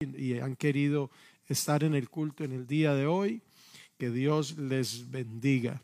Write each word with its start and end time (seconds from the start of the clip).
y 0.00 0.38
han 0.38 0.56
querido 0.56 1.10
estar 1.46 1.84
en 1.84 1.94
el 1.94 2.08
culto 2.08 2.42
en 2.42 2.52
el 2.52 2.66
día 2.66 2.94
de 2.94 3.06
hoy. 3.06 3.42
Que 3.98 4.08
Dios 4.08 4.56
les 4.56 5.10
bendiga. 5.10 5.82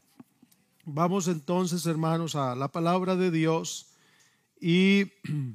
Vamos 0.86 1.28
entonces, 1.28 1.84
hermanos, 1.84 2.34
a 2.34 2.54
la 2.54 2.68
palabra 2.68 3.14
de 3.14 3.30
Dios 3.30 3.92
y 4.58 5.12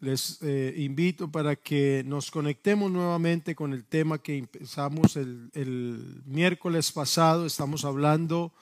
les 0.00 0.40
eh, 0.42 0.74
invito 0.76 1.28
para 1.28 1.56
que 1.56 2.04
nos 2.06 2.30
conectemos 2.30 2.88
nuevamente 2.92 3.56
con 3.56 3.72
el 3.72 3.84
tema 3.84 4.22
que 4.22 4.38
empezamos 4.38 5.16
el, 5.16 6.22
miércoles 6.24 6.92
pasado. 6.92 7.46
Estamos 7.46 7.84
hablando 7.84 8.52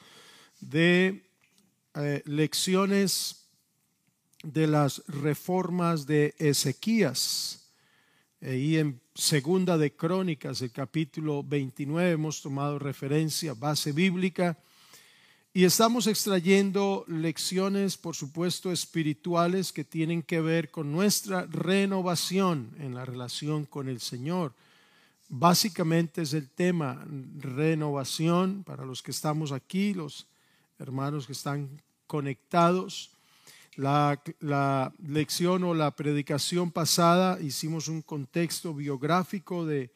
de 0.61 1.27
eh, 1.95 2.23
lecciones 2.25 3.40
de 4.43 4.67
las 4.67 5.03
reformas 5.07 6.07
de 6.07 6.35
Ezequías. 6.39 7.73
Y 8.41 8.77
en 8.79 9.01
Segunda 9.15 9.77
de 9.77 9.95
Crónicas, 9.95 10.63
el 10.63 10.73
capítulo 10.73 11.43
29, 11.43 12.13
hemos 12.13 12.41
tomado 12.41 12.79
referencia, 12.79 13.53
base 13.53 13.93
bíblica, 13.93 14.59
y 15.53 15.65
estamos 15.65 16.07
extrayendo 16.07 17.05
lecciones, 17.09 17.97
por 17.97 18.15
supuesto, 18.15 18.71
espirituales 18.71 19.73
que 19.73 19.85
tienen 19.85 20.23
que 20.23 20.41
ver 20.41 20.71
con 20.71 20.93
nuestra 20.93 21.45
renovación 21.47 22.71
en 22.79 22.95
la 22.95 23.05
relación 23.05 23.67
con 23.67 23.89
el 23.89 24.01
Señor. 24.01 24.55
Básicamente 25.29 26.23
es 26.23 26.35
el 26.35 26.49
tema 26.49 27.05
renovación 27.37 28.63
para 28.63 28.85
los 28.85 29.03
que 29.03 29.11
estamos 29.11 29.51
aquí, 29.51 29.93
los 29.93 30.29
hermanos 30.79 31.27
que 31.27 31.33
están 31.33 31.83
conectados. 32.07 33.11
La, 33.81 34.93
lección 34.99 35.65
o 35.65 35.73
la 35.73 35.97
predicación 35.97 36.71
pasada 36.71 37.41
hicimos 37.41 37.89
un 37.89 38.03
contexto 38.03 38.75
biográfico 38.75 39.65
de 39.65 39.91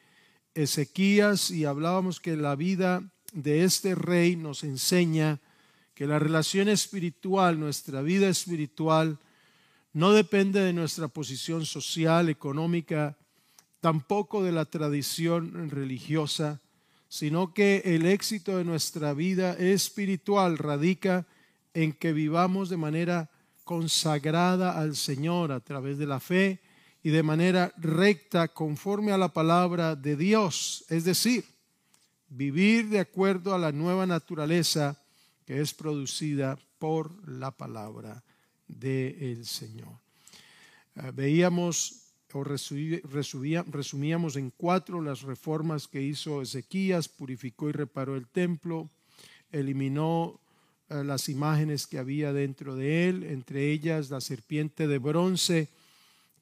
Ezequías 0.55 1.51
y 1.51 1.65
hablábamos 1.65 2.19
que 2.19 2.35
la 2.35 2.55
vida 2.55 3.03
de 3.31 3.63
este 3.63 3.93
rey 3.93 4.37
nos 4.37 4.63
enseña 4.63 5.39
que 5.93 6.07
la 6.07 6.17
relación 6.17 6.67
espiritual, 6.67 7.59
nuestra 7.59 8.01
vida 8.01 8.27
espiritual, 8.27 9.19
no 9.93 10.13
depende 10.13 10.61
de 10.61 10.73
nuestra 10.73 11.07
posición 11.07 11.63
social, 11.63 12.29
económica, 12.29 13.19
tampoco 13.81 14.41
de 14.41 14.51
la 14.51 14.65
tradición 14.65 15.69
religiosa, 15.69 16.59
sino 17.07 17.53
que 17.53 17.83
el 17.85 18.07
éxito 18.07 18.57
de 18.57 18.65
nuestra 18.65 19.13
vida 19.13 19.53
espiritual 19.53 20.57
radica 20.57 21.27
en 21.75 21.93
que 21.93 22.13
vivamos 22.13 22.69
de 22.69 22.77
manera 22.77 23.29
consagrada 23.65 24.79
al 24.79 24.95
Señor 24.95 25.51
a 25.51 25.59
través 25.59 25.97
de 25.97 26.05
la 26.05 26.21
fe 26.21 26.61
y 27.03 27.09
de 27.09 27.23
manera 27.23 27.73
recta 27.77 28.47
conforme 28.47 29.11
a 29.11 29.17
la 29.17 29.33
palabra 29.33 29.95
de 29.95 30.15
Dios, 30.15 30.85
es 30.89 31.03
decir, 31.03 31.43
vivir 32.29 32.89
de 32.89 32.99
acuerdo 32.99 33.53
a 33.53 33.59
la 33.59 33.71
nueva 33.71 34.05
naturaleza 34.05 35.03
que 35.45 35.59
es 35.59 35.73
producida 35.73 36.57
por 36.79 37.27
la 37.27 37.51
palabra 37.51 38.23
del 38.67 39.45
Señor. 39.45 39.99
Eh, 40.95 41.11
veíamos 41.13 42.05
o 42.33 42.43
resumíamos 42.43 44.35
en 44.35 44.51
cuatro 44.51 45.01
las 45.01 45.21
reformas 45.21 45.87
que 45.87 46.01
hizo 46.01 46.41
Ezequías, 46.41 47.07
purificó 47.07 47.69
y 47.69 47.71
reparó 47.71 48.17
el 48.17 48.27
templo, 48.27 48.89
eliminó 49.53 50.41
las 50.89 51.29
imágenes 51.29 51.87
que 51.87 51.97
había 51.97 52.31
dentro 52.31 52.75
de 52.75 53.09
él, 53.09 53.23
entre 53.23 53.71
ellas 53.71 54.09
la 54.09 54.21
serpiente 54.21 54.87
de 54.87 54.99
bronce 54.99 55.69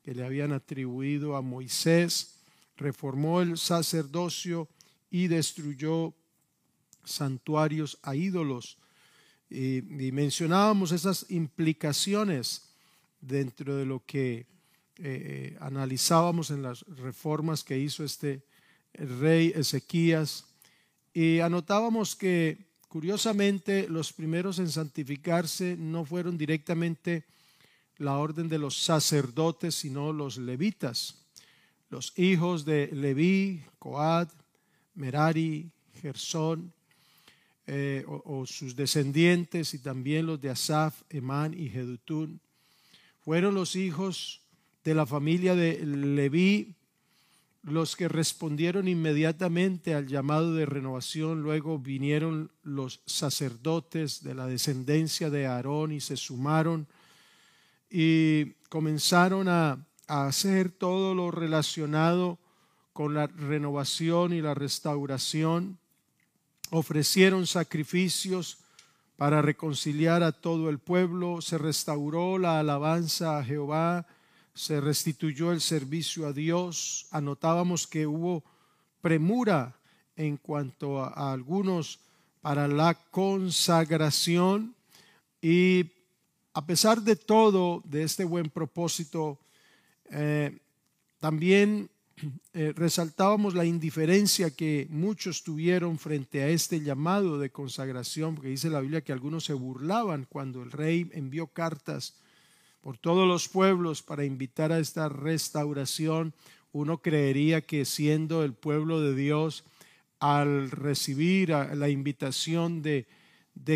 que 0.04 0.14
le 0.14 0.26
habían 0.26 0.52
atribuido 0.52 1.36
a 1.36 1.42
Moisés, 1.42 2.36
reformó 2.76 3.42
el 3.42 3.58
sacerdocio 3.58 4.68
y 5.10 5.28
destruyó 5.28 6.14
santuarios 7.06 7.98
a 8.02 8.16
ídolos. 8.16 8.78
Y, 9.50 9.82
mencionábamos 10.12 10.92
esas 10.92 11.30
implicaciones 11.30 12.74
dentro 13.22 13.78
de 13.78 13.86
lo 13.86 14.04
que 14.06 14.36
eh, 14.36 14.46
eh, 14.98 15.58
analizábamos 15.60 16.50
en 16.50 16.64
las 16.64 16.82
reformas 16.82 17.64
que 17.64 17.78
hizo 17.78 18.04
este 18.04 18.44
rey 18.94 19.54
Ezequías 19.56 20.46
y 21.14 21.40
anotábamos 21.40 22.16
que 22.16 22.73
Curiosamente, 22.94 23.90
los 23.90 24.14
primeros 24.14 24.60
en 24.60 24.70
santificarse 24.70 25.76
no 25.76 26.06
fueron 26.06 26.38
directamente 26.38 27.24
la 27.98 28.20
orden 28.20 28.48
de 28.48 28.60
los 28.60 28.78
sacerdotes, 28.78 29.74
sino 29.74 30.14
los 30.14 30.38
levitas, 30.38 31.26
los 31.90 32.14
hijos 32.20 32.66
de 32.66 32.92
Leví, 32.94 33.64
Coad, 33.80 34.28
Merari, 34.94 35.72
Gersón, 36.04 36.72
eh, 37.66 38.06
o, 38.08 38.46
sus 38.46 38.76
descendientes, 38.76 39.74
y 39.74 39.80
también 39.80 40.28
los 40.28 40.40
de 40.40 40.52
Asaf, 40.52 41.02
Emán 41.10 41.60
y 41.60 41.70
Jedutún. 41.70 42.42
Fueron 43.22 43.56
los 43.56 43.76
hijos 43.76 44.40
de 44.84 44.94
la 44.94 45.08
familia 45.08 45.56
de 45.56 45.84
Leví 45.84 46.76
los 47.64 47.96
que 47.96 48.10
respondieron 48.10 48.88
inmediatamente 48.88 49.96
al 49.96 50.08
llamado 50.08 50.54
de 50.54 50.66
renovación, 50.66 51.42
luego 51.42 51.80
vinieron 51.80 52.52
los 52.62 53.02
sacerdotes 53.06 54.22
de 54.22 54.36
la 54.36 54.48
descendencia 54.48 55.30
de 55.30 55.48
Aarón 55.48 55.94
y 55.94 56.02
se 56.02 56.18
sumaron 56.18 56.88
y 57.90 58.54
comenzaron 58.70 59.48
a, 59.48 59.86
hacer 60.06 60.70
todo 60.70 61.16
lo 61.16 61.32
relacionado 61.32 62.38
con 62.92 63.14
la 63.14 63.28
renovación 63.28 64.34
y 64.34 64.42
la 64.42 64.54
restauración. 64.54 65.80
Ofrecieron 66.72 67.48
sacrificios 67.48 68.58
para 69.16 69.42
reconciliar 69.42 70.22
a 70.22 70.34
todo 70.34 70.70
el 70.70 70.80
pueblo, 70.80 71.42
se 71.42 71.58
restauró 71.58 72.38
la 72.38 72.60
alabanza 72.60 73.38
a 73.38 73.46
Jehová, 73.46 74.06
se 74.54 74.80
restituyó 74.80 75.52
el 75.52 75.62
servicio 75.62 76.28
a 76.28 76.34
Dios. 76.34 77.08
Anotábamos 77.12 77.88
que 77.88 78.06
hubo 78.06 78.44
premura 79.02 79.76
en 80.16 80.38
cuanto 80.38 81.02
a, 81.02 81.34
algunos 81.34 82.00
para 82.42 82.68
la 82.68 82.94
consagración 82.94 84.76
y 85.42 85.92
a 86.54 86.66
pesar 86.66 87.02
de 87.02 87.16
todo, 87.16 87.82
de 87.86 88.04
este 88.04 88.26
buen 88.26 88.50
propósito, 88.50 89.40
eh, 90.12 90.56
también 91.20 91.90
eh, 92.54 92.74
resaltábamos 92.76 93.56
la 93.56 93.66
indiferencia 93.66 94.52
que 94.52 94.88
muchos 94.90 95.44
tuvieron 95.44 95.98
frente 95.98 96.44
a 96.44 96.50
este 96.50 96.82
llamado 96.82 97.40
de 97.40 97.50
consagración, 97.50 98.36
porque 98.36 98.50
dice 98.50 98.70
la 98.70 98.82
Biblia 98.82 99.02
que 99.02 99.12
algunos 99.12 99.46
se 99.46 99.54
burlaban 99.54 100.28
cuando 100.30 100.62
el 100.62 100.72
rey 100.72 101.10
envió 101.14 101.48
cartas 101.48 102.16
por 102.84 102.98
todos 102.98 103.26
los 103.26 103.48
pueblos 103.48 104.04
para 104.04 104.26
invitar 104.26 104.74
a 104.74 104.80
esta 104.80 105.08
restauración. 105.08 106.34
Uno 106.74 106.98
creería 107.02 107.62
que 107.62 107.86
siendo 107.86 108.44
el 108.44 108.54
pueblo 108.54 109.00
de 109.00 109.16
Dios, 109.16 109.64
al 110.20 110.70
recibir 110.70 111.50
la 111.50 111.88
invitación 111.88 112.82
de, 112.82 113.08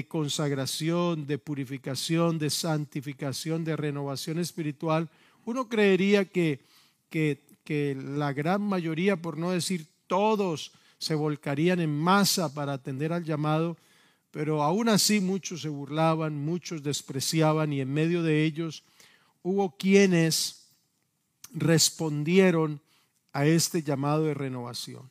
consagración, 0.09 1.25
de 1.25 1.37
purificación, 1.37 2.37
de 2.37 2.49
santificación, 2.49 3.63
de 3.63 3.77
renovación 3.77 4.39
espiritual, 4.39 5.09
uno 5.45 5.69
creería 5.69 6.25
que, 6.25 6.59
que, 7.09 7.39
que 7.63 7.95
la 7.95 8.33
gran 8.33 8.61
mayoría, 8.61 9.21
por 9.21 9.37
no 9.37 9.51
decir 9.51 9.87
todos, 10.07 10.73
se 10.97 11.15
volcarían 11.15 11.79
en 11.79 11.97
masa 11.97 12.53
para 12.53 12.73
atender 12.73 13.13
al 13.13 13.23
llamado, 13.23 13.77
pero 14.31 14.63
aún 14.63 14.89
así 14.89 15.21
muchos 15.21 15.61
se 15.61 15.69
burlaban, 15.69 16.35
muchos 16.35 16.83
despreciaban 16.83 17.71
y 17.71 17.79
en 17.79 17.93
medio 17.93 18.21
de 18.21 18.43
ellos 18.43 18.83
hubo 19.47 19.77
quienes 19.77 20.67
respondieron 21.53 22.81
a 23.31 23.45
este 23.45 23.81
llamado 23.81 24.25
de 24.25 24.33
renovación. 24.33 25.09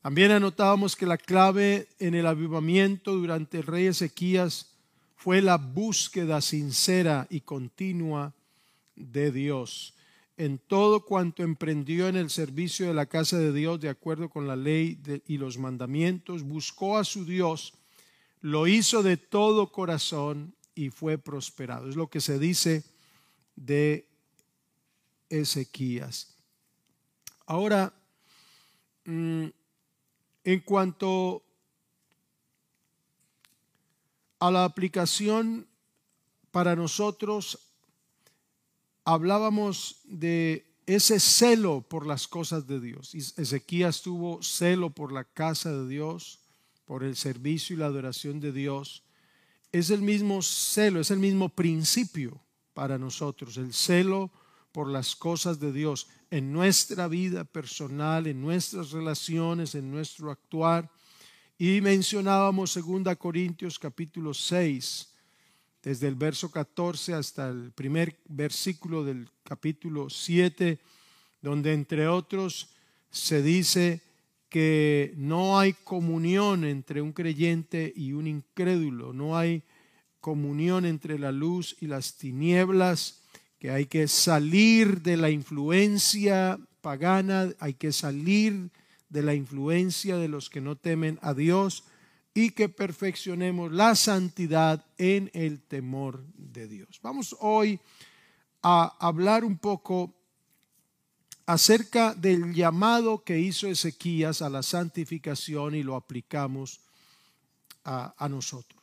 También 0.00 0.30
anotábamos 0.30 0.96
que 0.96 1.04
la 1.04 1.18
clave 1.18 1.86
en 1.98 2.14
el 2.14 2.26
avivamiento 2.26 3.14
durante 3.14 3.58
el 3.58 3.64
rey 3.64 3.86
Ezequías 3.88 4.72
fue 5.16 5.42
la 5.42 5.58
búsqueda 5.58 6.40
sincera 6.40 7.26
y 7.28 7.42
continua 7.42 8.32
de 8.96 9.30
Dios. 9.30 9.94
En 10.38 10.58
todo 10.58 11.04
cuanto 11.04 11.42
emprendió 11.42 12.08
en 12.08 12.16
el 12.16 12.30
servicio 12.30 12.86
de 12.86 12.94
la 12.94 13.04
casa 13.04 13.38
de 13.38 13.52
Dios 13.52 13.78
de 13.80 13.90
acuerdo 13.90 14.30
con 14.30 14.48
la 14.48 14.56
ley 14.56 14.98
y 15.26 15.36
los 15.36 15.58
mandamientos, 15.58 16.42
buscó 16.42 16.96
a 16.96 17.04
su 17.04 17.26
Dios, 17.26 17.74
lo 18.40 18.66
hizo 18.66 19.02
de 19.02 19.18
todo 19.18 19.70
corazón 19.70 20.54
y 20.74 20.88
fue 20.88 21.18
prosperado. 21.18 21.90
Es 21.90 21.96
lo 21.96 22.08
que 22.08 22.22
se 22.22 22.38
dice 22.38 22.82
de 23.56 24.08
Ezequías. 25.28 26.36
Ahora, 27.46 27.92
mm, 29.04 29.46
en 30.44 30.60
cuanto 30.60 31.42
a 34.38 34.50
la 34.50 34.64
aplicación 34.64 35.66
para 36.50 36.76
nosotros, 36.76 37.58
hablábamos 39.04 40.00
de 40.04 40.66
ese 40.86 41.20
celo 41.20 41.80
por 41.80 42.06
las 42.06 42.26
cosas 42.28 42.66
de 42.66 42.80
Dios. 42.80 43.14
Ezequías 43.14 44.02
tuvo 44.02 44.42
celo 44.42 44.90
por 44.90 45.12
la 45.12 45.24
casa 45.24 45.72
de 45.72 45.88
Dios, 45.88 46.40
por 46.84 47.04
el 47.04 47.16
servicio 47.16 47.74
y 47.74 47.78
la 47.78 47.86
adoración 47.86 48.40
de 48.40 48.52
Dios. 48.52 49.04
Es 49.70 49.90
el 49.90 50.02
mismo 50.02 50.42
celo, 50.42 51.00
es 51.00 51.10
el 51.10 51.20
mismo 51.20 51.48
principio 51.48 52.42
para 52.74 52.98
nosotros, 52.98 53.56
el 53.56 53.72
celo 53.72 54.30
por 54.72 54.88
las 54.88 55.14
cosas 55.14 55.60
de 55.60 55.72
Dios 55.72 56.08
en 56.30 56.52
nuestra 56.52 57.08
vida 57.08 57.44
personal, 57.44 58.26
en 58.26 58.40
nuestras 58.40 58.90
relaciones, 58.90 59.74
en 59.74 59.90
nuestro 59.90 60.30
actuar. 60.30 60.90
Y 61.58 61.80
mencionábamos 61.80 62.74
2 62.74 63.16
Corintios 63.18 63.78
capítulo 63.78 64.32
6, 64.32 65.08
desde 65.82 66.08
el 66.08 66.14
verso 66.14 66.50
14 66.50 67.14
hasta 67.14 67.48
el 67.48 67.72
primer 67.72 68.18
versículo 68.28 69.04
del 69.04 69.28
capítulo 69.42 70.08
7, 70.08 70.80
donde 71.42 71.74
entre 71.74 72.08
otros 72.08 72.70
se 73.10 73.42
dice 73.42 74.00
que 74.48 75.12
no 75.16 75.58
hay 75.58 75.72
comunión 75.72 76.64
entre 76.64 77.02
un 77.02 77.12
creyente 77.12 77.92
y 77.94 78.12
un 78.12 78.26
incrédulo, 78.26 79.12
no 79.12 79.36
hay 79.36 79.62
comunión 80.22 80.86
entre 80.86 81.18
la 81.18 81.32
luz 81.32 81.76
y 81.80 81.88
las 81.88 82.14
tinieblas, 82.14 83.20
que 83.58 83.70
hay 83.70 83.84
que 83.84 84.08
salir 84.08 85.02
de 85.02 85.18
la 85.18 85.28
influencia 85.28 86.58
pagana, 86.80 87.50
hay 87.58 87.74
que 87.74 87.92
salir 87.92 88.70
de 89.10 89.22
la 89.22 89.34
influencia 89.34 90.16
de 90.16 90.28
los 90.28 90.48
que 90.48 90.62
no 90.62 90.76
temen 90.76 91.18
a 91.20 91.34
Dios 91.34 91.84
y 92.32 92.50
que 92.50 92.70
perfeccionemos 92.70 93.72
la 93.72 93.94
santidad 93.94 94.86
en 94.96 95.30
el 95.34 95.60
temor 95.60 96.24
de 96.34 96.66
Dios. 96.66 97.00
Vamos 97.02 97.36
hoy 97.40 97.78
a 98.62 98.96
hablar 98.98 99.44
un 99.44 99.58
poco 99.58 100.14
acerca 101.46 102.14
del 102.14 102.54
llamado 102.54 103.24
que 103.24 103.38
hizo 103.38 103.66
Ezequías 103.66 104.40
a 104.40 104.48
la 104.48 104.62
santificación 104.62 105.74
y 105.74 105.82
lo 105.82 105.96
aplicamos 105.96 106.80
a, 107.84 108.28
nosotros. 108.30 108.81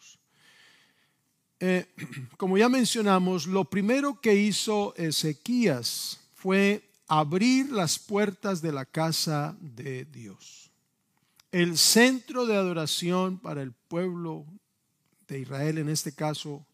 Eh, 1.59 1.85
como 2.37 2.57
ya 2.57 2.69
mencionamos, 2.69 3.47
lo 3.47 3.65
primero 3.65 4.19
que 4.21 4.35
hizo 4.35 4.93
Ezequías 4.95 6.19
fue 6.35 6.83
abrir 7.07 7.71
las 7.71 7.99
puertas 7.99 8.61
de 8.61 8.71
la 8.71 8.85
casa 8.85 9.57
de 9.59 10.05
Dios 10.05 10.59
el 11.51 11.77
centro 11.77 12.45
de 12.45 12.55
adoración 12.55 13.39
para 13.39 13.61
el 13.61 13.71
pueblo 13.71 14.45
de 15.27 15.39
Israel, 15.39 15.79
en 15.79 15.89
este 15.89 16.13
caso 16.13 16.65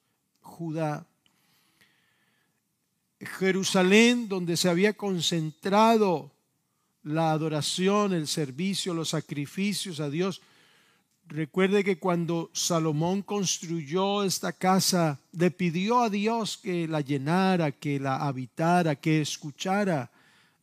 Judá. 0.41 1.05
Jerusalén, 3.19 4.27
donde 4.27 4.57
se 4.57 4.69
había 4.69 4.93
concentrado 4.93 6.31
la 7.03 7.31
adoración, 7.31 8.13
el 8.13 8.27
servicio, 8.27 8.93
los 8.93 9.09
sacrificios 9.09 9.99
a 9.99 10.09
Dios. 10.09 10.41
Recuerde 11.27 11.83
que 11.83 11.97
cuando 11.97 12.51
Salomón 12.53 13.23
construyó 13.23 14.23
esta 14.23 14.53
casa, 14.53 15.19
le 15.31 15.49
pidió 15.49 16.01
a 16.01 16.09
Dios 16.09 16.57
que 16.57 16.87
la 16.87 17.01
llenara, 17.01 17.71
que 17.71 17.99
la 17.99 18.17
habitara, 18.17 18.95
que 18.95 19.21
escuchara 19.21 20.11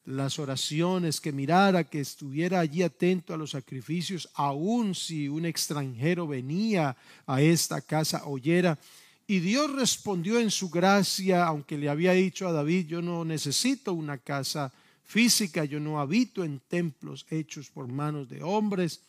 las 0.05 0.39
oraciones, 0.39 1.21
que 1.21 1.33
mirara, 1.33 1.85
que 1.85 2.01
estuviera 2.01 2.61
allí 2.61 2.83
atento 2.83 3.35
a 3.35 3.37
los 3.37 3.51
sacrificios, 3.51 4.29
aun 4.35 4.95
si 4.95 5.29
un 5.29 5.47
extranjero 5.47 6.29
venía 6.29 6.97
a 7.27 7.43
esta 7.43 7.81
casa, 7.81 8.27
oyera. 8.27 8.79
Y 9.27 9.41
Dios 9.41 9.73
respondió 9.73 10.39
en 10.39 10.51
su 10.51 10.71
gracia, 10.71 11.45
aunque 11.45 11.77
le 11.77 11.89
había 11.89 12.13
dicho 12.13 12.47
a 12.47 12.53
David, 12.53 12.87
yo 12.87 13.03
no 13.03 13.25
necesito 13.25 13.95
una 13.95 14.19
casa 14.19 14.73
física, 15.05 15.65
yo 15.65 15.81
no 15.81 16.01
habito 16.01 16.45
en 16.45 16.61
templos 16.61 17.27
hechos 17.31 17.69
por 17.69 17.89
manos 17.89 18.29
de 18.29 18.43
hombres. 18.43 19.01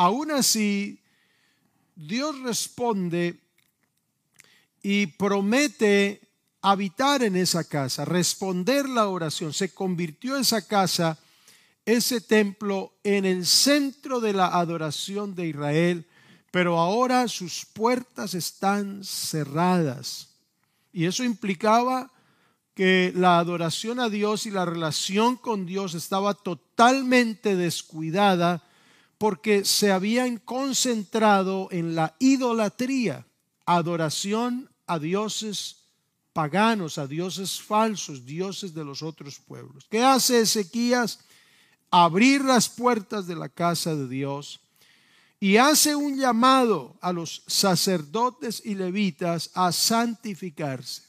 Aún 0.00 0.30
así, 0.30 0.98
Dios 1.94 2.40
responde 2.40 3.38
y 4.82 5.08
promete 5.08 6.22
habitar 6.62 7.22
en 7.22 7.36
esa 7.36 7.64
casa, 7.64 8.06
responder 8.06 8.88
la 8.88 9.08
oración. 9.08 9.52
Se 9.52 9.74
convirtió 9.74 10.38
esa 10.38 10.66
casa, 10.66 11.18
ese 11.84 12.22
templo, 12.22 12.94
en 13.04 13.26
el 13.26 13.44
centro 13.44 14.20
de 14.20 14.32
la 14.32 14.46
adoración 14.46 15.34
de 15.34 15.48
Israel, 15.48 16.06
pero 16.50 16.78
ahora 16.78 17.28
sus 17.28 17.66
puertas 17.66 18.32
están 18.32 19.04
cerradas. 19.04 20.30
Y 20.94 21.04
eso 21.04 21.24
implicaba 21.24 22.10
que 22.74 23.12
la 23.14 23.38
adoración 23.38 24.00
a 24.00 24.08
Dios 24.08 24.46
y 24.46 24.50
la 24.50 24.64
relación 24.64 25.36
con 25.36 25.66
Dios 25.66 25.92
estaba 25.92 26.32
totalmente 26.32 27.54
descuidada 27.54 28.64
porque 29.20 29.66
se 29.66 29.92
habían 29.92 30.38
concentrado 30.38 31.68
en 31.70 31.94
la 31.94 32.16
idolatría, 32.20 33.26
adoración 33.66 34.70
a 34.86 34.98
dioses 34.98 35.76
paganos, 36.32 36.96
a 36.96 37.06
dioses 37.06 37.60
falsos, 37.60 38.24
dioses 38.24 38.72
de 38.72 38.82
los 38.82 39.02
otros 39.02 39.38
pueblos. 39.38 39.86
¿Qué 39.90 40.02
hace 40.02 40.40
Ezequías? 40.40 41.18
Abrir 41.90 42.42
las 42.42 42.70
puertas 42.70 43.26
de 43.26 43.36
la 43.36 43.50
casa 43.50 43.94
de 43.94 44.08
Dios 44.08 44.60
y 45.38 45.58
hace 45.58 45.94
un 45.94 46.16
llamado 46.16 46.96
a 47.02 47.12
los 47.12 47.42
sacerdotes 47.46 48.62
y 48.64 48.74
levitas 48.74 49.50
a 49.52 49.70
santificarse. 49.70 51.02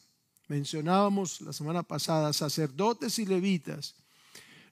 Mencionábamos 0.49 1.39
la 1.39 1.53
semana 1.53 1.81
pasada, 1.81 2.33
sacerdotes 2.33 3.19
y 3.19 3.25
levitas 3.25 3.95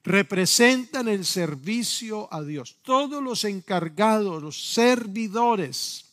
representan 0.04 1.08
el 1.08 1.24
servicio 1.24 2.32
a 2.32 2.42
Dios. 2.42 2.76
Todos 2.82 3.22
los 3.22 3.44
encargados, 3.44 4.42
los 4.42 4.72
servidores, 4.72 6.06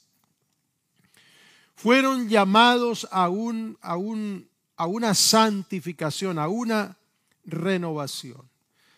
fueron 1.76 2.28
llamados 2.28 3.08
a, 3.12 3.30
un, 3.30 3.78
a, 3.82 3.98
un, 3.98 4.48
a 4.76 4.88
una 4.88 5.14
santificación, 5.14 6.40
a 6.40 6.48
una 6.48 6.98
renovación. 7.46 8.42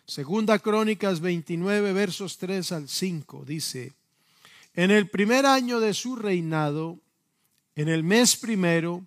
Segunda 0.05 0.57
Crónicas 0.57 1.19
29, 1.19 1.93
versos 1.93 2.37
3 2.37 2.71
al 2.71 2.89
5, 2.89 3.43
dice, 3.45 3.93
en 4.73 4.91
el 4.91 5.09
primer 5.09 5.45
año 5.45 5.79
de 5.79 5.93
su 5.93 6.15
reinado, 6.15 6.99
en 7.75 7.89
el 7.89 8.03
mes 8.03 8.35
primero, 8.37 9.05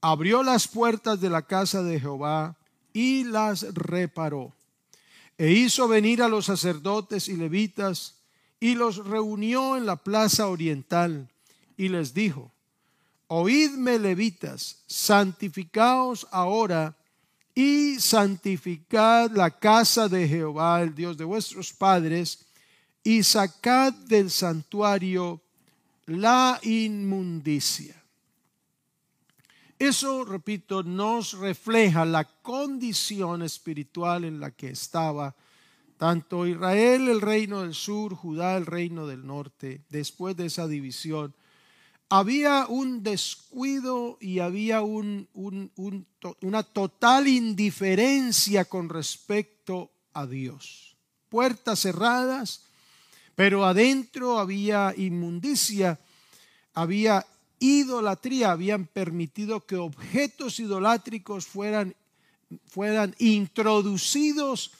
abrió 0.00 0.42
las 0.42 0.66
puertas 0.66 1.20
de 1.20 1.30
la 1.30 1.42
casa 1.42 1.82
de 1.82 2.00
Jehová 2.00 2.56
y 2.92 3.24
las 3.24 3.74
reparó. 3.74 4.52
E 5.36 5.50
hizo 5.50 5.88
venir 5.88 6.22
a 6.22 6.28
los 6.28 6.46
sacerdotes 6.46 7.28
y 7.28 7.36
levitas 7.36 8.14
y 8.60 8.74
los 8.74 9.04
reunió 9.04 9.76
en 9.76 9.86
la 9.86 9.96
plaza 9.96 10.48
oriental 10.48 11.28
y 11.76 11.88
les 11.88 12.14
dijo, 12.14 12.52
Oídme 13.26 13.98
levitas, 13.98 14.84
santificaos 14.86 16.26
ahora 16.30 16.96
y 17.54 17.98
santificad 17.98 19.30
la 19.30 19.50
casa 19.50 20.08
de 20.08 20.28
Jehová, 20.28 20.82
el 20.82 20.94
Dios 20.94 21.16
de 21.16 21.24
vuestros 21.24 21.72
padres, 21.72 22.46
y 23.02 23.22
sacad 23.22 23.92
del 23.92 24.30
santuario 24.30 25.40
la 26.06 26.60
inmundicia. 26.62 28.03
Eso, 29.84 30.24
repito, 30.24 30.82
nos 30.82 31.34
refleja 31.34 32.04
la 32.04 32.24
condición 32.24 33.42
espiritual 33.42 34.24
en 34.24 34.40
la 34.40 34.50
que 34.50 34.70
estaba 34.70 35.34
tanto 35.98 36.46
Israel, 36.46 37.08
el 37.08 37.20
reino 37.20 37.62
del 37.62 37.74
sur, 37.74 38.14
Judá, 38.14 38.56
el 38.56 38.66
reino 38.66 39.06
del 39.06 39.26
norte, 39.26 39.82
después 39.90 40.36
de 40.36 40.46
esa 40.46 40.66
división 40.66 41.34
había 42.08 42.66
un 42.68 43.02
descuido 43.02 44.18
y 44.20 44.38
había 44.38 44.82
una 44.82 46.62
total 46.62 47.28
indiferencia 47.28 48.64
con 48.66 48.88
respecto 48.88 49.90
a 50.12 50.26
Dios. 50.26 50.96
Puertas 51.28 51.80
cerradas, 51.80 52.62
pero 53.34 53.64
adentro 53.64 54.38
había 54.38 54.94
inmundicia, 54.96 55.98
había 56.72 57.26
idolatría, 57.64 58.52
habían 58.52 58.86
permitido 58.86 59.64
que 59.64 59.76
objetos 59.76 60.60
idolátricos 60.60 61.46
fueran, 61.46 61.94
fueran 62.66 63.14
introducidos 63.18 64.72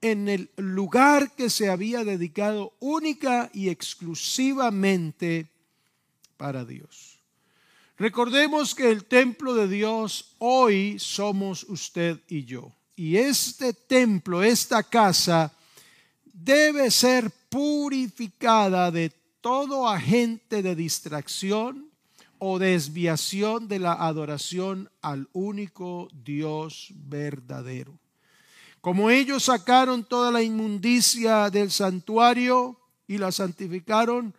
en 0.00 0.28
el 0.28 0.50
lugar 0.56 1.34
que 1.34 1.50
se 1.50 1.68
había 1.68 2.04
dedicado 2.04 2.72
única 2.78 3.50
y 3.52 3.68
exclusivamente 3.68 5.48
para 6.36 6.64
Dios. 6.64 7.18
Recordemos 7.98 8.76
que 8.76 8.90
el 8.90 9.06
templo 9.06 9.54
de 9.54 9.66
Dios 9.66 10.36
hoy 10.38 10.98
somos 11.00 11.64
usted 11.64 12.20
y 12.28 12.44
yo. 12.44 12.72
Y 12.94 13.16
este 13.16 13.72
templo, 13.72 14.42
esta 14.42 14.84
casa, 14.84 15.52
debe 16.32 16.92
ser 16.92 17.30
purificada 17.48 18.92
de 18.92 19.10
todo 19.40 19.88
agente 19.88 20.62
de 20.62 20.76
distracción 20.76 21.87
o 22.38 22.58
desviación 22.58 23.68
de 23.68 23.78
la 23.78 23.92
adoración 23.92 24.90
al 25.02 25.28
único 25.32 26.08
Dios 26.12 26.92
verdadero. 26.94 27.98
Como 28.80 29.10
ellos 29.10 29.44
sacaron 29.44 30.04
toda 30.04 30.30
la 30.30 30.42
inmundicia 30.42 31.50
del 31.50 31.70
santuario 31.70 32.78
y 33.06 33.18
la 33.18 33.32
santificaron, 33.32 34.34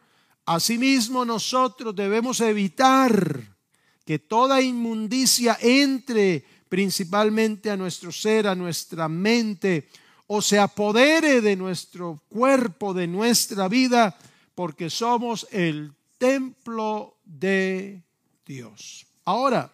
asimismo 0.45 1.25
nosotros 1.25 1.95
debemos 1.95 2.39
evitar 2.41 3.57
que 4.05 4.17
toda 4.17 4.61
inmundicia 4.61 5.57
entre 5.61 6.45
principalmente 6.69 7.69
a 7.69 7.77
nuestro 7.77 8.11
ser, 8.11 8.47
a 8.47 8.55
nuestra 8.55 9.09
mente, 9.09 9.89
o 10.27 10.41
se 10.41 10.59
apodere 10.59 11.41
de 11.41 11.55
nuestro 11.55 12.23
cuerpo, 12.29 12.93
de 12.93 13.07
nuestra 13.07 13.67
vida, 13.67 14.17
porque 14.55 14.89
somos 14.89 15.47
el 15.51 15.93
templo 16.17 17.18
de 17.29 18.01
Dios. 18.45 19.05
Ahora, 19.23 19.71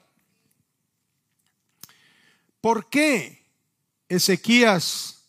¿por 2.59 2.89
qué 2.89 3.45
Ezequías 4.09 5.23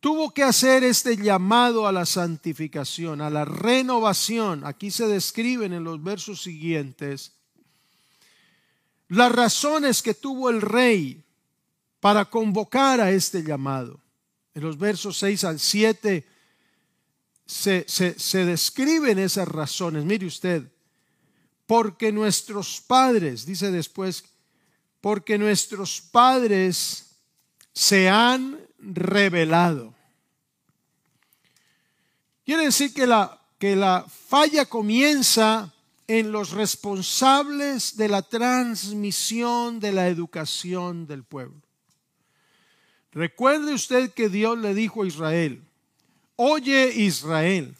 tuvo 0.00 0.32
que 0.32 0.42
hacer 0.42 0.84
este 0.84 1.16
llamado 1.16 1.86
a 1.86 1.92
la 1.92 2.04
santificación, 2.04 3.20
a 3.22 3.30
la 3.30 3.44
renovación? 3.44 4.64
Aquí 4.66 4.90
se 4.90 5.06
describen 5.06 5.72
en 5.72 5.84
los 5.84 6.02
versos 6.02 6.42
siguientes 6.42 7.32
las 9.08 9.32
razones 9.32 10.02
que 10.02 10.12
tuvo 10.12 10.50
el 10.50 10.60
rey 10.60 11.24
para 12.00 12.26
convocar 12.26 13.00
a 13.00 13.10
este 13.10 13.42
llamado. 13.42 14.00
En 14.54 14.62
los 14.62 14.76
versos 14.76 15.18
6 15.18 15.44
al 15.44 15.58
7 15.58 16.26
se, 17.48 17.86
se, 17.88 18.44
describen 18.44 19.18
esas 19.18 19.48
razones. 19.48 20.04
Mire 20.04 20.26
usted, 20.26 20.70
porque 21.66 22.12
nuestros 22.12 22.80
padres, 22.82 23.46
dice 23.46 23.70
después, 23.70 24.22
porque 25.00 25.38
nuestros 25.38 26.02
padres 26.02 27.16
se 27.72 28.08
han 28.08 28.60
revelado. 28.78 29.94
Quiere 32.44 32.66
decir 32.66 32.92
que 32.92 33.06
la, 33.06 33.40
que 33.58 33.74
la 33.74 34.06
falla 34.06 34.66
comienza 34.66 35.72
en 36.06 36.32
los 36.32 36.50
responsables 36.50 37.96
de 37.96 38.08
la 38.08 38.22
transmisión 38.22 39.80
de 39.80 39.92
la 39.92 40.08
educación 40.08 41.06
del 41.06 41.24
pueblo. 41.24 41.62
Recuerde 43.12 43.72
usted 43.72 44.12
que 44.12 44.28
Dios 44.28 44.58
le 44.58 44.74
dijo 44.74 45.02
a 45.02 45.06
Israel, 45.06 45.67
oye 46.38 46.90
Israel, 46.94 47.76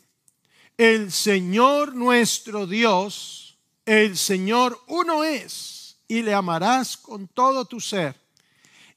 el 0.76 1.10
Señor 1.10 1.94
nuestro 1.94 2.66
Dios, 2.66 3.56
el 3.86 4.16
Señor 4.16 4.78
uno 4.86 5.24
es, 5.24 5.96
y 6.06 6.22
le 6.22 6.34
amarás 6.34 6.96
con 6.96 7.26
todo 7.26 7.64
tu 7.64 7.80
ser. 7.80 8.14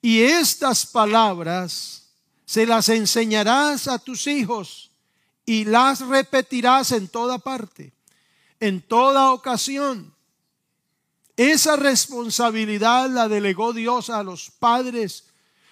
Y 0.01 0.21
estas 0.21 0.85
palabras 0.85 2.09
se 2.45 2.65
las 2.65 2.89
enseñarás 2.89 3.87
a 3.87 3.97
tus 3.97 4.27
hijos 4.27 4.91
y 5.45 5.65
las 5.65 6.01
repetirás 6.01 6.91
en 6.91 7.07
toda 7.07 7.39
parte 7.39 7.93
en 8.61 8.79
toda 8.79 9.33
ocasión. 9.33 10.13
Esa 11.35 11.75
responsabilidad 11.75 13.09
la 13.09 13.27
delegó 13.27 13.73
Dios 13.73 14.09
a 14.09 14.23
los 14.23 14.51
padres 14.51 15.25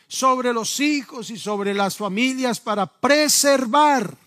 sobre 0.09 0.51
los 0.51 0.81
hijos 0.81 1.29
y 1.29 1.39
sobre 1.39 1.73
las 1.73 1.95
familias 1.95 2.59
para 2.59 2.85
preservar 2.85 4.17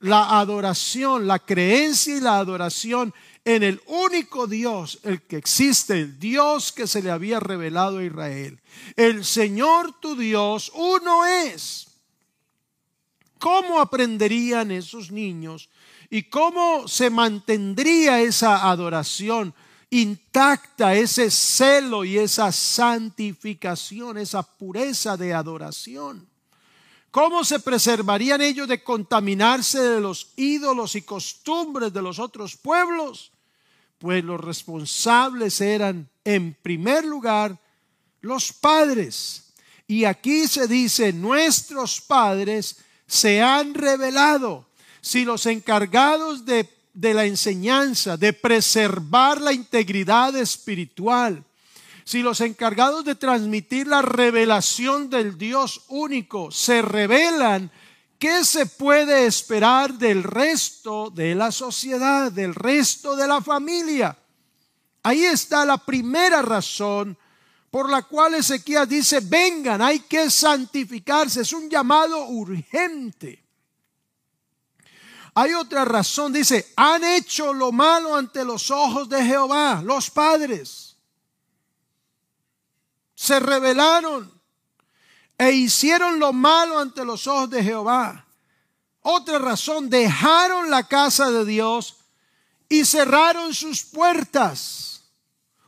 la 0.00 0.40
adoración, 0.40 1.28
la 1.28 1.38
creencia 1.38 2.16
y 2.16 2.20
la 2.20 2.38
adoración 2.38 3.14
en 3.44 3.62
el 3.62 3.80
único 3.86 4.48
Dios, 4.48 4.98
el 5.04 5.22
que 5.22 5.36
existe, 5.36 6.00
el 6.00 6.18
Dios 6.18 6.72
que 6.72 6.88
se 6.88 7.00
le 7.00 7.12
había 7.12 7.38
revelado 7.38 7.98
a 7.98 8.04
Israel. 8.04 8.60
El 8.96 9.24
Señor 9.24 10.00
tu 10.00 10.16
Dios 10.16 10.72
uno 10.74 11.24
es. 11.24 11.86
¿Cómo 13.38 13.78
aprenderían 13.78 14.72
esos 14.72 15.12
niños 15.12 15.68
¿Y 16.10 16.24
cómo 16.24 16.88
se 16.88 17.10
mantendría 17.10 18.20
esa 18.20 18.70
adoración 18.70 19.54
intacta, 19.90 20.94
ese 20.94 21.30
celo 21.30 22.04
y 22.04 22.18
esa 22.18 22.52
santificación, 22.52 24.18
esa 24.18 24.42
pureza 24.42 25.16
de 25.16 25.34
adoración? 25.34 26.28
¿Cómo 27.10 27.42
se 27.42 27.58
preservarían 27.58 28.42
ellos 28.42 28.68
de 28.68 28.82
contaminarse 28.82 29.80
de 29.80 30.00
los 30.00 30.32
ídolos 30.36 30.94
y 30.94 31.02
costumbres 31.02 31.92
de 31.92 32.02
los 32.02 32.18
otros 32.18 32.56
pueblos? 32.56 33.32
Pues 33.98 34.22
los 34.22 34.40
responsables 34.40 35.60
eran, 35.60 36.08
en 36.24 36.54
primer 36.54 37.04
lugar, 37.04 37.58
los 38.20 38.52
padres. 38.52 39.54
Y 39.86 40.04
aquí 40.04 40.46
se 40.46 40.68
dice, 40.68 41.12
nuestros 41.12 42.00
padres 42.00 42.76
se 43.06 43.42
han 43.42 43.72
revelado 43.74 44.68
si 45.00 45.24
los 45.24 45.46
encargados 45.46 46.44
de, 46.44 46.68
la 47.00 47.24
enseñanza, 47.24 48.16
de 48.16 48.32
preservar 48.32 49.40
la 49.40 49.52
integridad 49.52 50.34
espiritual, 50.36 51.44
si 52.04 52.22
los 52.22 52.40
encargados 52.40 53.04
de 53.04 53.14
transmitir 53.14 53.86
la 53.86 54.00
revelación 54.02 55.10
del 55.10 55.36
Dios 55.36 55.84
único 55.88 56.50
se 56.50 56.80
revelan, 56.80 57.70
¿qué 58.18 58.44
se 58.44 58.64
puede 58.64 59.26
esperar 59.26 59.92
del 59.92 60.22
resto 60.22 61.10
de 61.10 61.34
la 61.34 61.52
sociedad, 61.52 62.32
del 62.32 62.54
resto 62.54 63.14
de 63.14 63.28
la 63.28 63.42
familia? 63.42 64.16
Ahí 65.02 65.24
está 65.24 65.64
la 65.66 65.78
primera 65.78 66.42
razón 66.42 67.16
por 67.70 67.90
la 67.90 68.02
cual 68.02 68.34
Ezequiel 68.34 68.88
dice, 68.88 69.20
vengan, 69.20 69.82
hay 69.82 70.00
que 70.00 70.30
santificarse, 70.30 71.42
es 71.42 71.52
un 71.52 71.68
llamado 71.68 72.26
urgente. 72.28 73.44
Hay 75.40 75.54
otra 75.54 75.84
razón, 75.84 76.32
dice, 76.32 76.72
han 76.74 77.04
hecho 77.04 77.52
lo 77.54 77.70
malo 77.70 78.16
ante 78.16 78.44
los 78.44 78.72
ojos 78.72 79.08
de 79.08 79.24
Jehová, 79.24 79.80
los 79.84 80.10
padres. 80.10 80.96
Se 83.14 83.38
rebelaron 83.38 84.32
e 85.38 85.52
hicieron 85.52 86.18
lo 86.18 86.32
malo 86.32 86.80
ante 86.80 87.04
los 87.04 87.28
ojos 87.28 87.50
de 87.50 87.62
Jehová. 87.62 88.26
Otra 89.02 89.38
razón, 89.38 89.88
dejaron 89.88 90.70
la 90.70 90.88
casa 90.88 91.30
de 91.30 91.44
Dios 91.44 91.98
y 92.68 92.84
cerraron 92.84 93.54
sus 93.54 93.84
puertas. 93.84 95.04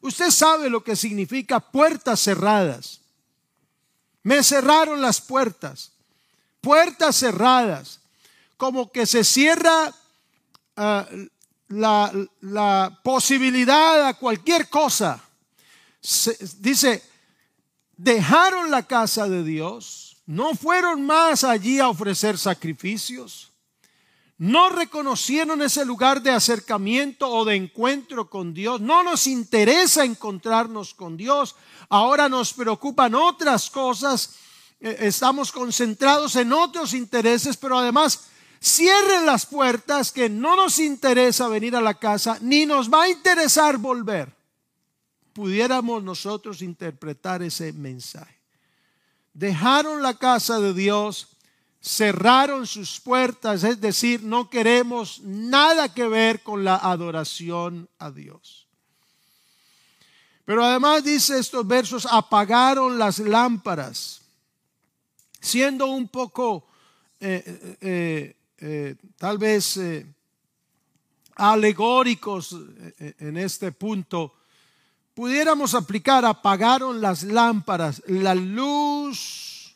Usted 0.00 0.32
sabe 0.32 0.68
lo 0.68 0.82
que 0.82 0.96
significa 0.96 1.60
puertas 1.60 2.18
cerradas. 2.18 3.02
Me 4.24 4.42
cerraron 4.42 5.00
las 5.00 5.20
puertas. 5.20 5.92
Puertas 6.60 7.14
cerradas 7.14 7.99
como 8.60 8.92
que 8.92 9.06
se 9.06 9.24
cierra 9.24 9.90
ah, 10.76 11.08
la, 11.68 13.00
posibilidad 13.02 14.06
a 14.06 14.12
cualquier 14.12 14.68
cosa. 14.68 15.18
dice, 16.58 17.02
dejaron 17.96 18.70
la 18.70 18.82
casa 18.82 19.30
de 19.30 19.42
Dios, 19.44 20.18
no 20.26 20.54
fueron 20.54 21.06
más 21.06 21.42
allí 21.42 21.80
a 21.80 21.88
ofrecer 21.88 22.36
sacrificios, 22.36 23.50
no 24.36 24.68
reconocieron 24.68 25.62
ese 25.62 25.86
lugar 25.86 26.20
de 26.20 26.30
acercamiento 26.30 27.30
o 27.30 27.46
de 27.46 27.56
encuentro 27.56 28.28
con 28.28 28.52
Dios, 28.52 28.82
no 28.82 29.02
nos 29.02 29.26
interesa 29.26 30.04
encontrarnos 30.04 30.92
con 30.92 31.16
Dios, 31.16 31.56
ahora 31.88 32.28
nos 32.28 32.52
preocupan 32.52 33.14
otras 33.14 33.70
cosas, 33.70 34.34
eh, 34.80 34.98
estamos 35.00 35.50
concentrados 35.50 36.36
en 36.36 36.52
otros 36.52 36.92
intereses, 36.92 37.56
pero 37.56 37.78
además 37.78 38.29
Cierren 38.62 39.24
las 39.24 39.46
puertas 39.46 40.12
que 40.12 40.28
no 40.28 40.54
nos 40.54 40.78
interesa 40.78 41.48
venir 41.48 41.74
a 41.74 41.80
la 41.80 41.94
casa, 41.94 42.36
ni 42.42 42.66
nos 42.66 42.92
va 42.92 43.04
a 43.04 43.08
interesar 43.08 43.78
volver. 43.78 44.34
Pudiéramos 45.32 46.02
nosotros 46.02 46.60
interpretar 46.60 47.42
ese 47.42 47.72
mensaje. 47.72 48.38
Dejaron 49.32 50.02
la 50.02 50.18
casa 50.18 50.60
de 50.60 50.74
Dios, 50.74 51.28
cerraron 51.80 52.66
sus 52.66 53.00
puertas, 53.00 53.64
es 53.64 53.80
decir, 53.80 54.22
no 54.22 54.50
queremos 54.50 55.20
nada 55.20 55.94
que 55.94 56.06
ver 56.06 56.42
con 56.42 56.62
la 56.62 56.76
adoración 56.76 57.88
a 57.98 58.10
Dios. 58.10 58.66
Pero 60.44 60.64
además 60.64 61.02
dice 61.04 61.38
estos 61.38 61.66
versos, 61.66 62.06
apagaron 62.10 62.98
las 62.98 63.20
lámparas, 63.20 64.20
siendo 65.40 65.86
un 65.86 66.08
poco 66.08 66.66
eh, 67.20 67.76
eh, 67.80 68.36
eh, 68.60 68.96
tal 69.16 69.38
vez 69.38 69.76
eh, 69.76 70.06
alegóricos 71.36 72.56
eh, 72.98 73.14
en 73.18 73.36
este 73.36 73.72
punto, 73.72 74.34
pudiéramos 75.14 75.74
aplicar, 75.74 76.24
apagaron 76.24 77.00
las 77.00 77.22
lámparas, 77.22 78.02
la 78.06 78.34
luz 78.34 79.74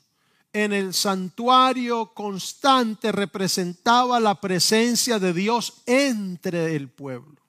en 0.52 0.72
el 0.72 0.94
santuario 0.94 2.14
constante 2.14 3.10
representaba 3.10 4.20
la 4.20 4.40
presencia 4.40 5.18
de 5.18 5.32
Dios 5.32 5.82
entre 5.86 6.76
el 6.76 6.88
pueblo. 6.88 7.40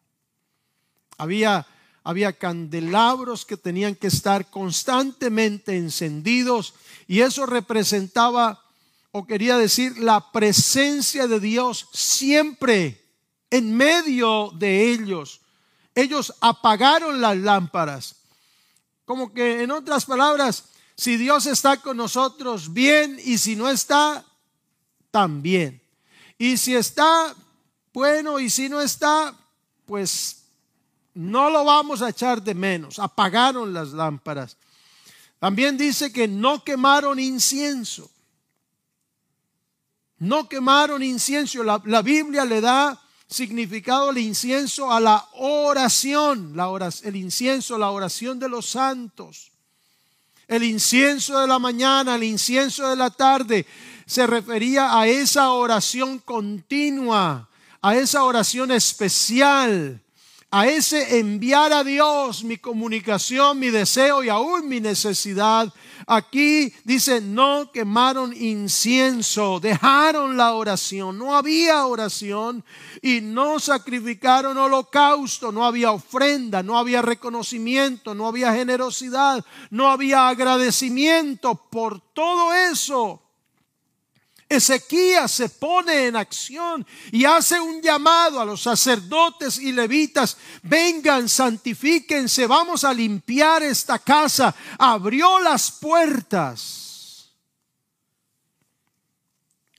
Había 1.17 1.67
había 2.05 2.33
candelabros 2.33 3.45
que 3.45 3.57
tenían 3.57 3.95
que 3.95 4.05
estar 4.05 4.51
constantemente 4.51 5.75
encendidos 5.75 6.75
y 7.07 7.21
eso 7.21 7.47
representaba 7.47 8.63
o 9.17 9.25
quería 9.25 9.57
decir 9.57 9.97
la 9.97 10.29
presencia 10.33 11.25
de 11.25 11.39
Dios 11.39 11.87
siempre 11.93 13.01
en 13.49 13.73
medio 13.73 14.51
de 14.53 14.91
ellos. 14.91 15.39
Ellos 15.95 16.33
apagaron 16.41 17.21
las 17.21 17.37
lámparas. 17.37 18.17
Como 19.05 19.33
que 19.33 19.63
en 19.63 19.71
otras 19.71 20.03
palabras, 20.03 20.65
si 20.97 21.15
Dios 21.15 21.45
está 21.45 21.77
con 21.77 21.95
nosotros, 21.95 22.73
bien, 22.73 23.17
y 23.23 23.37
si 23.37 23.55
no 23.55 23.69
está, 23.69 24.25
también. 25.11 25.81
Y 26.37 26.57
si 26.57 26.75
está, 26.75 27.33
bueno, 27.93 28.37
y 28.37 28.49
si 28.49 28.67
no 28.67 28.81
está, 28.81 29.33
pues 29.85 30.43
no 31.13 31.49
lo 31.49 31.63
vamos 31.63 32.01
a 32.01 32.09
echar 32.09 32.43
de 32.43 32.53
menos. 32.53 32.99
Apagaron 32.99 33.73
las 33.73 33.93
lámparas. 33.93 34.57
También 35.39 35.77
dice 35.77 36.11
que 36.11 36.27
no 36.27 36.65
quemaron 36.65 37.17
incienso. 37.17 38.11
No 40.19 40.47
quemaron 40.47 41.03
incienso. 41.03 41.63
La, 41.63 42.01
Biblia 42.01 42.45
le 42.45 42.61
da 42.61 43.01
significado 43.27 44.09
al 44.09 44.17
incienso 44.17 44.91
a 44.91 44.99
la 44.99 45.27
oración, 45.33 46.55
la 46.55 46.69
el 47.03 47.15
incienso, 47.15 47.77
la 47.77 47.89
oración 47.89 48.39
de 48.39 48.49
los 48.49 48.67
santos. 48.67 49.51
El 50.47 50.63
incienso 50.63 51.39
de 51.39 51.47
la 51.47 51.57
mañana, 51.57 52.15
el 52.15 52.23
incienso 52.23 52.87
de 52.87 52.95
la 52.95 53.09
tarde, 53.09 53.65
se 54.05 54.27
refería 54.27 54.99
a 54.99 55.07
esa 55.07 55.51
oración 55.51 56.19
continua, 56.19 57.49
a 57.81 57.95
esa 57.95 58.23
oración 58.23 58.71
especial 58.71 60.04
a 60.57 60.67
ese 60.67 61.19
enviar 61.19 61.73
a 61.73 61.83
Dios 61.83 62.45
mi 62.45 62.55
comunicación, 62.55 63.59
mi 63.59 63.71
deseo 63.71 64.23
y 64.23 64.29
aún 64.29 64.69
mi 64.69 64.79
necesidad. 64.79 65.67
Aquí 66.07 66.73
dice, 66.85 67.19
no 67.19 67.73
quemaron 67.73 68.31
incienso, 68.33 69.59
dejaron 69.59 70.37
la 70.37 70.53
oración, 70.53 71.17
no 71.17 71.35
había 71.35 71.85
oración 71.85 72.63
y 73.01 73.19
no 73.19 73.59
sacrificaron 73.59 74.57
holocausto, 74.57 75.51
no 75.51 75.65
había 75.65 75.91
ofrenda, 75.91 76.63
no 76.63 76.77
había 76.77 77.01
reconocimiento, 77.01 78.15
no 78.15 78.25
había 78.25 78.53
generosidad, 78.53 79.43
no 79.71 79.89
había 79.89 80.29
agradecimiento 80.29 81.55
por 81.69 81.99
todo 81.99 82.53
eso. 82.53 83.24
Ezequías 84.47 85.31
se 85.31 85.49
pone 85.49 86.05
en 86.05 86.15
acción 86.15 86.85
y 87.11 87.25
hace 87.25 87.59
un 87.59 87.81
llamado 87.81 88.39
a 88.39 88.45
los 88.45 88.61
sacerdotes 88.61 89.57
y 89.57 89.71
levitas, 89.71 90.37
vengan, 90.61 91.27
santifíquense, 91.27 92.45
vamos 92.45 92.83
a 92.83 92.93
limpiar 92.93 93.63
esta 93.63 93.97
casa. 93.97 94.55
Abrió 94.77 95.39
las 95.39 95.71
puertas. 95.71 97.31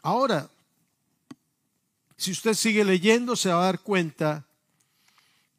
Ahora, 0.03 0.49
si 2.17 2.33
usted 2.33 2.55
sigue 2.55 2.85
leyendo, 2.85 3.37
se 3.37 3.51
va 3.51 3.63
a 3.63 3.67
dar 3.67 3.81
cuenta 3.81 4.45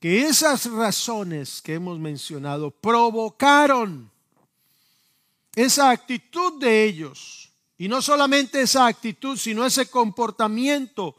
que 0.01 0.25
esas 0.25 0.65
razones 0.65 1.61
que 1.61 1.75
hemos 1.75 1.97
mencionado 1.97 2.71
provocaron 2.71 4.11
esa 5.55 5.89
actitud 5.91 6.59
de 6.59 6.83
ellos 6.83 7.46
y 7.77 7.87
no 7.87 8.01
solamente 8.01 8.61
esa 8.61 8.87
actitud, 8.87 9.37
sino 9.37 9.65
ese 9.65 9.89
comportamiento. 9.89 11.15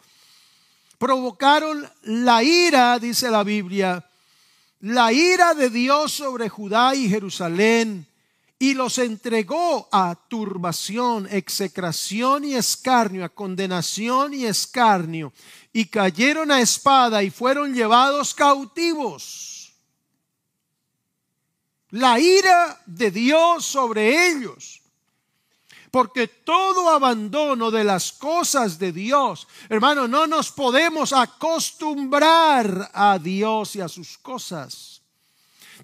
Provocaron 0.98 1.88
la 2.02 2.42
ira, 2.42 2.98
dice 2.98 3.30
la 3.30 3.44
Biblia, 3.44 4.04
la 4.80 5.12
ira 5.12 5.54
de 5.54 5.70
Dios 5.70 6.12
sobre 6.12 6.48
Judá 6.48 6.94
y 6.94 7.08
Jerusalén 7.08 8.06
y 8.58 8.74
los 8.74 8.98
entregó 8.98 9.88
a 9.92 10.16
turbación, 10.28 11.28
execración 11.30 12.44
y 12.44 12.54
escarnio, 12.54 13.24
a 13.24 13.28
condenación 13.28 14.34
y 14.34 14.46
escarnio, 14.46 15.32
y 15.72 15.86
cayeron 15.86 16.50
a 16.50 16.60
espada 16.60 17.22
y 17.22 17.30
fueron 17.30 17.72
llevados 17.72 18.34
cautivos. 18.34 19.72
La 21.90 22.18
ira 22.18 22.82
de 22.84 23.10
Dios 23.12 23.64
sobre 23.64 24.28
ellos. 24.28 24.82
Porque 25.90 26.28
todo 26.28 26.90
abandono 26.90 27.70
de 27.70 27.84
las 27.84 28.12
cosas 28.12 28.78
de 28.78 28.92
Dios, 28.92 29.48
hermano, 29.68 30.06
no 30.06 30.26
nos 30.26 30.52
podemos 30.52 31.12
acostumbrar 31.12 32.90
a 32.92 33.18
Dios 33.18 33.76
y 33.76 33.80
a 33.80 33.88
sus 33.88 34.18
cosas. 34.18 35.02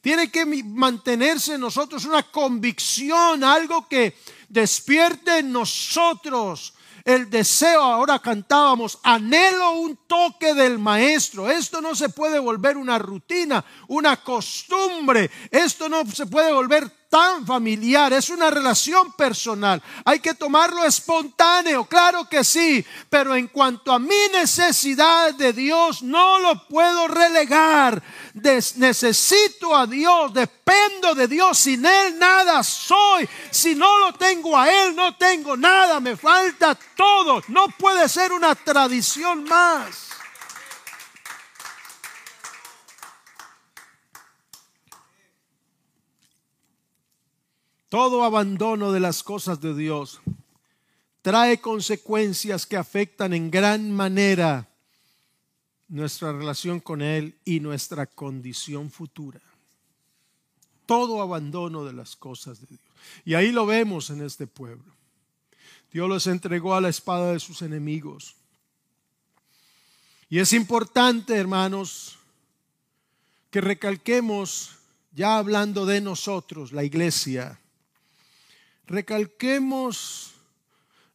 Tiene 0.03 0.31
que 0.31 0.45
mantenerse 0.45 1.55
en 1.55 1.61
nosotros 1.61 2.05
una 2.05 2.23
convicción, 2.31 3.43
algo 3.43 3.89
que 3.89 4.19
despierte 4.49 5.39
en 5.39 5.53
nosotros 5.53 6.75
el 7.05 7.29
deseo, 7.29 7.83
ahora 7.83 8.19
cantábamos, 8.19 8.99
anhelo 9.03 9.73
un 9.73 9.99
toque 10.07 10.55
del 10.55 10.79
maestro. 10.79 11.51
Esto 11.51 11.83
no 11.83 11.95
se 11.95 12.09
puede 12.09 12.39
volver 12.39 12.79
una 12.79 12.99
rutina, 12.99 13.63
una 13.89 14.17
costumbre. 14.23 15.31
Esto 15.51 15.91
no 15.91 16.07
se 16.07 16.25
puede 16.25 16.51
volver 16.51 16.91
tan 17.15 17.47
familiar, 17.47 18.13
es 18.13 18.29
una 18.29 18.51
relación 18.51 19.13
personal. 19.13 19.81
Hay 20.05 20.19
que 20.19 20.35
tomarlo 20.35 20.85
espontáneo, 20.85 21.85
claro 21.85 22.29
que 22.29 22.43
sí, 22.43 22.85
pero 23.09 23.37
en 23.37 23.47
cuanto 23.47 23.93
a 23.93 24.01
mi 24.01 24.17
necesidad 24.33 25.33
de 25.35 25.53
Dios, 25.53 26.03
no 26.03 26.41
lo 26.41 26.67
puedo 26.67 27.07
relegar. 27.07 28.03
necesito 28.35 29.77
a 29.77 29.87
Dios, 29.87 30.35
dependo 30.35 31.15
de 31.15 31.29
Dios, 31.29 31.57
sin 31.57 31.87
Él 31.87 32.19
nada 32.19 32.65
soy. 32.65 33.29
Si 33.49 33.77
no 33.77 33.97
lo 34.01 34.15
tengo 34.15 34.59
a 34.59 34.69
Él, 34.69 34.97
no 34.97 35.15
tengo 35.15 35.57
nada, 35.57 36.01
me 36.01 36.17
falta 36.17 36.77
todo. 36.97 37.45
No 37.47 37.69
puede 37.79 38.09
ser 38.09 38.33
una 38.33 38.57
tradición 38.57 39.45
más. 39.45 40.14
Todo 47.95 48.25
abandono 48.25 48.91
de 48.91 48.99
las 48.99 49.23
cosas 49.23 49.61
de 49.61 49.73
Dios 49.73 50.21
trae 51.23 51.61
consecuencias 51.61 52.67
que 52.67 52.77
afectan 52.77 53.33
en 53.33 53.53
gran 53.53 53.93
manera 53.93 54.69
nuestra 55.87 56.33
relación 56.33 56.81
con 56.81 57.03
Él 57.03 57.39
y 57.45 57.61
nuestra 57.61 58.07
condición 58.07 58.91
futura. 58.91 59.41
Todo 60.87 61.23
abandono 61.23 61.85
de 61.85 61.93
las 61.93 62.17
cosas 62.17 62.61
de 62.63 62.67
Dios. 62.67 62.81
Y 63.25 63.35
ahí 63.35 63.53
lo 63.53 63.65
vemos 63.65 64.11
en 64.11 64.23
este 64.23 64.49
pueblo. 64.49 64.93
Dios 65.93 66.09
los 66.09 66.27
entregó 66.27 66.75
a 66.75 66.81
la 66.81 66.89
espada 66.89 67.31
de 67.31 67.39
sus 67.39 67.63
enemigos. 67.63 68.35
Y 70.29 70.41
es 70.41 70.53
importante, 70.53 71.37
hermanos, 71.37 72.19
que 73.53 73.61
recalquemos, 73.61 74.79
ya 75.13 75.39
hablando 75.39 75.87
de 75.87 76.01
nosotros, 76.01 76.73
la 76.73 76.83
iglesia, 76.83 77.61
recalquemos 78.87 80.35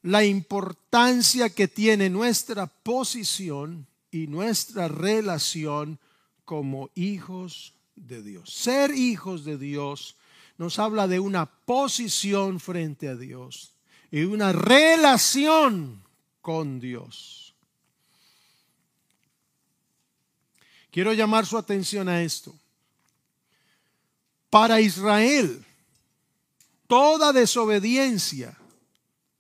la 0.01 0.23
importancia 0.23 1.49
que 1.49 1.67
tiene 1.67 2.09
nuestra 2.09 2.67
posición 2.67 3.87
y 4.11 4.27
nuestra 4.27 4.87
relación 4.87 5.99
como 6.45 6.89
hijos 6.95 7.73
de 7.95 8.23
Dios. 8.23 8.49
Ser 8.53 8.91
hijos 8.91 9.43
de 9.43 9.57
Dios 9.57 10.15
nos 10.57 10.79
habla 10.79 11.07
de 11.07 11.19
una 11.19 11.45
posición 11.45 12.59
frente 12.59 13.07
a 13.07 13.15
Dios 13.15 13.75
y 14.11 14.23
una 14.23 14.51
relación 14.51 16.03
con 16.41 16.79
Dios. 16.79 17.53
Quiero 20.91 21.13
llamar 21.13 21.45
su 21.45 21.57
atención 21.57 22.09
a 22.09 22.23
esto. 22.23 22.55
Para 24.49 24.81
Israel, 24.81 25.63
toda 26.89 27.31
desobediencia 27.31 28.57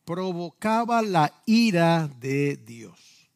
provocaba 0.05 1.01
la 1.01 1.33
ira 1.47 2.07
de 2.19 2.57
Dios. 2.57 3.27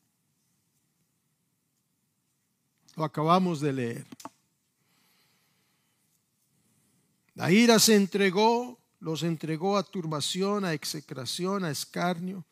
Lo 2.96 3.06
acabamos 3.06 3.60
de 3.60 3.74
leer. 3.74 4.08
La 7.34 7.52
ira 7.52 7.80
se 7.80 7.96
entregó, 7.96 8.78
los 9.00 9.24
entregó 9.24 9.78
a 9.78 9.84
turbación, 9.84 10.64
a 10.64 10.74
execración, 10.74 11.64
a 11.66 11.72
escarnio. 11.72 12.46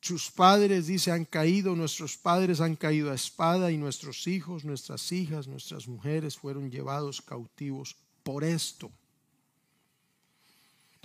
Sus 0.00 0.32
padres, 0.32 0.88
dice, 0.88 1.12
han 1.12 1.24
caído, 1.24 1.76
nuestros 1.76 2.16
padres 2.16 2.60
han 2.60 2.74
caído 2.74 3.12
a 3.12 3.14
espada 3.14 3.70
y 3.70 3.76
nuestros 3.76 4.26
hijos, 4.26 4.64
nuestras 4.64 5.12
hijas, 5.12 5.46
nuestras 5.46 5.86
mujeres 5.86 6.36
fueron 6.36 6.72
llevados 6.72 7.22
cautivos 7.22 7.94
por 8.24 8.42
esto. 8.42 8.90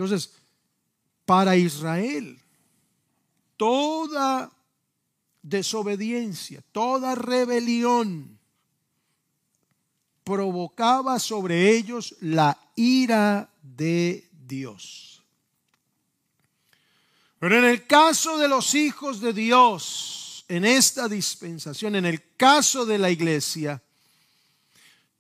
Entonces, 0.04 0.34
para 1.26 1.56
Israel, 1.56 2.40
toda 3.58 4.52
desobediencia, 5.42 6.62
toda 6.72 7.16
rebelión 7.16 8.40
provocaba 10.24 11.20
sobre 11.20 11.76
ellos 11.76 12.16
la 12.22 12.58
ira 12.76 13.50
de 13.62 14.30
Dios. 14.32 15.22
Pero 17.40 17.60
en 17.60 17.66
el 17.66 17.86
caso 17.86 18.38
de 18.38 18.48
los 18.48 18.74
hijos 18.74 19.20
de 19.20 19.34
Dios, 19.34 20.46
en 20.48 20.64
esta 20.64 21.10
dispensación, 21.10 21.96
en 21.96 22.06
el 22.06 22.36
caso 22.38 22.86
de 22.86 22.98
la 22.98 23.10
iglesia, 23.10 23.82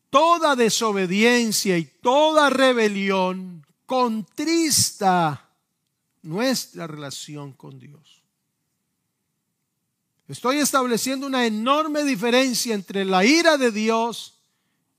toda 0.09 0.55
desobediencia 0.55 1.77
y 1.77 1.85
toda 1.85 2.49
rebelión 2.49 3.62
contrista 3.85 5.49
nuestra 6.21 6.87
relación 6.87 7.53
con 7.53 7.79
Dios. 7.79 8.23
Estoy 10.27 10.57
estableciendo 10.57 11.27
una 11.27 11.45
enorme 11.45 12.03
diferencia 12.03 12.73
entre 12.73 13.05
la 13.05 13.25
ira 13.25 13.57
de 13.57 13.71
Dios 13.71 14.39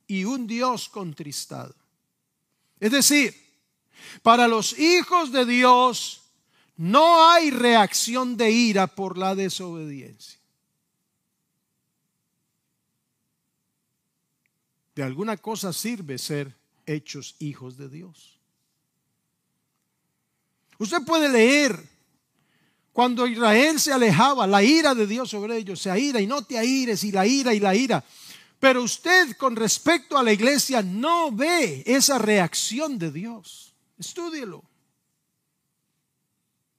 y 0.06 0.24
un 0.24 0.46
Dios 0.46 0.88
contristado. 0.88 1.74
Es 2.78 2.92
decir, 2.92 3.34
para 4.22 4.46
los 4.46 4.78
hijos 4.78 5.32
de 5.32 5.46
Dios 5.46 6.22
no 6.76 7.30
hay 7.30 7.50
reacción 7.50 8.36
de 8.36 8.50
ira 8.50 8.86
por 8.86 9.16
la 9.16 9.34
desobediencia. 9.34 10.38
De 14.94 15.02
alguna 15.02 15.36
cosa 15.36 15.72
sirve 15.72 16.18
ser 16.18 16.54
hechos 16.86 17.34
hijos 17.38 17.76
de 17.76 17.88
Dios. 17.88 18.33
Usted 20.78 21.02
puede 21.04 21.28
leer 21.28 21.94
cuando 22.92 23.26
Israel 23.26 23.80
se 23.80 23.92
alejaba, 23.92 24.46
la 24.46 24.62
ira 24.62 24.94
de 24.94 25.06
Dios 25.06 25.30
sobre 25.30 25.56
ellos, 25.56 25.80
se 25.80 25.90
aira 25.90 26.20
y 26.20 26.26
no 26.26 26.44
te 26.44 26.56
aires 26.56 27.02
y 27.02 27.10
la 27.10 27.26
ira 27.26 27.52
y 27.52 27.60
la 27.60 27.74
ira. 27.74 28.04
Pero 28.60 28.82
usted 28.82 29.37
con 29.37 29.56
respecto 29.56 30.16
a 30.16 30.22
la 30.22 30.32
iglesia 30.32 30.80
no 30.80 31.32
ve 31.32 31.82
esa 31.87 32.18
reacción 32.18 32.98
de 32.98 33.10
Dios. 33.10 33.74
Estúdielo. 33.98 34.62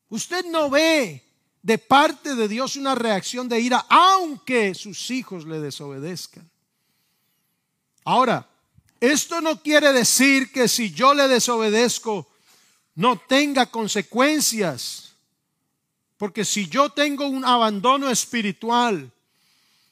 Usted 0.10 0.46
no 0.46 0.70
ve 0.70 1.22
de 1.62 1.78
parte 1.78 2.36
de 2.36 2.48
Dios 2.48 2.76
una 2.76 2.96
reacción 2.96 3.50
de 3.50 3.60
ira, 3.60 3.86
aunque 3.90 4.74
sus 4.74 5.12
hijos 5.12 5.46
le 5.46 5.60
desobedezcan. 5.60 6.50
Ahora, 8.06 8.48
esto 9.00 9.42
no 9.42 9.62
quiere 9.62 9.92
decir 9.92 10.52
que 10.52 10.68
si 10.68 10.92
yo 10.92 11.14
le 11.14 11.28
desobedezco 11.28 12.28
no 12.96 13.18
tenga 13.18 13.66
consecuencias. 13.68 15.16
Porque 16.18 16.46
si 16.46 16.68
yo 16.68 16.90
tengo 16.90 17.28
un 17.28 17.44
abandono 17.44 18.10
espiritual, 18.10 19.12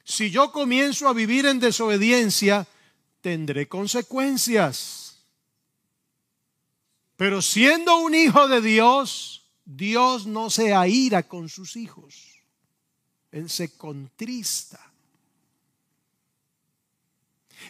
si 0.06 0.32
yo 0.32 0.52
comienzo 0.52 1.08
a 1.08 1.14
vivir 1.14 1.46
en 1.46 1.60
desobediencia, 1.60 2.68
tendré 3.22 3.68
consecuencias. 3.68 5.20
Pero 7.18 7.42
siendo 7.42 7.98
un 7.98 8.16
hijo 8.16 8.48
de 8.48 8.62
Dios, 8.62 9.46
Dios 9.66 10.26
no 10.26 10.50
se 10.50 10.74
aira 10.74 11.24
con 11.24 11.50
sus 11.50 11.76
hijos. 11.76 12.40
Él 13.32 13.50
se 13.50 13.78
contrista. 13.78 14.92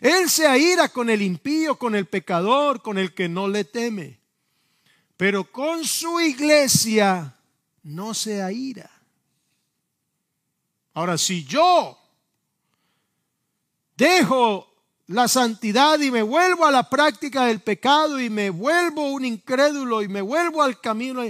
Él 0.02 0.30
se 0.30 0.48
aira 0.48 0.90
con 0.90 1.10
el 1.10 1.22
impío, 1.22 1.78
con 1.78 1.96
el 1.96 2.06
pecador, 2.06 2.82
con 2.82 2.98
el 2.98 3.14
que 3.14 3.30
no 3.30 3.48
le 3.48 3.64
teme. 3.64 4.23
Pero 5.24 5.50
con 5.50 5.86
su 5.86 6.20
iglesia 6.20 7.34
no 7.84 8.14
se 8.14 8.44
aira. 8.44 8.92
Ahora, 10.94 11.18
si 11.18 11.46
yo 11.46 11.98
dejo 13.96 14.68
la 15.08 15.30
santidad 15.30 15.98
y 16.02 16.12
me 16.12 16.24
vuelvo 16.24 16.66
a 16.66 16.72
la 16.72 16.90
práctica 16.90 17.46
del 17.46 17.62
pecado 17.62 18.20
y 18.20 18.30
me 18.30 18.50
vuelvo 18.50 19.14
un 19.14 19.24
incrédulo 19.24 20.02
y 20.02 20.10
me 20.10 20.20
vuelvo 20.20 20.62
al 20.62 20.82
camino, 20.82 21.22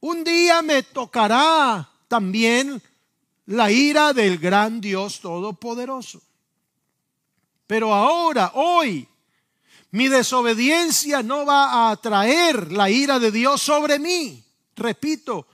un 0.00 0.24
día 0.24 0.62
me 0.62 0.82
tocará 0.82 1.86
también 2.08 2.80
la 3.44 3.70
ira 3.70 4.14
del 4.14 4.38
gran 4.38 4.80
Dios 4.80 5.20
Todopoderoso. 5.20 6.22
Pero 7.66 7.92
ahora, 7.92 8.52
hoy, 8.54 9.06
mi 9.94 10.08
desobediencia 10.08 11.22
no 11.22 11.46
va 11.46 11.66
a 11.66 11.90
atraer 11.92 12.72
la 12.72 12.90
ira 12.90 13.20
de 13.20 13.30
Dios 13.30 13.62
sobre 13.62 14.00
mí. 14.00 14.44
Repito, 14.74 15.46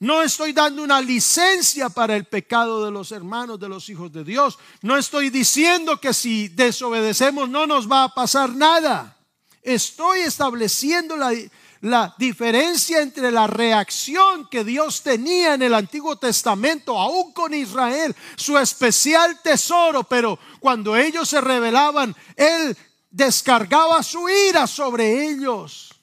no 0.00 0.20
estoy 0.20 0.52
dando 0.52 0.82
una 0.82 1.00
licencia 1.00 1.88
para 1.88 2.14
el 2.14 2.26
pecado 2.26 2.84
de 2.84 2.90
los 2.90 3.12
hermanos, 3.12 3.58
de 3.58 3.70
los 3.70 3.88
hijos 3.88 4.12
de 4.12 4.24
Dios. 4.24 4.58
No 4.82 4.98
estoy 4.98 5.30
diciendo 5.30 5.98
que 5.98 6.12
si 6.12 6.48
desobedecemos 6.48 7.48
no 7.48 7.66
nos 7.66 7.90
va 7.90 8.04
a 8.04 8.14
pasar 8.14 8.54
nada. 8.54 9.16
Estoy 9.62 10.20
estableciendo 10.20 11.16
la, 11.16 11.32
la 11.80 12.14
diferencia 12.18 13.00
entre 13.00 13.30
la 13.30 13.46
reacción 13.46 14.50
que 14.50 14.64
Dios 14.64 15.02
tenía 15.02 15.54
en 15.54 15.62
el 15.62 15.72
Antiguo 15.72 16.16
Testamento, 16.16 16.98
aún 16.98 17.32
con 17.32 17.54
Israel, 17.54 18.14
su 18.36 18.58
especial 18.58 19.40
tesoro, 19.42 20.04
pero 20.04 20.38
cuando 20.60 20.94
ellos 20.94 21.26
se 21.26 21.40
rebelaban, 21.40 22.14
Él 22.36 22.76
descargaba 23.10 24.02
su 24.02 24.28
ira 24.28 24.66
sobre 24.66 25.28
ellos. 25.28 25.94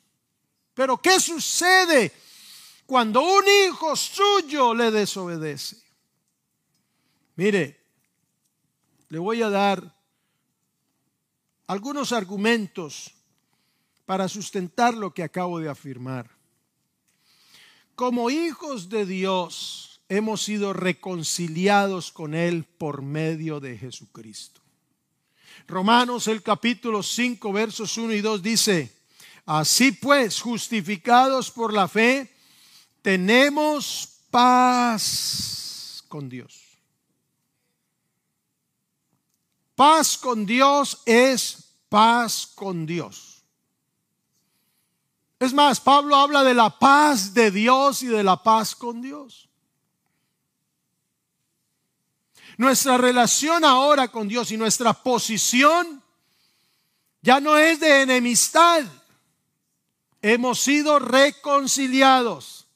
Pero 0.73 0.97
¿qué 0.97 1.19
sucede? 1.19 2.11
cuando 2.85 3.21
un 3.21 3.43
hijo 3.67 3.95
suyo 3.95 4.73
le 4.73 4.91
desobedece. 4.91 5.77
Mire, 7.35 7.83
le 9.09 9.19
voy 9.19 9.41
a 9.41 9.49
dar 9.49 9.95
algunos 11.67 12.11
argumentos 12.11 13.11
para 14.05 14.27
sustentar 14.27 14.93
lo 14.93 15.13
que 15.13 15.23
acabo 15.23 15.59
de 15.59 15.69
afirmar. 15.69 16.29
Como 17.95 18.29
hijos 18.29 18.89
de 18.89 19.05
Dios 19.05 20.01
hemos 20.07 20.43
sido 20.43 20.73
reconciliados 20.73 22.11
con 22.11 22.35
Él 22.35 22.65
por 22.65 23.01
medio 23.01 23.59
de 23.59 23.77
Jesucristo. 23.77 24.61
Romanos 25.67 26.27
el 26.27 26.43
capítulo 26.43 27.01
5 27.01 27.51
versos 27.51 27.97
1 27.97 28.13
y 28.13 28.21
2 28.21 28.41
dice, 28.41 28.95
así 29.45 29.91
pues, 29.91 30.41
justificados 30.41 31.49
por 31.49 31.73
la 31.73 31.87
fe, 31.87 32.31
tenemos 33.01 34.19
paz 34.29 36.03
con 36.07 36.29
Dios. 36.29 36.61
Paz 39.75 40.17
con 40.17 40.45
Dios 40.45 41.01
es 41.05 41.65
paz 41.89 42.47
con 42.47 42.85
Dios. 42.85 43.43
Es 45.39 45.53
más, 45.53 45.81
Pablo 45.81 46.15
habla 46.15 46.43
de 46.43 46.53
la 46.53 46.79
paz 46.79 47.33
de 47.33 47.51
Dios 47.51 48.03
y 48.03 48.07
de 48.07 48.23
la 48.23 48.41
paz 48.41 48.75
con 48.75 49.01
Dios. 49.01 49.44
Nuestra 52.57 52.97
relación 52.97 53.65
ahora 53.65 54.07
con 54.07 54.27
Dios 54.27 54.51
y 54.51 54.57
nuestra 54.57 54.93
posición 54.93 56.01
ya 57.21 57.39
no 57.39 57.57
es 57.57 57.79
de 57.79 58.03
enemistad. 58.03 58.83
Hemos 60.21 60.59
sido 60.59 60.99
reconciliados. 60.99 62.67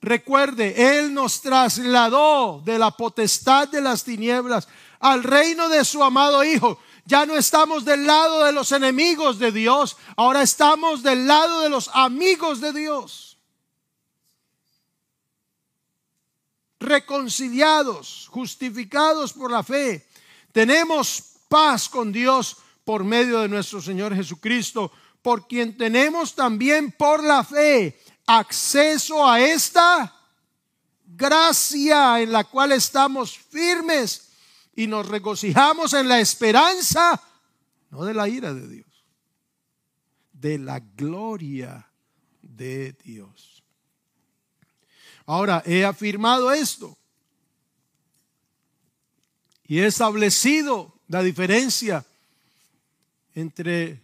Recuerde, 0.00 0.98
Él 0.98 1.12
nos 1.14 1.42
trasladó 1.42 2.62
de 2.64 2.78
la 2.78 2.90
potestad 2.90 3.68
de 3.68 3.80
las 3.80 4.02
tinieblas 4.02 4.66
al 4.98 5.22
reino 5.22 5.68
de 5.68 5.84
su 5.84 6.02
amado 6.02 6.42
Hijo. 6.42 6.78
Ya 7.04 7.26
no 7.26 7.36
estamos 7.36 7.84
del 7.84 8.06
lado 8.06 8.44
de 8.44 8.52
los 8.52 8.72
enemigos 8.72 9.38
de 9.38 9.52
Dios, 9.52 9.96
ahora 10.16 10.42
estamos 10.42 11.02
del 11.02 11.26
lado 11.26 11.60
de 11.60 11.68
los 11.68 11.90
amigos 11.92 12.60
de 12.60 12.72
Dios. 12.72 13.31
Reconciliados, 16.82 18.26
justificados 18.28 19.32
por 19.32 19.50
la 19.50 19.62
fe. 19.62 20.06
Tenemos 20.52 21.22
paz 21.48 21.88
con 21.88 22.12
Dios 22.12 22.56
por 22.84 23.04
medio 23.04 23.40
de 23.40 23.48
nuestro 23.48 23.80
Señor 23.80 24.14
Jesucristo, 24.14 24.90
por 25.22 25.46
quien 25.46 25.76
tenemos 25.76 26.34
también 26.34 26.90
por 26.92 27.22
la 27.22 27.44
fe 27.44 27.98
acceso 28.26 29.28
a 29.28 29.40
esta 29.40 30.14
gracia 31.04 32.20
en 32.20 32.32
la 32.32 32.44
cual 32.44 32.72
estamos 32.72 33.38
firmes 33.38 34.30
y 34.74 34.86
nos 34.86 35.06
regocijamos 35.06 35.92
en 35.92 36.08
la 36.08 36.20
esperanza, 36.20 37.22
no 37.90 38.04
de 38.04 38.14
la 38.14 38.28
ira 38.28 38.52
de 38.54 38.66
Dios, 38.66 39.04
de 40.32 40.58
la 40.58 40.80
gloria 40.80 41.90
de 42.40 42.92
Dios. 43.04 43.51
Ahora, 45.32 45.62
he 45.64 45.82
afirmado 45.82 46.52
esto 46.52 46.94
y 49.66 49.78
he 49.78 49.86
establecido 49.86 50.92
la 51.08 51.22
diferencia 51.22 52.04
entre 53.34 54.02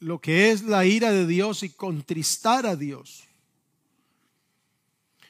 lo 0.00 0.20
que 0.20 0.50
es 0.50 0.64
la 0.64 0.84
ira 0.84 1.12
de 1.12 1.26
Dios 1.26 1.62
y 1.62 1.70
contristar 1.70 2.66
a 2.66 2.76
Dios. 2.76 3.24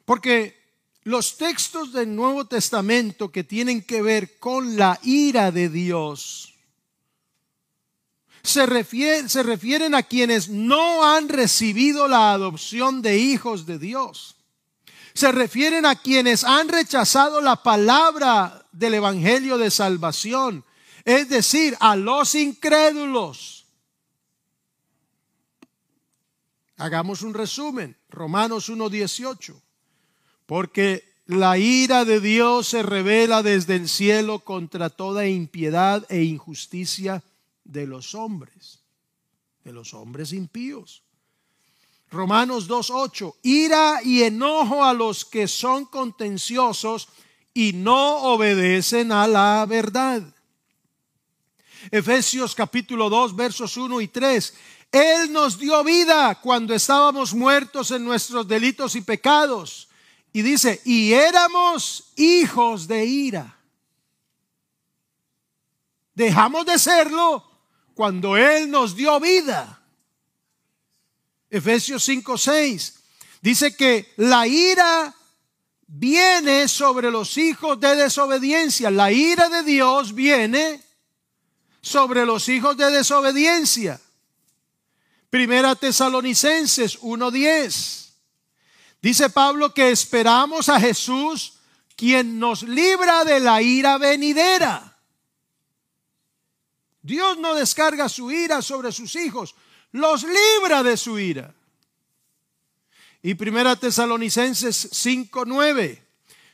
Porque 0.04 0.59
los 1.04 1.37
textos 1.37 1.92
del 1.92 2.16
Nuevo 2.16 2.46
Testamento 2.46 3.30
que 3.30 3.44
tienen 3.44 3.82
que 3.82 4.02
ver 4.02 4.40
con 4.40 4.76
la 4.76 4.98
ira 5.04 5.52
de 5.52 5.68
Dios 5.68 6.54
se, 8.42 8.66
se 9.28 9.42
refieren 9.44 9.94
a 9.94 10.02
quienes 10.02 10.48
no 10.48 11.09
han 11.09 11.28
recibido 11.28 12.09
la 12.09 12.32
adopción 12.32 13.00
de 13.00 13.18
hijos 13.18 13.64
de 13.64 13.78
Dios. 13.78 14.36
Se 15.16 15.33
refieren 15.33 15.87
a 15.87 15.96
quienes 15.96 16.44
han 16.44 16.68
rechazado 16.68 17.40
la 17.40 17.62
palabra 17.62 18.68
del 18.70 18.92
Evangelio 18.92 19.57
de 19.57 19.70
salvación, 19.70 20.62
es 21.07 21.31
decir, 21.31 21.74
a 21.81 21.96
los 21.96 22.35
incrédulos. 22.35 23.64
Hagamos 26.76 27.22
un 27.22 27.33
resumen, 27.33 27.96
Romanos 28.11 28.68
1.18, 28.68 29.59
porque 30.44 31.11
la 31.24 31.57
ira 31.57 32.05
de 32.05 32.20
Dios 32.20 32.68
se 32.68 32.83
revela 32.83 33.42
desde 33.42 33.76
el 33.76 33.88
cielo 33.88 34.40
contra 34.40 34.90
toda 34.90 35.26
impiedad 35.26 36.05
e 36.11 36.24
injusticia 36.24 37.24
de 37.64 37.87
los 37.87 38.14
hombres, 38.14 38.81
de 39.64 39.72
los 39.72 39.94
hombres 39.94 40.35
impíos. 40.35 41.06
Romanos 42.16 42.68
2.8, 42.68 43.37
ira 43.42 44.00
y 44.02 44.22
enojo 44.22 44.83
a 44.83 44.92
los 44.92 45.24
que 45.24 45.46
son 45.46 45.85
contenciosos 45.85 47.09
y 47.55 47.72
no 47.72 48.16
obedecen 48.33 49.12
a 49.12 49.26
la 49.29 49.64
verdad. 49.68 50.22
Efesios 51.90 52.55
capítulo 52.55 53.09
2 53.09 53.37
versos 53.37 53.76
1 53.76 54.00
y 54.00 54.09
3. 54.09 54.55
Él 54.92 55.33
nos 55.33 55.59
dio 55.59 55.85
vida 55.85 56.40
cuando 56.40 56.74
estábamos 56.74 57.35
muertos 57.35 57.90
en 57.90 58.05
nuestros 58.05 58.48
delitos 58.48 58.96
y 58.96 59.02
pecados. 59.02 59.88
Y 60.33 60.42
dice, 60.42 60.81
y 60.85 61.12
éramos 61.12 62.12
hijos 62.16 62.88
de 62.88 63.05
ira. 63.05 63.59
Dejamos 66.14 66.64
de 66.66 66.79
serlo 66.79 67.44
cuando 67.94 68.37
Él 68.37 68.70
nos 68.70 68.96
dio 68.96 69.18
vida. 69.20 69.86
Efesios 71.50 72.04
5, 72.04 72.37
6 72.37 72.94
dice 73.40 73.76
que 73.76 74.12
la 74.16 74.46
ira 74.46 75.14
viene 75.87 76.68
sobre 76.68 77.11
los 77.11 77.37
hijos 77.38 77.78
de 77.78 77.94
desobediencia. 77.96 78.90
La 78.90 79.12
ira 79.12 79.48
de 79.48 79.62
Dios 79.62 80.14
viene 80.14 80.82
sobre 81.80 82.26
los 82.26 82.48
hijos 82.48 82.76
de 82.76 82.90
desobediencia. 82.90 84.00
Primera 85.30 85.74
Tesalonicenses 85.76 86.98
1:10. 87.00 88.06
Dice 89.00 89.30
Pablo 89.30 89.72
que 89.72 89.90
esperamos 89.90 90.68
a 90.68 90.80
Jesús 90.80 91.54
quien 91.94 92.38
nos 92.38 92.62
libra 92.62 93.24
de 93.24 93.40
la 93.40 93.62
ira 93.62 93.98
venidera. 93.98 94.98
Dios 97.02 97.38
no 97.38 97.54
descarga 97.54 98.09
su 98.09 98.32
ira 98.32 98.62
sobre 98.62 98.90
sus 98.90 99.14
hijos, 99.14 99.54
los 99.92 100.25
libra 100.25 100.83
de 100.83 100.96
su 100.96 101.18
ira. 101.18 101.55
Y 103.22 103.35
Primera 103.35 103.77
Tesalonicenses 103.77 104.90
5:9. 104.92 106.03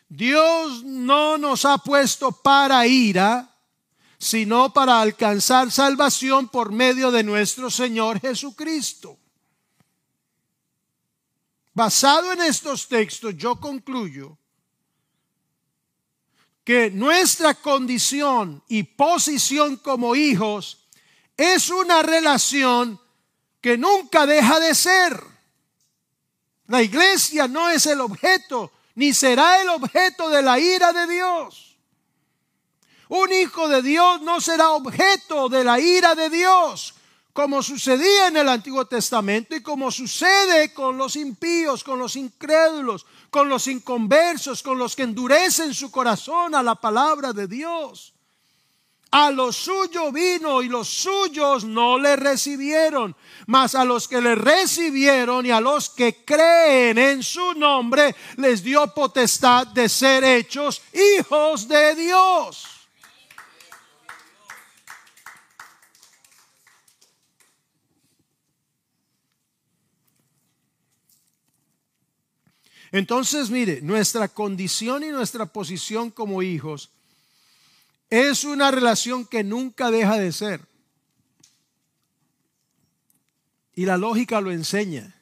Dios 0.08 0.84
no 0.84 1.38
nos 1.38 1.64
ha 1.64 1.78
puesto 1.78 2.32
para 2.32 2.86
ira, 2.86 3.56
sino 4.18 4.72
para 4.72 5.00
alcanzar 5.00 5.70
salvación 5.70 6.48
por 6.48 6.70
medio 6.70 7.10
de 7.10 7.22
nuestro 7.24 7.70
Señor 7.70 8.20
Jesucristo. 8.20 9.18
Basado 11.74 12.32
en 12.32 12.42
estos 12.42 12.88
textos, 12.88 13.36
yo 13.36 13.56
concluyo 13.56 14.36
que 16.64 16.90
nuestra 16.90 17.54
condición 17.54 18.62
y 18.68 18.82
posición 18.82 19.76
como 19.76 20.14
hijos 20.14 20.86
es 21.36 21.70
una 21.70 22.02
relación 22.02 23.00
que 23.62 23.78
nunca 23.78 24.26
deja 24.26 24.60
de 24.60 24.74
ser. 24.74 25.24
La 26.66 26.82
iglesia 26.82 27.48
no 27.48 27.68
es 27.68 27.86
el 27.86 28.00
objeto, 28.00 28.72
ni 28.96 29.14
será 29.14 29.62
el 29.62 29.68
objeto 29.70 30.28
de 30.28 30.42
la 30.42 30.58
ira 30.58 30.92
de 30.92 31.06
Dios. 31.06 31.78
Un 33.08 33.32
hijo 33.32 33.68
de 33.68 33.82
Dios 33.82 34.20
no 34.22 34.40
será 34.40 34.70
objeto 34.70 35.48
de 35.48 35.64
la 35.64 35.78
ira 35.78 36.14
de 36.14 36.28
Dios, 36.28 36.94
como 37.32 37.62
sucedía 37.62 38.28
en 38.28 38.38
el 38.38 38.48
Antiguo 38.48 38.86
Testamento 38.86 39.54
y 39.54 39.62
como 39.62 39.90
sucede 39.90 40.74
con 40.74 40.98
los 40.98 41.14
impíos, 41.14 41.84
con 41.84 41.98
los 41.98 42.16
incrédulos, 42.16 43.06
con 43.30 43.48
los 43.48 43.68
inconversos, 43.68 44.62
con 44.62 44.78
los 44.78 44.96
que 44.96 45.02
endurecen 45.04 45.72
su 45.72 45.90
corazón 45.90 46.54
a 46.54 46.62
la 46.62 46.74
palabra 46.74 47.32
de 47.32 47.46
Dios. 47.46 48.12
A 49.14 49.30
los 49.30 49.56
suyos 49.56 50.10
vino 50.10 50.62
y 50.62 50.70
los 50.70 50.88
suyos 50.88 51.64
no 51.64 51.98
le 51.98 52.16
recibieron, 52.16 53.14
mas 53.46 53.74
a 53.74 53.84
los 53.84 54.08
que 54.08 54.22
le 54.22 54.34
recibieron 54.34 55.44
y 55.44 55.50
a 55.50 55.60
los 55.60 55.90
que 55.90 56.24
creen 56.24 56.96
en 56.96 57.22
su 57.22 57.52
nombre 57.52 58.16
les 58.38 58.62
dio 58.62 58.86
potestad 58.94 59.66
de 59.66 59.90
ser 59.90 60.24
hechos 60.24 60.80
hijos 60.94 61.68
de 61.68 61.94
Dios. 61.94 62.66
Entonces, 72.90 73.50
mire, 73.50 73.82
nuestra 73.82 74.28
condición 74.28 75.04
y 75.04 75.08
nuestra 75.08 75.44
posición 75.44 76.10
como 76.10 76.42
hijos 76.42 76.90
es 78.20 78.44
una 78.44 78.70
relación 78.70 79.26
que 79.26 79.42
nunca 79.42 79.90
deja 79.90 80.18
de 80.18 80.32
ser. 80.32 80.66
Y 83.74 83.86
la 83.86 83.96
lógica 83.96 84.40
lo 84.40 84.50
enseña. 84.50 85.14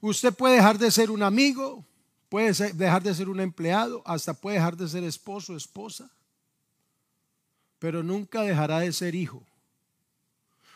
Usted 0.00 0.32
puede 0.32 0.56
dejar 0.56 0.78
de 0.78 0.90
ser 0.90 1.10
un 1.10 1.22
amigo, 1.22 1.84
puede 2.28 2.52
dejar 2.72 3.02
de 3.02 3.14
ser 3.14 3.28
un 3.28 3.40
empleado, 3.40 4.02
hasta 4.06 4.34
puede 4.34 4.56
dejar 4.56 4.76
de 4.76 4.88
ser 4.88 5.04
esposo 5.04 5.52
o 5.52 5.56
esposa, 5.56 6.10
pero 7.78 8.02
nunca 8.02 8.42
dejará 8.42 8.80
de 8.80 8.92
ser 8.92 9.14
hijo. 9.14 9.42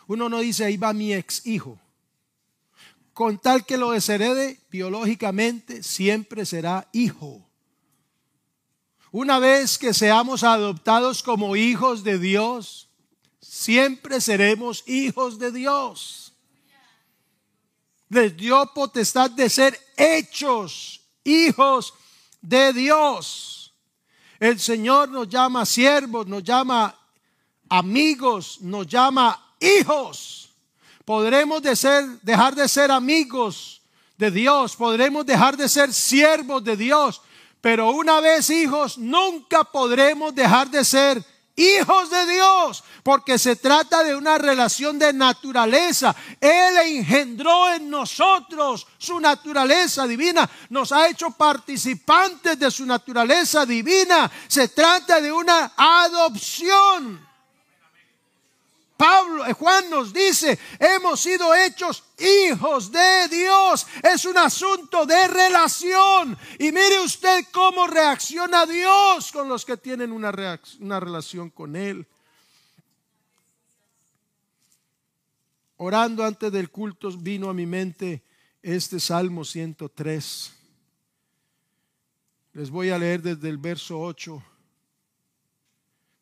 Uno 0.07 0.29
no 0.29 0.39
dice, 0.39 0.65
ahí 0.65 0.77
va 0.77 0.93
mi 0.93 1.13
ex 1.13 1.45
hijo 1.45 1.79
con 3.13 3.37
tal 3.37 3.65
que 3.65 3.77
lo 3.77 3.91
desherede 3.91 4.59
biológicamente, 4.69 5.83
siempre 5.83 6.45
será 6.45 6.87
hijo. 6.91 7.47
Una 9.11 9.39
vez 9.39 9.77
que 9.77 9.93
seamos 9.93 10.43
adoptados 10.43 11.21
como 11.21 11.55
hijos 11.55 12.03
de 12.03 12.17
Dios, 12.17 12.89
siempre 13.41 14.21
seremos 14.21 14.83
hijos 14.87 15.37
de 15.37 15.51
Dios. 15.51 16.33
Les 18.09 18.35
dio 18.35 18.71
potestad 18.73 19.29
de 19.31 19.49
ser 19.49 19.79
hechos 19.97 21.01
hijos 21.23 21.93
de 22.41 22.73
Dios. 22.73 23.73
El 24.39 24.59
Señor 24.59 25.09
nos 25.09 25.29
llama 25.29 25.65
siervos, 25.65 26.27
nos 26.27 26.43
llama 26.43 26.97
amigos, 27.69 28.59
nos 28.61 28.87
llama 28.87 29.55
hijos 29.59 30.41
podremos 31.11 31.61
dejar 31.61 32.55
de 32.55 32.67
ser 32.67 32.89
amigos 32.89 33.81
de 34.17 34.31
Dios, 34.31 34.75
podremos 34.75 35.25
dejar 35.25 35.57
de 35.57 35.67
ser 35.67 35.93
siervos 35.93 36.63
de 36.63 36.77
Dios, 36.77 37.21
pero 37.61 37.91
una 37.91 38.19
vez 38.19 38.49
hijos, 38.49 38.97
nunca 38.97 39.63
podremos 39.63 40.33
dejar 40.33 40.69
de 40.69 40.83
ser 40.83 41.23
hijos 41.55 42.09
de 42.09 42.25
Dios, 42.33 42.83
porque 43.03 43.37
se 43.37 43.55
trata 43.55 44.03
de 44.03 44.15
una 44.15 44.37
relación 44.37 44.97
de 44.97 45.13
naturaleza. 45.13 46.15
Él 46.39 46.77
engendró 46.77 47.73
en 47.73 47.89
nosotros 47.89 48.87
su 48.97 49.19
naturaleza 49.19 50.07
divina, 50.07 50.49
nos 50.69 50.91
ha 50.91 51.07
hecho 51.07 51.31
participantes 51.31 52.57
de 52.57 52.71
su 52.71 52.85
naturaleza 52.85 53.65
divina. 53.65 54.29
Se 54.47 54.69
trata 54.69 55.21
de 55.21 55.31
una 55.31 55.73
adopción. 55.75 57.30
Pablo, 59.01 59.47
eh, 59.47 59.53
Juan 59.53 59.89
nos 59.89 60.13
dice, 60.13 60.59
hemos 60.77 61.21
sido 61.21 61.55
hechos 61.55 62.03
hijos 62.19 62.91
de 62.91 63.27
Dios. 63.31 63.87
Es 64.03 64.25
un 64.25 64.37
asunto 64.37 65.07
de 65.07 65.27
relación. 65.27 66.37
Y 66.59 66.65
mire 66.71 66.99
usted 67.03 67.45
cómo 67.51 67.87
reacciona 67.87 68.67
Dios 68.67 69.31
con 69.31 69.49
los 69.49 69.65
que 69.65 69.75
tienen 69.75 70.11
una, 70.11 70.31
una 70.79 70.99
relación 70.99 71.49
con 71.49 71.75
Él. 71.75 72.05
Orando 75.77 76.23
antes 76.23 76.51
del 76.51 76.69
culto 76.69 77.09
vino 77.17 77.49
a 77.49 77.55
mi 77.55 77.65
mente 77.65 78.21
este 78.61 78.99
Salmo 78.99 79.43
103. 79.43 80.53
Les 82.53 82.69
voy 82.69 82.91
a 82.91 82.99
leer 82.99 83.23
desde 83.23 83.49
el 83.49 83.57
verso 83.57 83.99
8. 83.99 84.43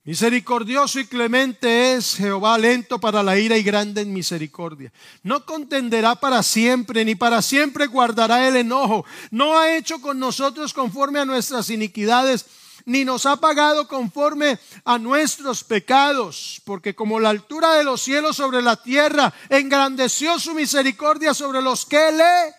Misericordioso 0.09 0.99
y 0.99 1.05
clemente 1.05 1.93
es 1.93 2.15
Jehová, 2.15 2.57
lento 2.57 2.99
para 2.99 3.21
la 3.21 3.37
ira 3.37 3.55
y 3.57 3.61
grande 3.61 4.01
en 4.01 4.11
misericordia. 4.11 4.91
No 5.21 5.45
contenderá 5.45 6.15
para 6.15 6.41
siempre, 6.41 7.05
ni 7.05 7.13
para 7.13 7.43
siempre 7.43 7.85
guardará 7.85 8.47
el 8.47 8.55
enojo. 8.55 9.05
No 9.29 9.55
ha 9.55 9.75
hecho 9.75 10.01
con 10.01 10.17
nosotros 10.17 10.73
conforme 10.73 11.19
a 11.19 11.25
nuestras 11.25 11.69
iniquidades, 11.69 12.47
ni 12.85 13.05
nos 13.05 13.27
ha 13.27 13.35
pagado 13.35 13.87
conforme 13.87 14.57
a 14.83 14.97
nuestros 14.97 15.63
pecados, 15.63 16.59
porque 16.65 16.95
como 16.95 17.19
la 17.19 17.29
altura 17.29 17.75
de 17.75 17.83
los 17.83 18.01
cielos 18.01 18.35
sobre 18.35 18.63
la 18.63 18.81
tierra, 18.81 19.31
engrandeció 19.47 20.39
su 20.39 20.55
misericordia 20.55 21.35
sobre 21.35 21.61
los 21.61 21.85
que 21.85 22.11
le... 22.13 22.55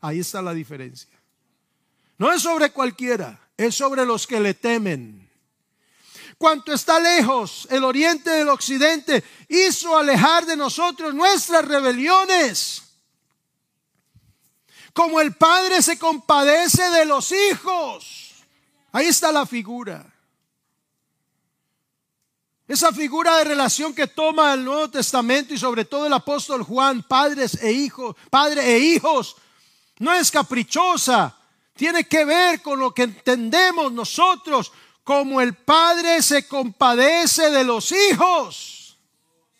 Ahí 0.00 0.18
está 0.18 0.42
la 0.42 0.54
diferencia. 0.54 1.20
No 2.18 2.32
es 2.32 2.42
sobre 2.42 2.72
cualquiera, 2.72 3.48
es 3.56 3.76
sobre 3.76 4.04
los 4.04 4.26
que 4.26 4.40
le 4.40 4.54
temen. 4.54 5.27
Cuanto 6.38 6.72
está 6.72 7.00
lejos 7.00 7.66
el 7.68 7.82
oriente 7.82 8.30
del 8.30 8.48
occidente, 8.48 9.24
hizo 9.48 9.98
alejar 9.98 10.46
de 10.46 10.56
nosotros 10.56 11.12
nuestras 11.12 11.64
rebeliones. 11.64 12.84
Como 14.92 15.20
el 15.20 15.34
Padre 15.34 15.82
se 15.82 15.98
compadece 15.98 16.90
de 16.90 17.04
los 17.04 17.32
hijos. 17.32 18.34
Ahí 18.92 19.06
está 19.06 19.32
la 19.32 19.46
figura. 19.46 20.06
Esa 22.68 22.92
figura 22.92 23.38
de 23.38 23.44
relación 23.44 23.92
que 23.92 24.06
toma 24.06 24.54
el 24.54 24.64
Nuevo 24.64 24.90
Testamento 24.90 25.54
y 25.54 25.58
sobre 25.58 25.86
todo 25.86 26.06
el 26.06 26.12
apóstol 26.12 26.62
Juan, 26.62 27.02
padres 27.02 27.60
e 27.62 27.72
hijos, 27.72 28.14
padre 28.30 28.76
e 28.76 28.78
hijos, 28.78 29.36
no 29.98 30.12
es 30.12 30.30
caprichosa, 30.30 31.34
tiene 31.74 32.04
que 32.04 32.24
ver 32.24 32.60
con 32.60 32.78
lo 32.78 32.92
que 32.92 33.04
entendemos 33.04 33.90
nosotros 33.90 34.70
como 35.08 35.40
el 35.40 35.54
Padre 35.54 36.20
se 36.20 36.46
compadece 36.46 37.50
de 37.50 37.64
los 37.64 37.92
hijos. 37.92 38.77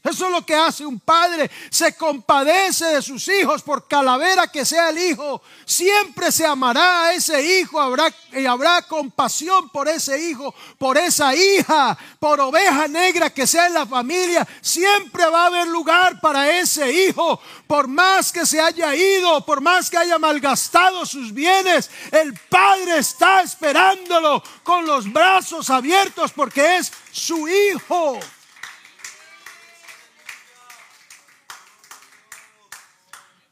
Eso 0.08 0.26
es 0.26 0.32
lo 0.32 0.44
que 0.44 0.54
hace 0.54 0.86
un 0.86 1.00
padre. 1.00 1.50
Se 1.70 1.94
compadece 1.94 2.86
de 2.86 3.02
sus 3.02 3.28
hijos 3.28 3.62
por 3.62 3.86
calavera 3.86 4.48
que 4.48 4.64
sea 4.64 4.90
el 4.90 4.98
hijo. 4.98 5.42
Siempre 5.64 6.32
se 6.32 6.46
amará 6.46 7.04
a 7.04 7.12
ese 7.12 7.60
hijo 7.60 7.80
habrá, 7.80 8.12
y 8.32 8.46
habrá 8.46 8.82
compasión 8.82 9.68
por 9.68 9.88
ese 9.88 10.18
hijo, 10.30 10.54
por 10.78 10.96
esa 10.96 11.34
hija, 11.34 11.96
por 12.18 12.40
oveja 12.40 12.88
negra 12.88 13.30
que 13.30 13.46
sea 13.46 13.66
en 13.66 13.74
la 13.74 13.86
familia. 13.86 14.46
Siempre 14.60 15.26
va 15.26 15.44
a 15.44 15.46
haber 15.46 15.68
lugar 15.68 16.20
para 16.20 16.58
ese 16.58 16.90
hijo. 16.90 17.40
Por 17.66 17.88
más 17.88 18.32
que 18.32 18.46
se 18.46 18.60
haya 18.60 18.94
ido, 18.94 19.44
por 19.44 19.60
más 19.60 19.90
que 19.90 19.98
haya 19.98 20.18
malgastado 20.18 21.04
sus 21.04 21.32
bienes, 21.32 21.90
el 22.10 22.34
padre 22.48 22.98
está 22.98 23.42
esperándolo 23.42 24.42
con 24.62 24.86
los 24.86 25.12
brazos 25.12 25.70
abiertos 25.70 26.32
porque 26.32 26.78
es 26.78 26.92
su 27.12 27.48
hijo. 27.48 28.18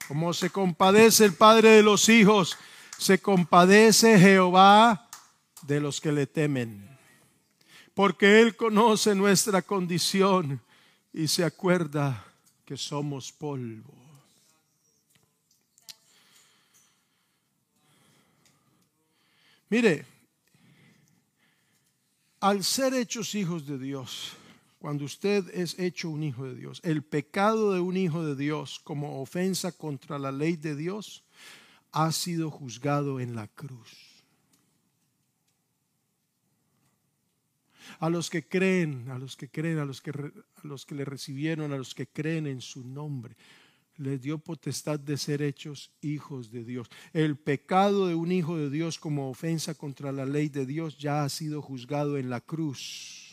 Como 0.08 0.32
se 0.32 0.50
compadece 0.50 1.24
el 1.24 1.34
Padre 1.34 1.70
de 1.70 1.82
los 1.82 2.08
hijos, 2.08 2.56
se 2.98 3.18
compadece 3.18 4.18
Jehová 4.18 5.08
de 5.62 5.80
los 5.80 6.00
que 6.00 6.12
le 6.12 6.26
temen. 6.26 6.88
Porque 7.94 8.40
Él 8.40 8.56
conoce 8.56 9.14
nuestra 9.14 9.62
condición 9.62 10.60
y 11.12 11.28
se 11.28 11.44
acuerda 11.44 12.24
que 12.64 12.76
somos 12.76 13.32
polvo. 13.32 13.94
Mire, 19.68 20.06
al 22.40 22.62
ser 22.62 22.94
hechos 22.94 23.34
hijos 23.34 23.66
de 23.66 23.78
Dios, 23.78 24.36
cuando 24.86 25.04
usted 25.04 25.52
es 25.52 25.80
hecho 25.80 26.08
un 26.10 26.22
hijo 26.22 26.44
de 26.44 26.54
Dios, 26.54 26.80
el 26.84 27.02
pecado 27.02 27.72
de 27.72 27.80
un 27.80 27.96
hijo 27.96 28.24
de 28.24 28.36
Dios 28.36 28.78
como 28.84 29.20
ofensa 29.20 29.72
contra 29.72 30.16
la 30.16 30.30
ley 30.30 30.54
de 30.54 30.76
Dios 30.76 31.24
ha 31.90 32.12
sido 32.12 32.52
juzgado 32.52 33.18
en 33.18 33.34
la 33.34 33.48
cruz. 33.48 34.22
A 37.98 38.08
los 38.08 38.30
que 38.30 38.46
creen, 38.46 39.10
a 39.10 39.18
los 39.18 39.36
que 39.36 39.48
creen, 39.48 39.80
a 39.80 39.84
los 39.84 40.00
que, 40.00 40.12
a 40.12 40.32
los 40.62 40.86
que 40.86 40.94
le 40.94 41.04
recibieron, 41.04 41.72
a 41.72 41.78
los 41.78 41.92
que 41.92 42.06
creen 42.06 42.46
en 42.46 42.60
su 42.60 42.84
nombre, 42.86 43.36
les 43.96 44.22
dio 44.22 44.38
potestad 44.38 45.00
de 45.00 45.16
ser 45.16 45.42
hechos 45.42 45.90
hijos 46.00 46.52
de 46.52 46.62
Dios. 46.62 46.88
El 47.12 47.34
pecado 47.34 48.06
de 48.06 48.14
un 48.14 48.30
hijo 48.30 48.56
de 48.56 48.70
Dios 48.70 49.00
como 49.00 49.30
ofensa 49.30 49.74
contra 49.74 50.12
la 50.12 50.26
ley 50.26 50.48
de 50.48 50.64
Dios 50.64 50.96
ya 50.96 51.24
ha 51.24 51.28
sido 51.28 51.60
juzgado 51.60 52.18
en 52.18 52.30
la 52.30 52.40
cruz. 52.40 53.25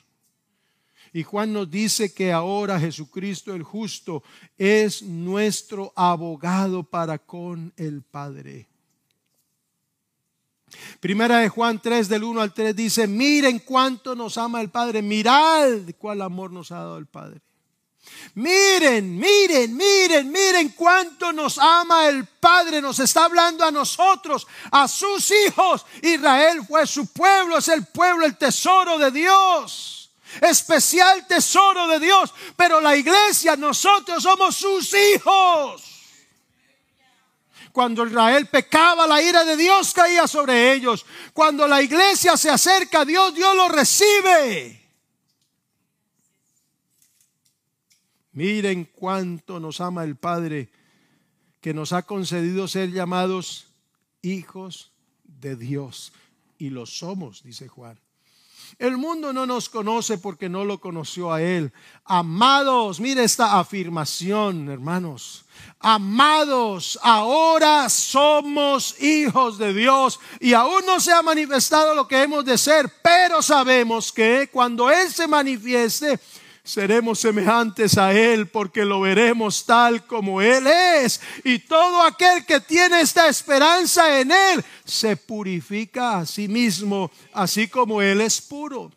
Y 1.16 1.22
Juan 1.22 1.54
nos 1.54 1.70
dice 1.70 2.12
que 2.12 2.34
ahora 2.34 2.80
Jesucristo 2.80 3.54
el 3.54 3.62
justo 3.62 4.24
es 4.58 5.04
nuestro 5.04 5.94
abogado 5.96 6.82
para 6.82 7.20
con 7.20 7.72
el 7.78 8.02
Padre. 8.02 8.68
Primera 11.00 11.38
de 11.38 11.50
Juan 11.50 11.80
3 11.80 12.10
del 12.10 12.24
1 12.24 12.42
al 12.42 12.52
3 12.52 12.76
dice, 12.76 13.06
miren 13.06 13.60
cuánto 13.60 14.16
nos 14.16 14.40
ama 14.40 14.60
el 14.60 14.72
Padre, 14.72 15.04
mirad 15.04 15.70
cuál 16.00 16.24
amor 16.24 16.52
nos 16.52 16.72
ha 16.72 16.78
dado 16.78 16.98
el 16.98 17.06
Padre. 17.06 17.42
Miren, 18.34 19.16
miren, 19.16 19.78
miren, 19.78 20.32
miren 20.32 20.70
cuánto 20.70 21.32
nos 21.32 21.60
ama 21.60 22.10
el 22.10 22.26
Padre. 22.26 22.82
Nos 22.82 22.98
está 23.00 23.26
hablando 23.26 23.64
a 23.64 23.72
nosotros, 23.72 24.48
a 24.72 24.88
sus 24.88 25.32
hijos. 25.46 25.86
Israel 26.02 26.66
fue 26.68 26.88
su 26.88 27.06
pueblo, 27.14 27.60
es 27.60 27.68
el 27.68 27.86
pueblo, 27.86 28.26
el 28.26 28.36
tesoro 28.36 28.98
de 28.98 29.12
Dios 29.12 30.03
especial 30.42 31.26
tesoro 31.28 31.88
de 31.88 32.00
Dios. 32.00 32.34
Pero 32.56 32.82
la 32.82 32.96
iglesia, 32.96 33.56
nosotros 33.56 34.24
somos 34.24 34.56
sus 34.56 34.94
hijos. 34.94 35.94
Cuando 37.72 38.06
Israel 38.06 38.48
pecaba, 38.48 39.08
la 39.08 39.22
ira 39.22 39.44
de 39.44 39.58
Dios 39.58 39.94
caía 39.94 40.28
sobre 40.28 40.74
ellos. 40.74 41.06
Cuando 41.34 41.68
la 41.68 41.82
iglesia 41.82 42.38
se 42.38 42.52
acerca 42.52 43.02
a 43.02 43.06
Dios, 43.06 43.34
Dios 43.34 43.56
lo 43.56 43.68
recibe. 43.68 44.80
Miren 48.34 48.86
cuánto 48.86 49.60
nos 49.60 49.82
ama 49.82 50.04
el 50.04 50.16
Padre 50.16 50.70
que 51.62 51.74
nos 51.74 51.94
ha 51.94 52.04
concedido 52.04 52.68
ser 52.68 52.92
llamados 52.92 53.68
hijos 54.22 54.92
de 55.24 55.56
Dios. 55.56 56.14
Y 56.58 56.70
lo 56.70 56.86
somos, 56.86 57.42
dice 57.42 57.68
Juan. 57.68 58.03
El 58.80 58.98
mundo 58.98 59.34
no 59.34 59.46
nos 59.46 59.70
conoce 59.70 60.18
porque 60.18 60.50
no 60.50 60.66
lo 60.66 60.80
conoció 60.80 61.32
a 61.32 61.42
Él. 61.42 61.72
Amados, 62.06 63.00
mire 63.00 63.24
esta 63.24 63.60
afirmación, 63.60 64.70
hermanos. 64.70 65.46
Amados, 65.80 66.98
ahora 67.02 67.90
somos 67.90 69.02
hijos 69.02 69.58
de 69.58 69.74
Dios 69.74 70.20
y 70.40 70.54
aún 70.54 70.86
no 70.86 71.00
se 71.00 71.12
ha 71.12 71.22
manifestado 71.22 71.94
lo 71.94 72.08
que 72.08 72.24
hemos 72.24 72.46
de 72.46 72.58
ser, 72.58 72.92
pero 73.04 73.42
sabemos 73.42 74.12
que 74.12 74.50
cuando 74.52 74.90
Él 74.90 75.12
se 75.12 75.28
manifieste, 75.28 76.20
seremos 76.64 77.20
semejantes 77.20 77.98
a 77.98 78.14
Él 78.14 78.48
porque 78.48 78.86
lo 78.86 79.02
veremos 79.02 79.66
tal 79.66 80.06
como 80.06 80.42
Él 80.42 80.66
es. 80.68 81.20
Y 81.44 81.60
todo 81.60 82.02
aquel 82.04 82.46
que 82.46 82.62
tiene 82.62 83.02
esta 83.02 83.28
esperanza 83.28 84.20
en 84.20 84.32
Él 84.32 84.64
se 84.86 85.18
purifica 85.18 86.20
a 86.20 86.26
sí 86.26 86.48
mismo, 86.48 87.12
así 87.34 87.68
como 87.68 88.02
Él 88.02 88.22
es 88.22 88.40
puro. 88.42 88.92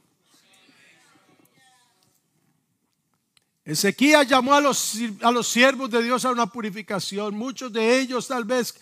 Ezequiel 3.64 4.28
llamó 4.28 4.54
a 4.54 4.60
los, 4.60 4.94
a 5.22 5.32
los 5.32 5.48
siervos 5.48 5.90
de 5.90 6.00
Dios 6.00 6.24
a 6.24 6.30
una 6.30 6.46
purificación. 6.46 7.34
Muchos 7.34 7.72
de 7.72 7.98
ellos 7.98 8.28
tal 8.28 8.44
vez 8.44 8.76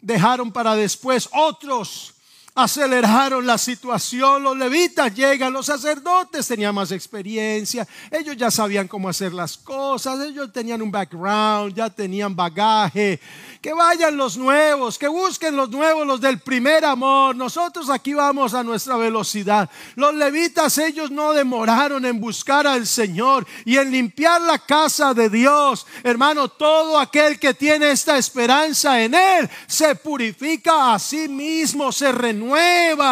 dejaron 0.00 0.50
para 0.50 0.74
después, 0.74 1.28
otros 1.32 2.11
aceleraron 2.54 3.46
la 3.46 3.56
situación, 3.56 4.42
los 4.42 4.56
levitas 4.56 5.14
llegan, 5.14 5.52
los 5.52 5.66
sacerdotes 5.66 6.46
tenían 6.46 6.74
más 6.74 6.92
experiencia, 6.92 7.88
ellos 8.10 8.36
ya 8.36 8.50
sabían 8.50 8.88
cómo 8.88 9.08
hacer 9.08 9.32
las 9.32 9.56
cosas, 9.56 10.20
ellos 10.20 10.52
tenían 10.52 10.82
un 10.82 10.90
background, 10.90 11.74
ya 11.74 11.88
tenían 11.88 12.36
bagaje, 12.36 13.18
que 13.62 13.72
vayan 13.72 14.16
los 14.16 14.36
nuevos, 14.36 14.98
que 14.98 15.08
busquen 15.08 15.56
los 15.56 15.70
nuevos, 15.70 16.06
los 16.06 16.20
del 16.20 16.40
primer 16.40 16.84
amor. 16.84 17.34
Nosotros 17.36 17.88
aquí 17.88 18.12
vamos 18.12 18.54
a 18.54 18.62
nuestra 18.62 18.96
velocidad. 18.96 19.70
Los 19.94 20.14
levitas, 20.14 20.76
ellos 20.78 21.10
no 21.10 21.32
demoraron 21.32 22.04
en 22.04 22.20
buscar 22.20 22.66
al 22.66 22.86
Señor 22.86 23.46
y 23.64 23.78
en 23.78 23.90
limpiar 23.90 24.40
la 24.42 24.58
casa 24.58 25.14
de 25.14 25.30
Dios. 25.30 25.86
Hermano, 26.02 26.48
todo 26.48 26.98
aquel 26.98 27.38
que 27.38 27.54
tiene 27.54 27.92
esta 27.92 28.18
esperanza 28.18 29.00
en 29.00 29.14
Él 29.14 29.48
se 29.66 29.94
purifica 29.94 30.94
a 30.94 30.98
sí 30.98 31.28
mismo, 31.28 31.92
se 31.92 32.10
renueva, 32.10 32.41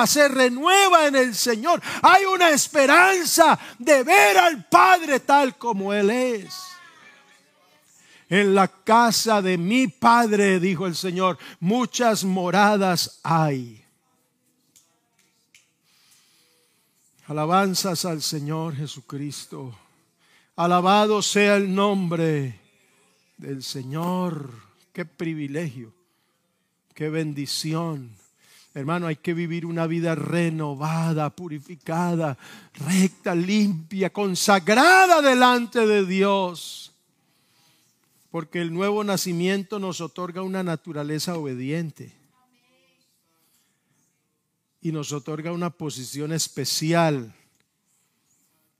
se 0.06 0.28
renueva 0.28 1.06
en 1.06 1.16
el 1.16 1.34
Señor. 1.34 1.80
Hay 2.02 2.24
una 2.24 2.50
esperanza 2.50 3.58
de 3.78 4.02
ver 4.02 4.38
al 4.38 4.66
Padre 4.68 5.20
tal 5.20 5.56
como 5.56 5.92
Él 5.92 6.10
es. 6.10 6.54
En 8.28 8.54
la 8.54 8.68
casa 8.68 9.42
de 9.42 9.58
mi 9.58 9.88
Padre, 9.88 10.60
dijo 10.60 10.86
el 10.86 10.94
Señor, 10.94 11.36
muchas 11.58 12.24
moradas 12.24 13.20
hay. 13.24 13.84
Alabanzas 17.26 18.04
al 18.04 18.22
Señor 18.22 18.76
Jesucristo. 18.76 19.74
Alabado 20.56 21.22
sea 21.22 21.56
el 21.56 21.74
nombre 21.74 22.60
del 23.36 23.62
Señor. 23.62 24.50
Qué 24.92 25.04
privilegio, 25.04 25.92
qué 26.94 27.08
bendición 27.08 28.19
Hermano, 28.72 29.08
hay 29.08 29.16
que 29.16 29.34
vivir 29.34 29.66
una 29.66 29.86
vida 29.88 30.14
renovada, 30.14 31.30
purificada, 31.30 32.38
recta, 32.74 33.34
limpia, 33.34 34.12
consagrada 34.12 35.20
delante 35.20 35.86
de 35.86 36.06
Dios. 36.06 36.92
Porque 38.30 38.60
el 38.60 38.72
nuevo 38.72 39.02
nacimiento 39.02 39.80
nos 39.80 40.00
otorga 40.00 40.42
una 40.42 40.62
naturaleza 40.62 41.36
obediente. 41.36 42.12
Y 44.80 44.92
nos 44.92 45.12
otorga 45.12 45.52
una 45.52 45.70
posición 45.70 46.32
especial 46.32 47.34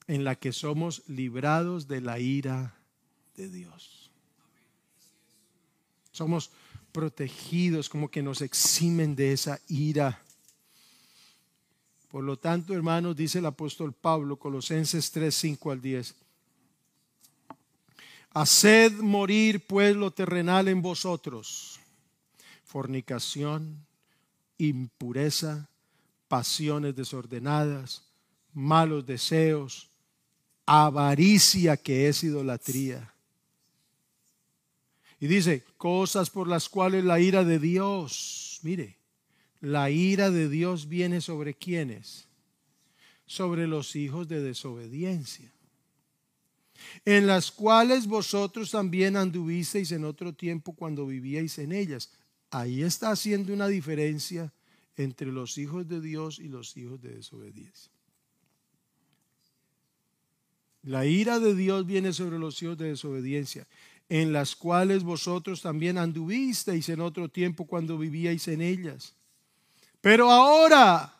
en 0.07 0.23
la 0.23 0.37
que 0.37 0.53
somos 0.53 1.03
librados 1.09 1.89
de 1.89 2.01
la 2.01 2.21
ira 2.21 2.75
de 3.37 3.49
Dios. 3.49 4.11
Somos 6.13 6.53
protegidos, 6.93 7.89
como 7.89 8.11
que 8.11 8.23
nos 8.23 8.43
eximen 8.43 9.17
de 9.17 9.33
esa 9.33 9.61
ira. 9.69 10.21
Por 12.11 12.25
lo 12.25 12.37
tanto, 12.37 12.75
hermanos, 12.75 13.17
dice 13.17 13.39
el 13.39 13.47
apóstol 13.47 13.93
Pablo, 13.93 14.37
Colosenses 14.37 15.11
3, 15.11 15.35
5 15.35 15.71
al 15.71 15.81
10. 15.81 16.15
Haced 18.33 18.93
morir 19.01 19.67
pues 19.67 19.97
lo 19.97 20.11
terrenal 20.11 20.69
en 20.69 20.83
vosotros, 20.83 21.81
fornicación, 22.65 23.85
impureza, 24.59 25.69
pasiones 26.29 26.95
desordenadas, 26.95 28.05
malos 28.53 29.07
deseos, 29.07 29.89
avaricia 30.67 31.77
que 31.77 32.09
es 32.09 32.23
idolatría 32.23 33.10
y 35.21 35.27
dice, 35.27 35.63
cosas 35.77 36.31
por 36.31 36.49
las 36.49 36.71
cuales 36.71 37.05
la 37.05 37.21
ira 37.21 37.45
de 37.45 37.59
Dios, 37.59 38.59
mire, 38.63 38.97
la 39.61 39.91
ira 39.91 40.31
de 40.31 40.49
Dios 40.49 40.89
viene 40.89 41.21
sobre 41.21 41.53
quienes? 41.55 42.27
Sobre 43.27 43.67
los 43.67 43.95
hijos 43.95 44.27
de 44.29 44.41
desobediencia, 44.41 45.53
en 47.05 47.27
las 47.27 47.53
cuales 47.53 48.07
vosotros 48.07 48.71
también 48.71 49.15
anduvisteis 49.15 49.93
en 49.93 50.07
otro 50.07 50.33
tiempo 50.33 50.75
cuando 50.75 51.07
vivíais 51.07 51.59
en 51.59 51.73
ellas. 51.73 52.11
Ahí 52.51 52.83
está 52.83 53.11
haciendo 53.11 53.53
una 53.53 53.69
diferencia 53.69 54.53
entre 54.97 55.31
los 55.31 55.59
hijos 55.59 55.87
de 55.87 56.01
Dios 56.01 56.39
y 56.39 56.49
los 56.49 56.75
hijos 56.79 57.01
de 57.03 57.17
desobediencia. 57.17 57.93
La 60.83 61.05
ira 61.05 61.39
de 61.39 61.55
Dios 61.55 61.85
viene 61.85 62.15
sobre 62.15 62.39
los 62.39 62.61
hijos 62.63 62.79
de 62.79 62.89
desobediencia 62.89 63.67
en 64.11 64.33
las 64.33 64.57
cuales 64.57 65.05
vosotros 65.05 65.63
también 65.63 65.97
anduvisteis 65.97 66.89
en 66.89 67.01
otro 67.01 67.29
tiempo 67.29 67.65
cuando 67.65 67.97
vivíais 67.97 68.49
en 68.49 68.61
ellas. 68.61 69.15
Pero 70.01 70.29
ahora, 70.33 71.15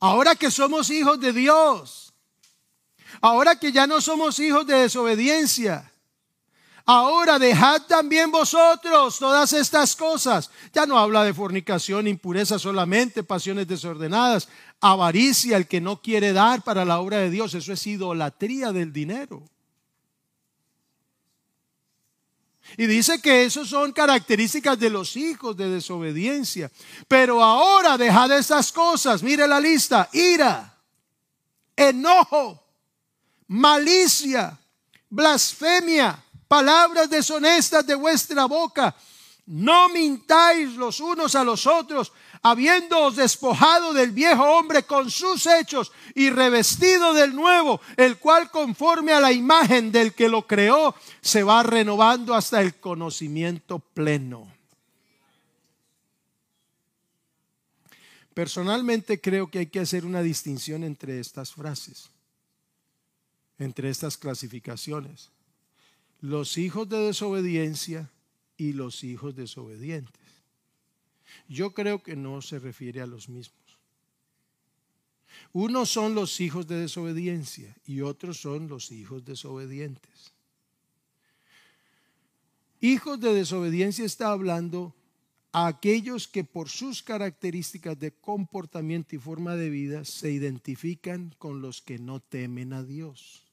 ahora 0.00 0.34
que 0.34 0.50
somos 0.50 0.88
hijos 0.88 1.20
de 1.20 1.34
Dios, 1.34 2.14
ahora 3.20 3.60
que 3.60 3.72
ya 3.72 3.86
no 3.86 4.00
somos 4.00 4.38
hijos 4.40 4.66
de 4.66 4.74
desobediencia, 4.74 5.92
ahora 6.86 7.38
dejad 7.38 7.82
también 7.82 8.30
vosotros 8.30 9.18
todas 9.18 9.52
estas 9.52 9.94
cosas. 9.94 10.50
Ya 10.72 10.86
no 10.86 10.98
habla 10.98 11.24
de 11.24 11.34
fornicación, 11.34 12.06
impureza 12.06 12.58
solamente, 12.58 13.22
pasiones 13.22 13.68
desordenadas, 13.68 14.48
avaricia, 14.80 15.58
el 15.58 15.68
que 15.68 15.82
no 15.82 16.00
quiere 16.00 16.32
dar 16.32 16.62
para 16.62 16.86
la 16.86 17.00
obra 17.00 17.18
de 17.18 17.28
Dios, 17.28 17.52
eso 17.52 17.74
es 17.74 17.86
idolatría 17.86 18.72
del 18.72 18.94
dinero. 18.94 19.42
Y 22.76 22.86
dice 22.86 23.20
que 23.20 23.44
esos 23.44 23.68
son 23.68 23.92
características 23.92 24.78
de 24.78 24.90
los 24.90 25.16
hijos 25.16 25.56
de 25.56 25.70
desobediencia. 25.70 26.70
Pero 27.08 27.42
ahora 27.42 27.96
dejad 27.96 28.30
esas 28.32 28.72
cosas. 28.72 29.22
Mire 29.22 29.46
la 29.48 29.60
lista. 29.60 30.08
Ira, 30.12 30.76
enojo, 31.74 32.62
malicia, 33.48 34.58
blasfemia, 35.08 36.22
palabras 36.48 37.08
deshonestas 37.08 37.86
de 37.86 37.94
vuestra 37.94 38.46
boca. 38.46 38.94
No 39.46 39.88
mintáis 39.88 40.74
los 40.74 40.98
unos 40.98 41.34
a 41.36 41.44
los 41.44 41.66
otros, 41.66 42.12
habiéndoos 42.42 43.16
despojado 43.16 43.92
del 43.92 44.10
viejo 44.10 44.44
hombre 44.44 44.84
con 44.84 45.10
sus 45.10 45.46
hechos 45.46 45.92
y 46.14 46.30
revestido 46.30 47.14
del 47.14 47.34
nuevo, 47.34 47.80
el 47.96 48.18
cual 48.18 48.50
conforme 48.50 49.12
a 49.12 49.20
la 49.20 49.32
imagen 49.32 49.92
del 49.92 50.14
que 50.14 50.28
lo 50.28 50.46
creó, 50.46 50.94
se 51.20 51.42
va 51.42 51.62
renovando 51.62 52.34
hasta 52.34 52.60
el 52.60 52.74
conocimiento 52.76 53.78
pleno. 53.78 54.56
Personalmente 58.36 59.18
creo 59.18 59.50
que 59.50 59.60
hay 59.60 59.66
que 59.68 59.80
hacer 59.80 60.04
una 60.04 60.20
distinción 60.20 60.84
entre 60.84 61.20
estas 61.20 61.52
frases, 61.52 62.10
entre 63.58 63.88
estas 63.88 64.18
clasificaciones. 64.18 65.30
Los 66.20 66.58
hijos 66.58 66.86
de 66.86 66.98
desobediencia 66.98 68.10
y 68.58 68.74
los 68.74 69.04
hijos 69.04 69.34
desobedientes. 69.36 70.25
Yo 71.48 71.72
creo 71.72 72.02
que 72.02 72.16
no 72.16 72.42
se 72.42 72.58
refiere 72.58 73.00
a 73.00 73.06
los 73.06 73.28
mismos. 73.28 73.78
Unos 75.52 75.90
son 75.90 76.14
los 76.14 76.40
hijos 76.40 76.66
de 76.66 76.76
desobediencia 76.76 77.76
y 77.84 78.00
otros 78.00 78.38
son 78.38 78.68
los 78.68 78.90
hijos 78.92 79.24
desobedientes. 79.24 80.32
Hijos 82.80 83.20
de 83.20 83.32
desobediencia 83.32 84.04
está 84.04 84.30
hablando 84.30 84.94
a 85.52 85.68
aquellos 85.68 86.28
que 86.28 86.44
por 86.44 86.68
sus 86.68 87.02
características 87.02 87.98
de 87.98 88.12
comportamiento 88.12 89.16
y 89.16 89.18
forma 89.18 89.56
de 89.56 89.70
vida 89.70 90.04
se 90.04 90.30
identifican 90.30 91.34
con 91.38 91.62
los 91.62 91.80
que 91.80 91.98
no 91.98 92.20
temen 92.20 92.74
a 92.74 92.82
Dios. 92.82 93.44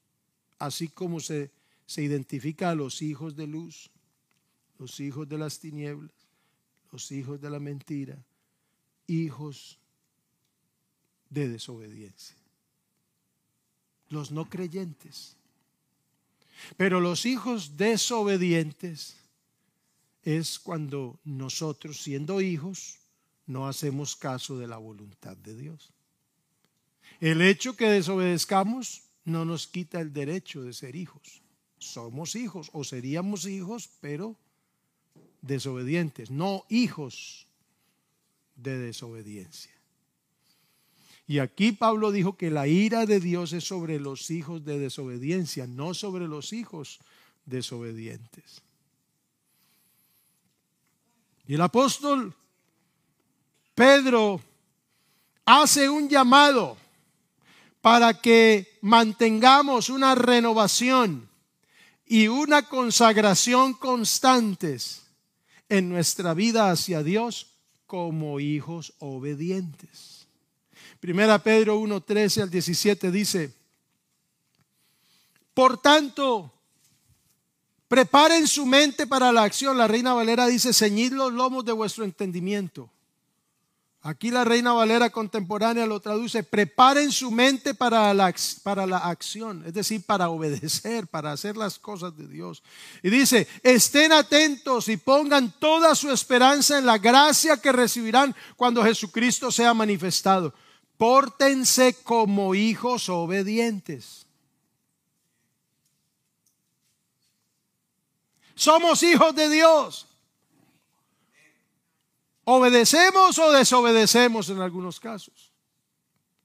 Así 0.58 0.88
como 0.88 1.20
se, 1.20 1.50
se 1.86 2.02
identifica 2.02 2.70
a 2.70 2.74
los 2.74 3.00
hijos 3.00 3.36
de 3.36 3.46
luz, 3.46 3.90
los 4.78 5.00
hijos 5.00 5.26
de 5.28 5.38
las 5.38 5.58
tinieblas, 5.58 6.12
los 6.94 7.10
hijos 7.10 7.40
de 7.40 7.50
la 7.50 7.58
mentira, 7.58 8.16
hijos 9.08 9.80
de 11.28 11.48
desobediencia. 11.48 12.36
Los 14.10 14.30
no 14.30 14.48
creyentes. 14.48 15.34
Pero 16.76 17.00
los 17.00 17.26
hijos 17.26 17.76
desobedientes 17.76 19.16
es 20.22 20.60
cuando 20.60 21.18
nosotros, 21.24 22.00
siendo 22.00 22.40
hijos, 22.40 23.00
no 23.44 23.66
hacemos 23.66 24.14
caso 24.14 24.56
de 24.56 24.68
la 24.68 24.76
voluntad 24.76 25.36
de 25.36 25.56
Dios. 25.56 25.90
El 27.18 27.42
hecho 27.42 27.76
que 27.76 27.88
desobedezcamos 27.88 29.02
no 29.24 29.44
nos 29.44 29.66
quita 29.66 30.00
el 30.00 30.12
derecho 30.12 30.62
de 30.62 30.72
ser 30.72 30.94
hijos. 30.94 31.42
Somos 31.76 32.36
hijos 32.36 32.70
o 32.72 32.84
seríamos 32.84 33.46
hijos, 33.46 33.90
pero 34.00 34.36
desobedientes, 35.46 36.30
no 36.30 36.64
hijos 36.68 37.46
de 38.56 38.78
desobediencia. 38.78 39.72
Y 41.26 41.38
aquí 41.38 41.72
Pablo 41.72 42.12
dijo 42.12 42.36
que 42.36 42.50
la 42.50 42.66
ira 42.66 43.06
de 43.06 43.20
Dios 43.20 43.52
es 43.52 43.64
sobre 43.64 43.98
los 43.98 44.30
hijos 44.30 44.64
de 44.64 44.78
desobediencia, 44.78 45.66
no 45.66 45.94
sobre 45.94 46.28
los 46.28 46.52
hijos 46.52 47.00
desobedientes. 47.46 48.62
Y 51.46 51.54
el 51.54 51.60
apóstol 51.60 52.34
Pedro 53.74 54.40
hace 55.44 55.88
un 55.88 56.08
llamado 56.08 56.76
para 57.80 58.20
que 58.20 58.78
mantengamos 58.80 59.90
una 59.90 60.14
renovación 60.14 61.28
y 62.06 62.28
una 62.28 62.68
consagración 62.68 63.74
constantes 63.74 65.03
en 65.68 65.88
nuestra 65.88 66.34
vida 66.34 66.70
hacia 66.70 67.02
Dios 67.02 67.54
como 67.86 68.40
hijos 68.40 68.94
obedientes. 68.98 70.26
Primera 71.00 71.38
Pedro 71.42 71.78
1, 71.78 72.00
13 72.00 72.42
al 72.42 72.50
17 72.50 73.10
dice, 73.10 73.52
por 75.52 75.78
tanto, 75.78 76.52
preparen 77.88 78.46
su 78.48 78.66
mente 78.66 79.06
para 79.06 79.30
la 79.30 79.44
acción. 79.44 79.78
La 79.78 79.86
Reina 79.86 80.14
Valera 80.14 80.46
dice, 80.46 80.72
ceñid 80.72 81.12
los 81.12 81.32
lomos 81.32 81.64
de 81.64 81.72
vuestro 81.72 82.04
entendimiento. 82.04 82.90
Aquí 84.06 84.30
la 84.30 84.44
Reina 84.44 84.74
Valera 84.74 85.08
contemporánea 85.08 85.86
lo 85.86 85.98
traduce, 85.98 86.42
preparen 86.42 87.10
su 87.10 87.30
mente 87.30 87.72
para 87.72 88.12
la, 88.12 88.34
para 88.62 88.86
la 88.86 88.98
acción, 88.98 89.64
es 89.66 89.72
decir, 89.72 90.04
para 90.04 90.28
obedecer, 90.28 91.06
para 91.06 91.32
hacer 91.32 91.56
las 91.56 91.78
cosas 91.78 92.14
de 92.14 92.28
Dios. 92.28 92.62
Y 93.02 93.08
dice, 93.08 93.48
estén 93.62 94.12
atentos 94.12 94.88
y 94.88 94.98
pongan 94.98 95.54
toda 95.58 95.94
su 95.94 96.10
esperanza 96.10 96.78
en 96.78 96.84
la 96.84 96.98
gracia 96.98 97.56
que 97.56 97.72
recibirán 97.72 98.36
cuando 98.56 98.84
Jesucristo 98.84 99.50
sea 99.50 99.72
manifestado. 99.72 100.52
Pórtense 100.98 101.96
como 102.02 102.54
hijos 102.54 103.08
obedientes. 103.08 104.26
Somos 108.54 109.02
hijos 109.02 109.34
de 109.34 109.48
Dios. 109.48 110.08
Obedecemos 112.44 113.38
o 113.38 113.52
desobedecemos 113.52 114.48
en 114.50 114.60
algunos 114.60 115.00
casos. 115.00 115.52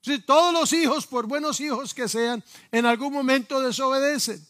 Si 0.01 0.19
todos 0.19 0.53
los 0.53 0.71
hijos, 0.71 1.05
por 1.05 1.27
buenos 1.27 1.59
hijos 1.59 1.93
que 1.93 2.07
sean, 2.07 2.43
en 2.71 2.85
algún 2.85 3.11
momento 3.11 3.61
desobedecen. 3.61 4.45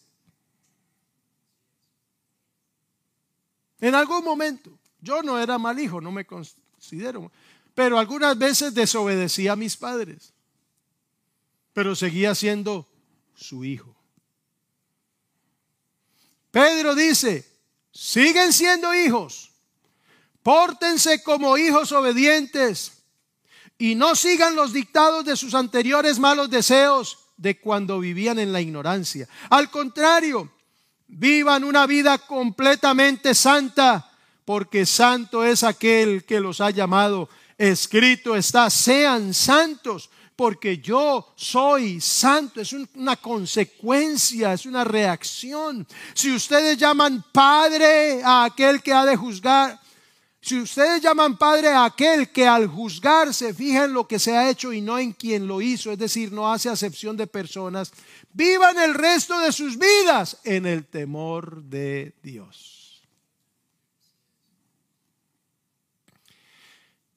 En 3.80 3.96
algún 3.96 4.24
momento. 4.24 4.78
Yo 5.02 5.24
no 5.24 5.40
era 5.40 5.58
mal 5.58 5.80
hijo, 5.80 6.02
no 6.02 6.12
me 6.12 6.26
considero. 6.26 7.32
Pero 7.74 7.98
algunas 7.98 8.38
veces 8.38 8.74
desobedecí 8.74 9.48
a 9.48 9.56
mis 9.56 9.76
padres. 9.78 10.34
Pero 11.74 11.96
seguía 11.96 12.36
siendo 12.36 12.88
su 13.34 13.64
hijo. 13.64 13.96
Pedro 16.52 16.94
dice, 16.94 17.46
siguen 17.92 18.52
siendo 18.52 18.94
hijos. 18.94 19.49
Pórtense 20.50 21.22
como 21.22 21.60
hijos 21.60 21.92
obedientes 21.92 23.04
y 23.78 23.94
no 23.94 24.16
sigan 24.16 24.56
los 24.56 24.74
dictados 24.74 25.24
de 25.24 25.36
sus 25.36 25.54
anteriores 25.54 26.18
malos 26.18 26.50
deseos 26.50 27.20
de 27.38 27.60
cuando 27.60 28.00
vivían 28.00 28.40
en 28.40 28.52
la 28.52 28.60
ignorancia. 28.60 29.30
Al 29.52 29.70
contrario, 29.70 30.52
vivan 31.06 31.64
una 31.64 31.86
vida 31.86 32.18
completamente 32.18 33.36
santa, 33.36 34.10
porque 34.44 34.88
santo 34.88 35.46
es 35.46 35.62
aquel 35.62 36.26
que 36.26 36.40
los 36.40 36.62
ha 36.62 36.72
llamado. 36.72 37.30
Escrito 37.56 38.36
está, 38.36 38.72
sean 38.72 39.36
santos, 39.36 40.10
porque 40.36 40.80
yo 40.80 41.32
soy 41.36 42.02
santo. 42.02 42.60
Es 42.60 42.74
una 42.74 43.18
consecuencia, 43.18 44.54
es 44.54 44.66
una 44.66 44.84
reacción. 44.84 45.88
Si 46.16 46.34
ustedes 46.34 46.76
llaman 46.76 47.24
Padre 47.32 48.24
a 48.24 48.46
aquel 48.46 48.82
que 48.82 48.94
ha 48.94 49.06
de 49.06 49.16
juzgar, 49.16 49.80
si 50.42 50.58
ustedes 50.58 51.02
llaman 51.02 51.38
padre 51.38 51.68
a 51.68 51.86
aquel 51.86 52.30
que 52.30 52.48
al 52.48 52.68
juzgar 52.68 53.34
se 53.34 53.54
fija 53.54 53.86
en 53.86 53.94
lo 53.94 54.08
que 54.08 54.20
se 54.20 54.38
ha 54.38 54.50
hecho 54.50 54.72
y 54.72 54.80
no 54.80 54.98
en 54.98 55.12
quien 55.12 55.48
lo 55.48 55.62
hizo, 55.62 55.92
es 55.92 56.00
decir, 56.00 56.32
no 56.32 56.52
hace 56.52 56.70
acepción 56.70 57.18
de 57.18 57.28
personas, 57.28 57.92
vivan 58.34 58.80
el 58.80 58.94
resto 58.94 59.38
de 59.40 59.52
sus 59.52 59.78
vidas 59.78 60.40
en 60.46 60.66
el 60.66 60.86
temor 60.86 61.64
de 61.64 62.16
Dios. 62.24 62.80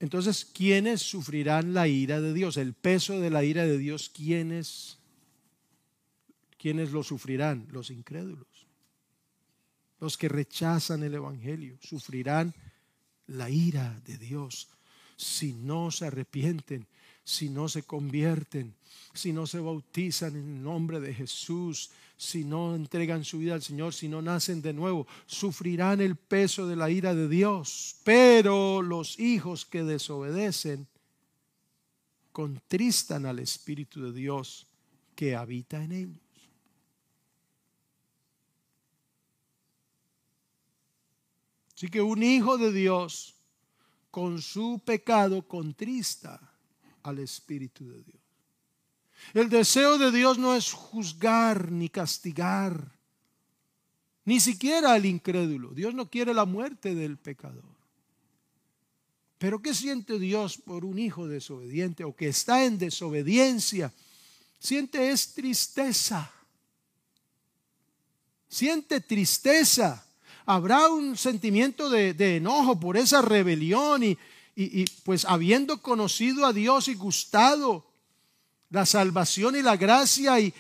Entonces, 0.01 0.45
¿quiénes 0.45 1.01
sufrirán 1.01 1.75
la 1.75 1.87
ira 1.87 2.21
de 2.21 2.33
Dios? 2.35 2.57
El 2.57 2.75
peso 2.75 3.21
de 3.21 3.31
la 3.31 3.45
ira 3.45 3.65
de 3.65 3.79
Dios, 3.79 4.11
¿quiénes, 4.13 4.99
quiénes 6.59 6.91
lo 6.91 7.05
sufrirán? 7.05 7.69
Los 7.71 7.91
incrédulos. 7.91 8.67
Los 10.01 10.19
que 10.19 10.29
rechazan 10.29 11.05
el 11.05 11.15
Evangelio 11.15 11.79
sufrirán 11.81 12.53
la 13.33 13.51
ira 13.51 14.01
de 14.05 14.19
Dios 14.19 14.69
si 15.17 15.53
no 15.53 15.91
se 15.91 16.07
arrepienten, 16.07 16.87
si 17.25 17.49
no 17.49 17.69
se 17.69 17.85
convierten, 17.85 18.75
si 19.15 19.33
no 19.33 19.47
se 19.47 19.61
bautizan 19.61 20.37
en 20.37 20.57
el 20.57 20.63
nombre 20.63 21.01
de 21.01 21.15
Jesús, 21.15 21.91
si 22.17 22.45
no 22.45 22.75
entregan 22.75 23.25
su 23.25 23.39
vida 23.39 23.55
al 23.55 23.63
Señor, 23.63 23.95
si 23.95 24.09
no 24.09 24.23
nacen 24.23 24.63
de 24.63 24.73
nuevo, 24.73 25.07
sufrirán 25.27 26.01
el 26.01 26.17
peso 26.17 26.67
de 26.67 26.77
la 26.77 26.91
ira 26.91 27.15
de 27.15 27.29
Dios. 27.29 27.97
Pero 28.05 28.83
los 28.83 29.19
hijos 29.19 29.65
que 29.65 29.85
desobedecen 29.85 30.89
contristan 32.33 33.27
al 33.27 33.39
Espíritu 33.39 34.03
de 34.03 34.13
Dios 34.13 34.67
que 35.15 35.37
habita 35.37 35.83
en 35.83 35.93
ellos. 35.93 36.32
Así 41.83 41.91
que 41.91 42.01
un 42.01 42.23
hijo 42.23 42.59
de 42.59 42.71
Dios 42.71 43.35
con 44.13 44.41
su 44.41 44.81
pecado 44.85 45.49
contrista 45.49 46.41
al 47.03 47.19
Espíritu 47.19 47.85
de 47.91 48.05
Dios. 48.05 48.23
El 49.35 49.49
deseo 49.49 49.99
de 49.99 50.13
Dios 50.13 50.39
no 50.39 50.55
es 50.55 50.71
juzgar 50.71 51.73
ni 51.73 51.89
castigar, 51.89 52.97
ni 54.25 54.39
siquiera 54.39 54.93
al 54.93 55.07
incrédulo. 55.07 55.71
Dios 55.71 55.93
no 55.93 56.09
quiere 56.09 56.33
la 56.33 56.45
muerte 56.45 56.95
del 56.95 57.17
pecador. 57.17 57.65
Pero 59.39 59.61
¿qué 59.61 59.75
siente 59.75 60.21
Dios 60.21 60.59
por 60.59 60.85
un 60.85 61.01
hijo 61.01 61.27
desobediente 61.27 62.05
o 62.05 62.15
que 62.15 62.29
está 62.29 62.65
en 62.65 62.79
desobediencia? 62.79 63.93
Siente 64.61 65.11
es 65.11 65.35
tristeza. 65.35 66.31
Siente 68.49 69.01
tristeza 69.01 70.07
habrá 70.47 70.89
un 70.89 71.17
sentimiento 71.17 71.91
de, 71.91 72.37
enojo 72.37 72.79
por 72.79 72.97
esa 72.97 73.23
rebelión 73.23 74.03
y, 74.05 74.19
pues 75.05 75.25
habiendo 75.25 75.81
conocido 75.81 76.47
a 76.47 76.53
Dios 76.53 76.89
y 76.89 76.95
gustado 76.95 77.85
la 78.71 78.87
salvación 78.87 79.57
y 79.57 79.63
la 79.63 79.77
gracia 79.77 80.41
y, 80.41 80.53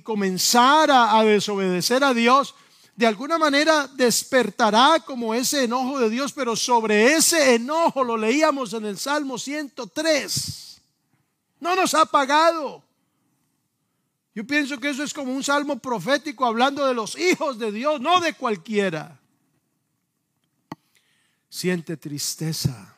comenzar 0.00 0.90
a, 0.90 1.18
a 1.18 1.24
desobedecer 1.24 2.02
a 2.02 2.14
Dios, 2.14 2.54
de 2.96 3.06
alguna 3.06 3.38
manera 3.38 3.88
despertará 3.94 5.00
como 5.00 5.34
ese 5.34 5.64
enojo 5.64 5.98
de 6.00 6.10
Dios, 6.10 6.32
pero 6.32 6.54
sobre 6.56 7.14
ese 7.14 7.54
enojo 7.54 8.04
lo 8.04 8.16
leíamos 8.16 8.74
en 8.74 8.84
el 8.84 8.98
Salmo 8.98 9.38
103. 9.38 10.80
No 11.60 11.76
nos 11.76 11.94
ha 11.94 12.04
pagado. 12.04 12.82
Yo 14.34 14.46
pienso 14.46 14.78
que 14.78 14.90
eso 14.90 15.02
es 15.02 15.12
como 15.12 15.34
un 15.34 15.42
salmo 15.42 15.78
profético 15.78 16.46
hablando 16.46 16.86
de 16.86 16.94
los 16.94 17.18
hijos 17.18 17.58
de 17.58 17.72
Dios, 17.72 18.00
no 18.00 18.20
de 18.20 18.34
cualquiera. 18.34 19.20
Siente 21.48 21.96
tristeza. 21.96 22.96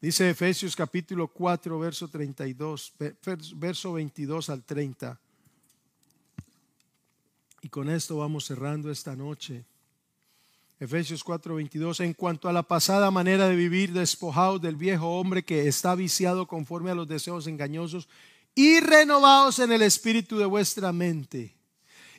Dice 0.00 0.28
Efesios 0.28 0.74
capítulo 0.74 1.28
4, 1.28 1.78
verso 1.78 2.08
32, 2.08 2.92
verso 3.54 3.92
22 3.92 4.50
al 4.50 4.64
30. 4.64 5.18
Y 7.62 7.68
con 7.68 7.88
esto 7.88 8.18
vamos 8.18 8.46
cerrando 8.46 8.90
esta 8.90 9.16
noche. 9.16 9.64
Efesios 10.78 11.24
4:22, 11.24 12.00
en 12.00 12.12
cuanto 12.12 12.48
a 12.48 12.52
la 12.52 12.62
pasada 12.62 13.10
manera 13.10 13.48
de 13.48 13.56
vivir, 13.56 13.92
despojados 13.92 14.60
del 14.60 14.76
viejo 14.76 15.18
hombre 15.18 15.42
que 15.42 15.68
está 15.68 15.94
viciado 15.94 16.46
conforme 16.46 16.90
a 16.90 16.94
los 16.94 17.08
deseos 17.08 17.46
engañosos 17.46 18.08
y 18.54 18.80
renovados 18.80 19.58
en 19.58 19.72
el 19.72 19.80
espíritu 19.80 20.36
de 20.36 20.44
vuestra 20.44 20.92
mente. 20.92 21.56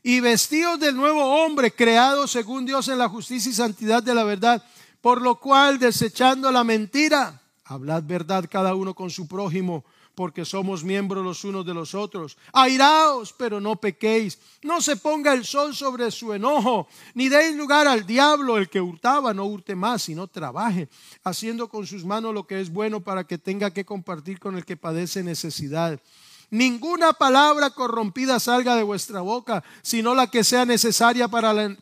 Y 0.01 0.22
vestidos 0.22 0.80
del 0.80 0.95
nuevo 0.95 1.24
hombre, 1.24 1.72
creado 1.72 2.28
según 2.28 2.66
Dios 2.66 2.88
en 2.88 2.97
la 2.97 3.10
justicia 3.10 3.51
y 3.51 3.53
santidad 3.53 4.01
de 4.01 4.16
la 4.16 4.24
verdad, 4.24 4.64
por 5.01 5.22
lo 5.22 5.39
cual, 5.39 5.78
desechando 5.78 6.51
la 6.51 6.64
mentira, 6.64 7.39
hablad 7.64 8.03
verdad 8.03 8.45
cada 8.49 8.74
uno 8.74 8.95
con 8.95 9.12
su 9.12 9.28
prójimo 9.28 9.86
porque 10.18 10.45
somos 10.45 10.84
miembros 10.84 11.24
los 11.24 11.43
unos 11.43 11.63
de 11.63 11.76
los 11.76 11.93
otros. 11.93 12.39
Airaos, 12.51 13.36
pero 13.38 13.61
no 13.61 13.76
pequéis. 13.76 14.39
No 14.63 14.82
se 14.82 14.95
ponga 14.95 15.32
el 15.32 15.45
sol 15.45 15.76
sobre 15.76 16.09
su 16.09 16.34
enojo, 16.34 16.88
ni 17.13 17.30
deis 17.30 17.55
lugar 17.55 17.88
al 17.88 18.03
diablo. 18.07 18.57
El 18.57 18.68
que 18.68 18.82
hurtaba, 18.82 19.32
no 19.36 19.45
hurte 19.45 19.76
más, 19.76 20.01
sino 20.01 20.26
trabaje, 20.26 20.89
haciendo 21.24 21.70
con 21.70 21.86
sus 21.86 22.03
manos 22.03 22.34
lo 22.34 22.47
que 22.47 22.59
es 22.59 22.72
bueno 22.72 23.01
para 23.01 23.26
que 23.26 23.38
tenga 23.38 23.72
que 23.72 23.86
compartir 23.86 24.39
con 24.39 24.57
el 24.57 24.65
que 24.65 24.76
padece 24.76 25.22
necesidad. 25.22 26.01
Ninguna 26.49 27.13
palabra 27.13 27.70
corrompida 27.70 28.39
salga 28.39 28.76
de 28.76 28.82
vuestra 28.82 29.22
boca, 29.22 29.63
sino 29.84 30.15
la 30.15 30.32
que 30.32 30.43
sea 30.43 30.65
necesaria 30.65 31.28
para 31.28 31.53
la, 31.53 31.78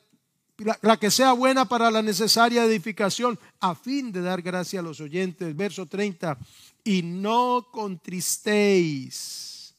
la, 0.58 0.97
que 0.97 1.12
sea 1.12 1.34
buena 1.34 1.66
para 1.66 1.91
la 1.91 2.01
necesaria 2.01 2.64
edificación, 2.64 3.38
a 3.60 3.76
fin 3.76 4.12
de 4.12 4.22
dar 4.22 4.41
gracia 4.41 4.80
a 4.80 4.84
los 4.84 5.01
oyentes. 5.01 5.56
Verso 5.56 5.86
30 5.86 6.38
y 6.86 7.01
no 7.01 7.68
contristéis 7.72 9.76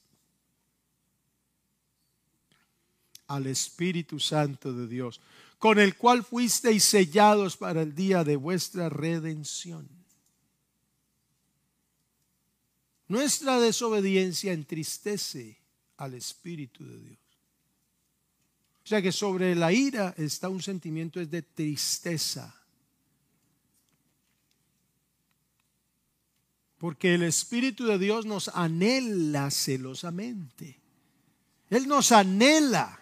al 3.28 3.46
Espíritu 3.46 4.20
Santo 4.20 4.72
de 4.72 4.88
Dios, 4.88 5.20
con 5.58 5.78
el 5.78 5.96
cual 5.96 6.24
fuisteis 6.24 6.84
sellados 6.84 7.56
para 7.56 7.82
el 7.82 7.94
día 7.94 8.24
de 8.24 8.36
vuestra 8.36 8.88
redención. 8.88 9.88
Nuestra 13.08 13.60
desobediencia 13.60 14.52
entristece 14.52 15.60
al 15.96 16.14
Espíritu 16.14 16.84
de 16.84 16.98
Dios. 16.98 17.25
O 18.86 18.88
sea 18.88 19.02
que 19.02 19.10
sobre 19.10 19.56
la 19.56 19.72
ira 19.72 20.14
está 20.16 20.48
un 20.48 20.62
sentimiento 20.62 21.18
de 21.26 21.42
tristeza 21.42 22.54
Porque 26.78 27.14
el 27.14 27.22
Espíritu 27.22 27.86
de 27.86 27.98
Dios 27.98 28.26
nos 28.26 28.48
anhela 28.48 29.50
celosamente. 29.50 30.78
Él 31.70 31.88
nos 31.88 32.12
anhela. 32.12 33.00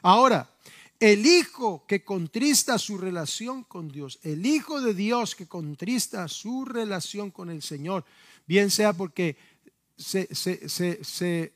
Ahora, 0.00 0.48
el 1.00 1.26
Hijo 1.26 1.84
que 1.86 2.04
contrista 2.04 2.78
su 2.78 2.96
relación 2.96 3.64
con 3.64 3.88
Dios, 3.88 4.20
el 4.22 4.46
Hijo 4.46 4.80
de 4.80 4.94
Dios 4.94 5.34
que 5.34 5.46
contrista 5.46 6.28
su 6.28 6.64
relación 6.64 7.30
con 7.30 7.50
el 7.50 7.62
Señor, 7.62 8.04
bien 8.46 8.70
sea 8.70 8.92
porque 8.92 9.36
se, 9.96 11.52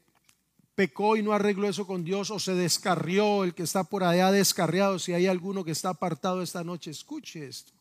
pecó 0.75 1.17
y 1.17 1.23
no 1.23 1.33
arregló 1.33 1.69
eso 1.69 1.87
con 1.87 2.05
Dios 2.05 2.31
o 2.31 2.39
se 2.39 2.55
descarrió, 2.55 3.45
el 3.45 3.55
que 3.55 3.63
está 3.63 3.85
por 3.85 4.05
allá 4.05 4.31
descarriado, 4.31 4.99
si 4.99 5.13
hay 5.13 5.27
alguno 5.27 5.65
que 5.65 5.73
está 5.73 5.91
apartado 5.91 6.43
esta 6.43 6.65
noche, 6.65 6.91
escuche 6.91 7.47
esto. 7.47 7.73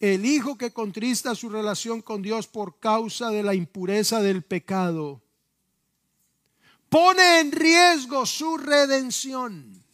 El 0.00 0.24
hijo 0.24 0.56
que 0.56 0.72
contrista 0.72 1.34
su 1.34 1.48
relación 1.48 2.02
con 2.02 2.22
Dios 2.22 2.46
por 2.46 2.78
causa 2.78 3.30
de 3.30 3.42
la 3.42 3.54
impureza 3.54 4.22
del 4.22 4.42
pecado, 4.42 5.20
pone 6.88 7.40
en 7.40 7.52
riesgo 7.52 8.24
su 8.24 8.56
redención. 8.56 9.84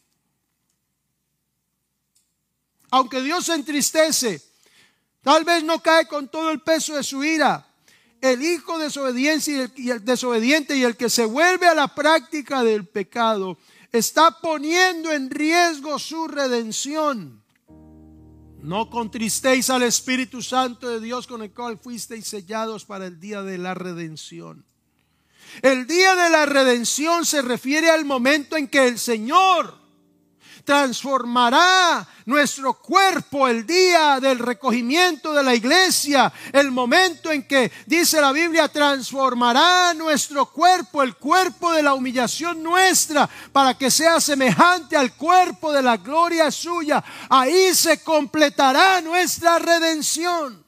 Aunque 2.91 3.23
Dios 3.23 3.47
se 3.47 3.55
entristece, 3.55 4.41
tal 5.23 5.45
vez 5.45 5.65
no 5.65 5.83
cae 5.83 6.07
con 6.07 6.29
todo 6.29 6.51
el 6.51 6.61
peso 6.61 6.95
de 6.95 7.03
su 7.03 7.25
ira, 7.25 7.67
el 8.25 8.43
hijo 8.43 8.79
desobediencia 8.79 9.71
y 9.77 9.91
el, 9.91 10.03
desobediente 10.03 10.75
y 10.77 10.83
el 10.83 10.97
que 10.97 11.11
se 11.11 11.27
vuelve 11.27 11.67
a 11.67 11.75
la 11.75 11.95
práctica 11.95 12.65
del 12.65 12.87
pecado 12.87 13.59
está 13.93 14.41
poniendo 14.41 15.13
en 15.13 15.29
riesgo 15.29 15.99
su 15.99 16.27
redención. 16.27 17.43
No 18.63 18.89
contristéis 18.89 19.69
al 19.69 19.83
Espíritu 19.83 20.41
Santo 20.41 20.89
de 20.89 21.01
Dios 21.01 21.27
con 21.27 21.43
el 21.43 21.53
cual 21.53 21.79
fuisteis 21.79 22.27
sellados 22.27 22.87
para 22.87 23.07
el 23.07 23.21
día 23.21 23.43
de 23.43 23.59
la 23.59 23.75
redención. 23.75 24.65
El 25.61 25.87
día 25.87 26.15
de 26.15 26.31
la 26.31 26.47
redención 26.47 27.27
se 27.27 27.43
refiere 27.43 27.91
al 27.91 28.07
momento 28.07 28.57
en 28.57 28.69
que 28.69 28.89
el 28.89 28.99
Señor 28.99 29.84
transformará 30.65 32.07
nuestro 32.27 32.75
cuerpo 32.75 33.47
el 33.47 33.67
día 33.67 34.19
del 34.19 34.39
recogimiento 34.39 35.33
de 35.35 35.43
la 35.43 35.55
iglesia, 35.55 36.33
el 36.53 36.71
momento 36.71 37.31
en 37.31 37.43
que, 37.47 37.71
dice 37.87 38.21
la 38.21 38.33
Biblia, 38.33 38.69
transformará 38.69 39.93
nuestro 39.95 40.47
cuerpo, 40.47 41.03
el 41.03 41.17
cuerpo 41.17 41.73
de 41.73 41.83
la 41.83 41.95
humillación 41.95 42.63
nuestra, 42.63 43.29
para 43.53 43.77
que 43.77 43.91
sea 43.91 44.21
semejante 44.21 44.97
al 44.97 45.15
cuerpo 45.15 45.73
de 45.73 45.83
la 45.83 45.99
gloria 45.99 46.51
suya. 46.51 47.05
Ahí 47.29 47.75
se 47.75 48.03
completará 48.03 49.01
nuestra 49.01 49.59
redención. 49.59 50.65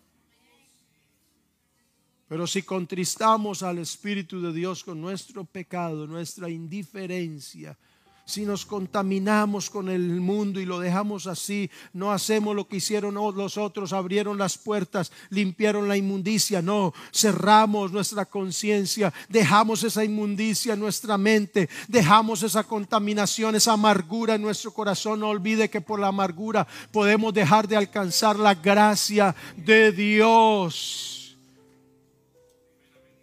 Pero 2.28 2.46
si 2.46 2.62
contristamos 2.62 3.62
al 3.62 3.78
Espíritu 3.78 4.42
de 4.42 4.52
Dios 4.52 4.82
con 4.82 5.00
nuestro 5.00 5.44
pecado, 5.44 6.08
nuestra 6.08 6.50
indiferencia, 6.50 7.78
si 8.26 8.44
nos 8.44 8.66
contaminamos 8.66 9.70
con 9.70 9.88
el 9.88 10.20
mundo 10.20 10.58
y 10.58 10.66
lo 10.66 10.80
dejamos 10.80 11.28
así, 11.28 11.70
no 11.92 12.10
hacemos 12.10 12.56
lo 12.56 12.66
que 12.66 12.78
hicieron 12.78 13.14
los 13.14 13.56
otros, 13.56 13.92
abrieron 13.92 14.36
las 14.36 14.58
puertas, 14.58 15.12
limpiaron 15.30 15.86
la 15.86 15.96
inmundicia, 15.96 16.60
no, 16.60 16.92
cerramos 17.14 17.92
nuestra 17.92 18.24
conciencia, 18.24 19.14
dejamos 19.28 19.84
esa 19.84 20.04
inmundicia 20.04 20.74
en 20.74 20.80
nuestra 20.80 21.16
mente, 21.16 21.68
dejamos 21.86 22.42
esa 22.42 22.64
contaminación, 22.64 23.54
esa 23.54 23.74
amargura 23.74 24.34
en 24.34 24.42
nuestro 24.42 24.72
corazón, 24.72 25.20
no 25.20 25.28
olvide 25.28 25.70
que 25.70 25.80
por 25.80 26.00
la 26.00 26.08
amargura 26.08 26.66
podemos 26.90 27.32
dejar 27.32 27.68
de 27.68 27.76
alcanzar 27.76 28.36
la 28.40 28.56
gracia 28.56 29.36
de 29.56 29.92
Dios. 29.92 31.38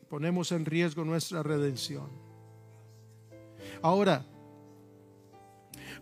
Ponemos 0.10 0.54
en 0.54 0.64
riesgo 0.64 1.04
nuestra 1.04 1.44
redención. 1.44 2.08
Ahora, 3.82 4.26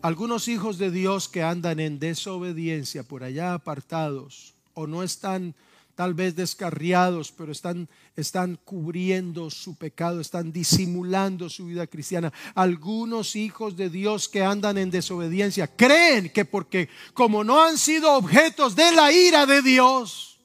algunos 0.02 0.48
hijos 0.48 0.78
de 0.78 0.92
Dios 0.92 1.28
que 1.30 1.44
andan 1.44 1.80
en 1.80 2.00
desobediencia 2.00 3.04
por 3.04 3.24
allá 3.24 3.54
apartados 3.54 4.56
o 4.74 4.88
no 4.88 5.04
están 5.04 5.56
tal 5.96 6.14
vez 6.14 6.36
descarriados, 6.36 7.32
pero 7.32 7.52
están, 7.52 7.88
están 8.16 8.58
cubriendo 8.66 9.50
su 9.52 9.76
pecado, 9.76 10.20
están 10.20 10.52
disimulando 10.52 11.50
su 11.50 11.66
vida 11.66 11.86
cristiana. 11.86 12.34
Algunos 12.56 13.36
hijos 13.36 13.78
de 13.78 13.90
Dios 13.90 14.28
que 14.28 14.44
andan 14.44 14.78
en 14.78 14.90
desobediencia 14.90 15.68
creen 15.68 16.30
que 16.30 16.46
porque 16.46 16.90
como 17.14 17.44
no 17.44 17.64
han 17.64 17.78
sido 17.78 18.14
objetos 18.14 18.76
de 18.76 18.92
la 18.94 19.12
ira 19.12 19.46
de 19.46 19.62
Dios, 19.62 20.40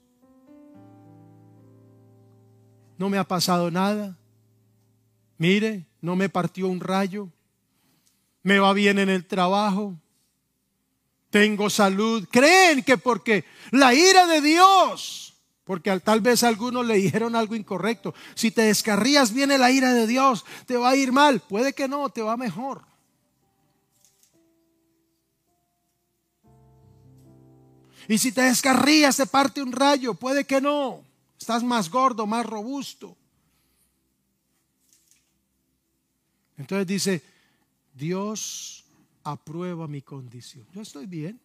no 2.99 3.09
me 3.09 3.19
ha 3.19 3.25
pasado 3.25 3.71
nada. 3.71 4.19
Mire, 5.39 5.87
no 6.01 6.17
me 6.17 6.29
partió 6.29 6.69
un 6.69 6.81
rayo, 6.81 7.31
me 8.47 8.61
va 8.61 8.73
bien 8.75 9.01
en 9.01 9.09
el 9.09 9.27
trabajo, 9.27 9.97
tengo 11.31 11.69
salud. 11.69 12.29
Creen 12.31 12.85
que 12.85 12.97
porque 12.97 13.45
la 13.73 13.93
ira 13.93 14.29
de 14.29 14.41
Dios, 14.41 15.35
porque 15.65 15.99
tal 15.99 16.21
vez 16.21 16.45
algunos 16.45 16.87
le 16.87 16.95
dijeron 16.95 17.35
algo 17.35 17.57
incorrecto, 17.57 18.15
si 18.37 18.53
te 18.53 18.63
descarrías 18.63 19.33
viene 19.33 19.59
la 19.59 19.73
ira 19.73 19.93
de 19.93 20.07
Dios, 20.07 20.45
te 20.65 20.77
va 20.77 20.91
a 20.91 20.97
ir 20.97 21.11
mal. 21.11 21.41
Puede 21.41 21.73
que 21.73 21.89
no, 21.89 22.09
te 22.09 22.23
va 22.23 22.37
mejor. 22.37 22.83
Y 28.07 28.19
si 28.19 28.31
te 28.31 28.43
descarrías, 28.43 29.17
te 29.17 29.27
parte 29.27 29.61
un 29.61 29.73
rayo, 29.73 30.15
puede 30.15 30.45
que 30.45 30.61
no. 30.61 31.03
Estás 31.37 31.65
más 31.65 31.91
gordo, 31.91 32.29
más 32.29 32.47
robusto. 32.47 33.17
Entonces 36.57 36.87
dice, 36.87 37.36
Dios 37.97 38.85
aprueba 39.25 39.89
mi 39.89 40.03
condición. 40.03 40.67
Yo 40.75 40.83
estoy 40.83 41.07
bien. 41.07 41.41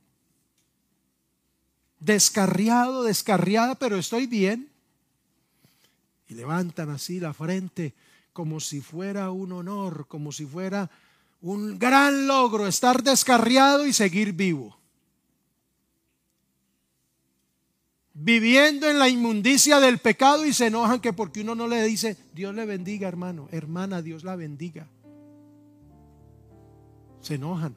Descarriado, 1.99 3.03
descarriada, 3.03 3.75
pero 3.75 3.97
estoy 3.97 4.27
bien. 4.27 4.69
Y 6.27 6.33
levantan 6.33 6.89
así 6.89 7.19
la 7.19 7.33
frente 7.33 7.93
como 8.33 8.59
si 8.59 8.81
fuera 8.81 9.31
un 9.31 9.51
honor, 9.51 10.07
como 10.07 10.31
si 10.31 10.45
fuera 10.45 10.89
un 11.41 11.79
gran 11.79 12.27
logro 12.27 12.67
estar 12.67 13.01
descarriado 13.01 13.87
y 13.87 13.93
seguir 13.93 14.33
vivo. 14.33 14.77
Viviendo 18.13 18.89
en 18.89 18.99
la 18.99 19.09
inmundicia 19.09 19.79
del 19.79 19.99
pecado 19.99 20.45
y 20.45 20.53
se 20.53 20.67
enojan 20.67 20.99
que 20.99 21.13
porque 21.13 21.41
uno 21.41 21.55
no 21.55 21.67
le 21.67 21.83
dice, 21.83 22.17
Dios 22.33 22.53
le 22.53 22.65
bendiga 22.65 23.07
hermano, 23.07 23.47
hermana, 23.51 24.01
Dios 24.01 24.23
la 24.23 24.35
bendiga 24.35 24.87
se 27.21 27.35
enojan. 27.35 27.75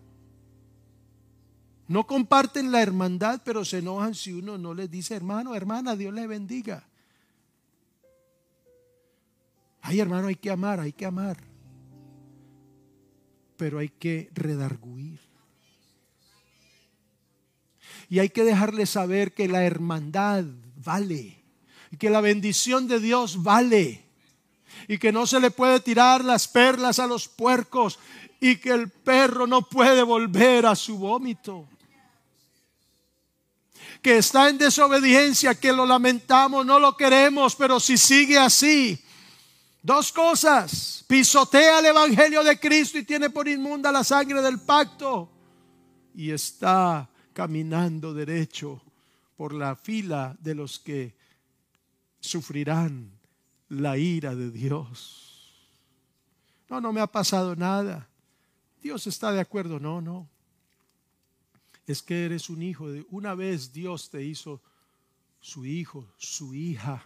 No 1.87 2.07
comparten 2.07 2.73
la 2.73 2.83
hermandad, 2.83 3.43
pero 3.45 3.65
se 3.65 3.79
enojan 3.79 4.15
si 4.15 4.33
uno 4.33 4.57
no 4.57 4.73
les 4.75 4.91
dice, 4.91 5.15
hermano, 5.15 5.55
hermana, 5.55 5.97
Dios 5.97 6.15
le 6.15 6.27
bendiga. 6.27 6.89
Ay, 9.83 10.01
hermano, 10.01 10.29
hay 10.29 10.37
que 10.37 10.51
amar, 10.51 10.81
hay 10.81 10.93
que 10.93 11.05
amar. 11.05 11.37
Pero 13.59 13.79
hay 13.79 13.91
que 13.91 14.31
redarguir. 14.33 15.21
Y 18.09 18.19
hay 18.19 18.31
que 18.31 18.45
dejarle 18.45 18.87
saber 18.87 19.35
que 19.35 19.47
la 19.47 19.65
hermandad 19.65 20.45
vale. 20.83 21.43
Y 21.91 21.99
que 21.99 22.09
la 22.09 22.23
bendición 22.23 22.89
de 22.89 22.99
Dios 22.99 23.43
vale. 23.43 24.04
Y 24.89 24.99
que 24.99 25.13
no 25.13 25.27
se 25.27 25.41
le 25.41 25.51
puede 25.51 25.81
tirar 25.81 26.25
las 26.25 26.49
perlas 26.49 26.99
a 26.99 27.07
los 27.07 27.29
puercos 27.29 27.99
y 28.41 28.57
que 28.57 28.71
el 28.71 28.91
perro 28.91 29.47
no 29.47 29.63
puede 29.63 30.03
volver 30.03 30.67
a 30.67 30.77
su 30.77 30.99
vómito. 30.99 31.67
Que 34.03 34.19
está 34.19 34.51
en 34.51 34.59
desobediencia, 34.59 35.55
que 35.55 35.73
lo 35.73 35.87
lamentamos, 35.87 36.67
no 36.67 36.79
lo 36.79 36.95
queremos, 36.95 37.57
pero 37.57 37.81
si 37.81 37.97
sigue 37.97 38.37
así, 38.37 39.03
dos 39.83 40.13
cosas, 40.13 41.03
pisotea 41.07 41.79
el 41.79 41.87
Evangelio 41.87 42.45
de 42.45 42.61
Cristo 42.61 42.99
y 42.99 43.05
tiene 43.05 43.31
por 43.31 43.49
inmunda 43.49 43.91
la 43.91 44.05
sangre 44.05 44.43
del 44.43 44.61
pacto. 44.61 45.31
Y 46.15 46.31
está 46.31 47.09
caminando 47.33 48.13
derecho 48.13 48.83
por 49.37 49.55
la 49.55 49.75
fila 49.75 50.37
de 50.39 50.55
los 50.55 50.79
que 50.79 51.15
sufrirán 52.21 53.14
la 53.81 53.99
ira 53.99 54.35
de 54.35 54.51
Dios. 54.51 55.25
No, 56.69 56.81
no 56.81 56.93
me 56.93 57.01
ha 57.01 57.07
pasado 57.07 57.55
nada. 57.57 58.09
Dios 58.83 59.07
está 59.07 59.33
de 59.33 59.41
acuerdo. 59.41 59.79
No, 59.79 60.01
no. 60.01 60.29
Es 61.87 62.03
que 62.03 62.25
eres 62.25 62.49
un 62.49 62.63
hijo 62.63 62.91
de... 62.91 63.07
Una 63.11 63.35
vez 63.35 63.73
Dios 63.73 64.11
te 64.11 64.23
hizo 64.25 64.61
su 65.41 65.67
hijo, 65.67 66.07
su 66.17 66.55
hija. 66.55 67.05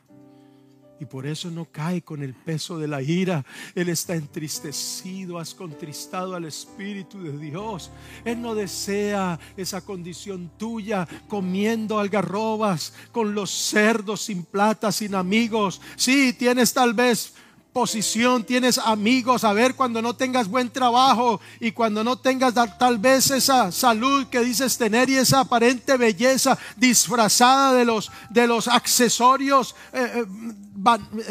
Y 1.01 1.05
por 1.05 1.27
eso 1.27 1.51
no 1.51 1.67
cae 1.67 2.03
con 2.03 2.23
el 2.23 2.35
peso 2.35 2.79
de 2.79 2.89
la 2.89 3.03
ira. 3.03 3.45
Él 3.75 3.89
está 3.89 4.15
entristecido, 4.15 5.39
has 5.39 5.55
contristado 5.55 6.35
al 6.35 6.45
Espíritu 6.45 7.23
de 7.23 7.37
Dios. 7.39 7.91
Él 8.25 8.43
no 8.43 8.55
desea 8.55 9.39
esa 9.57 9.81
condición 9.81 10.51
tuya 10.59 11.07
comiendo 11.29 11.99
algarrobas 11.99 12.95
con 13.13 13.35
los 13.35 13.51
cerdos 13.51 14.23
sin 14.23 14.45
plata, 14.45 14.91
sin 14.91 15.15
amigos. 15.15 15.81
Sí, 15.97 16.33
tienes 16.33 16.73
tal 16.73 16.95
vez 16.95 17.35
posición, 17.73 18.43
tienes 18.43 18.79
amigos, 18.79 19.45
a 19.45 19.53
ver 19.53 19.77
cuando 19.77 20.03
no 20.03 20.17
tengas 20.17 20.49
buen 20.49 20.69
trabajo 20.69 21.41
y 21.61 21.71
cuando 21.71 22.03
no 22.03 22.19
tengas 22.19 22.53
tal 22.77 22.99
vez 22.99 23.31
esa 23.31 23.71
salud 23.71 24.27
que 24.27 24.41
dices 24.41 24.77
tener 24.77 25.09
y 25.09 25.17
esa 25.17 25.41
aparente 25.41 25.97
belleza 25.97 26.59
disfrazada 26.77 27.75
de 27.75 27.85
los, 27.85 28.11
de 28.31 28.49
los 28.49 28.67
accesorios 28.67 29.77
eh, 29.93 30.11
eh, 30.13 30.27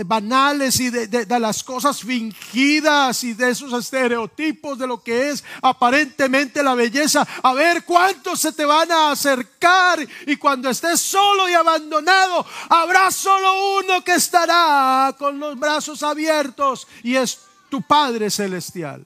banales 0.06 0.80
y 0.80 0.90
de, 0.90 1.08
de, 1.08 1.40
las 1.40 1.64
cosas 1.64 2.02
fingidas 2.02 3.24
y 3.24 3.34
de 3.34 3.50
esos 3.50 3.74
estereotipos 3.74 4.78
de 4.78 4.88
lo 4.88 5.02
que 5.02 5.30
es 5.30 5.44
aparentemente 5.62 6.64
la 6.64 6.76
belleza. 6.76 7.28
A 7.44 7.54
ver 7.54 7.84
cuántos 7.86 8.40
se 8.40 8.52
te 8.52 8.66
van 8.66 8.92
a 8.92 9.12
acercar 9.12 10.00
y 10.26 10.36
cuando 10.36 10.70
estés 10.70 11.00
solo 11.00 11.50
y 11.50 11.54
abandonado, 11.54 12.46
habrá 12.70 13.12
solo 13.12 13.80
uno 13.80 14.04
que 14.04 14.16
estará 14.16 15.16
con 15.18 15.40
los 15.40 15.58
brazos 15.58 16.04
abiertos 16.04 16.88
y 17.04 17.16
es 17.16 17.40
tu 17.70 17.82
Padre 17.82 18.30
Celestial. 18.30 19.06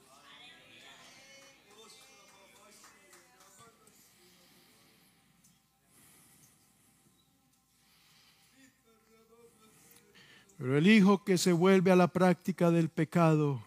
Pero 10.62 10.78
el 10.78 10.86
hijo 10.86 11.24
que 11.24 11.40
se 11.40 11.54
vuelve 11.54 11.92
a 11.92 11.96
la 11.96 12.10
práctica 12.10 12.70
del 12.70 12.90
pecado, 12.90 13.64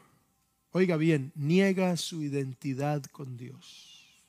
oiga 0.70 0.96
bien, 0.96 1.32
niega 1.34 1.96
su 1.96 2.22
identidad 2.22 3.02
con 3.06 3.36
Dios. 3.36 4.22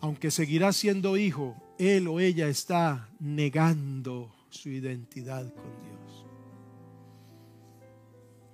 Aunque 0.00 0.30
seguirá 0.30 0.70
siendo 0.74 1.16
hijo, 1.16 1.56
él 1.78 2.08
o 2.08 2.20
ella 2.20 2.46
está 2.48 3.08
negando 3.20 4.34
su 4.50 4.68
identidad 4.68 5.50
con 5.54 5.80
Dios. 5.82 6.26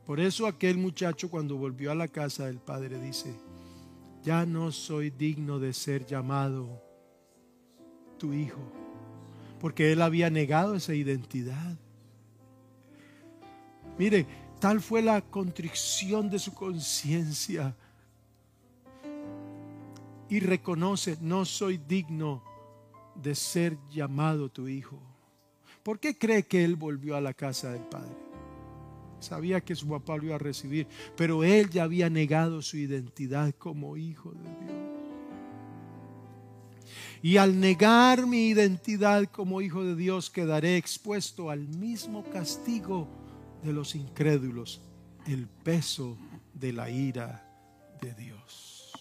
Por 0.06 0.20
eso 0.20 0.46
aquel 0.46 0.78
muchacho 0.78 1.28
cuando 1.30 1.56
volvió 1.56 1.90
a 1.90 1.96
la 1.96 2.06
casa 2.06 2.46
del 2.46 2.60
padre 2.60 3.00
dice, 3.00 3.34
ya 4.22 4.46
no 4.46 4.70
soy 4.70 5.10
digno 5.10 5.58
de 5.58 5.72
ser 5.72 6.06
llamado 6.06 6.80
tu 8.16 8.32
hijo, 8.32 8.60
porque 9.58 9.90
él 9.90 10.02
había 10.02 10.30
negado 10.30 10.76
esa 10.76 10.94
identidad. 10.94 11.76
Mire, 13.98 14.26
tal 14.60 14.80
fue 14.80 15.02
la 15.02 15.20
contrición 15.20 16.30
de 16.30 16.38
su 16.38 16.54
conciencia. 16.54 17.74
Y 20.28 20.40
reconoce, 20.40 21.18
no 21.20 21.44
soy 21.44 21.78
digno 21.78 22.42
de 23.14 23.34
ser 23.34 23.76
llamado 23.90 24.50
tu 24.50 24.68
hijo. 24.68 25.00
¿Por 25.82 25.98
qué 25.98 26.16
cree 26.16 26.44
que 26.44 26.64
él 26.64 26.76
volvió 26.76 27.16
a 27.16 27.20
la 27.20 27.34
casa 27.34 27.72
del 27.72 27.82
padre? 27.82 28.14
Sabía 29.20 29.60
que 29.60 29.74
su 29.74 29.88
papá 29.88 30.16
lo 30.16 30.26
iba 30.26 30.36
a 30.36 30.38
recibir, 30.38 30.86
pero 31.16 31.42
él 31.42 31.70
ya 31.70 31.82
había 31.82 32.08
negado 32.08 32.62
su 32.62 32.76
identidad 32.76 33.52
como 33.58 33.96
hijo 33.96 34.30
de 34.32 34.38
Dios. 34.38 34.78
Y 37.20 37.36
al 37.38 37.58
negar 37.58 38.26
mi 38.26 38.48
identidad 38.48 39.24
como 39.24 39.60
hijo 39.60 39.82
de 39.82 39.96
Dios, 39.96 40.30
quedaré 40.30 40.76
expuesto 40.76 41.50
al 41.50 41.66
mismo 41.66 42.22
castigo 42.30 43.08
de 43.62 43.72
los 43.72 43.94
incrédulos 43.94 44.80
el 45.26 45.46
peso 45.46 46.16
de 46.54 46.72
la 46.72 46.90
ira 46.90 47.44
de 48.00 48.14
Dios. 48.14 48.92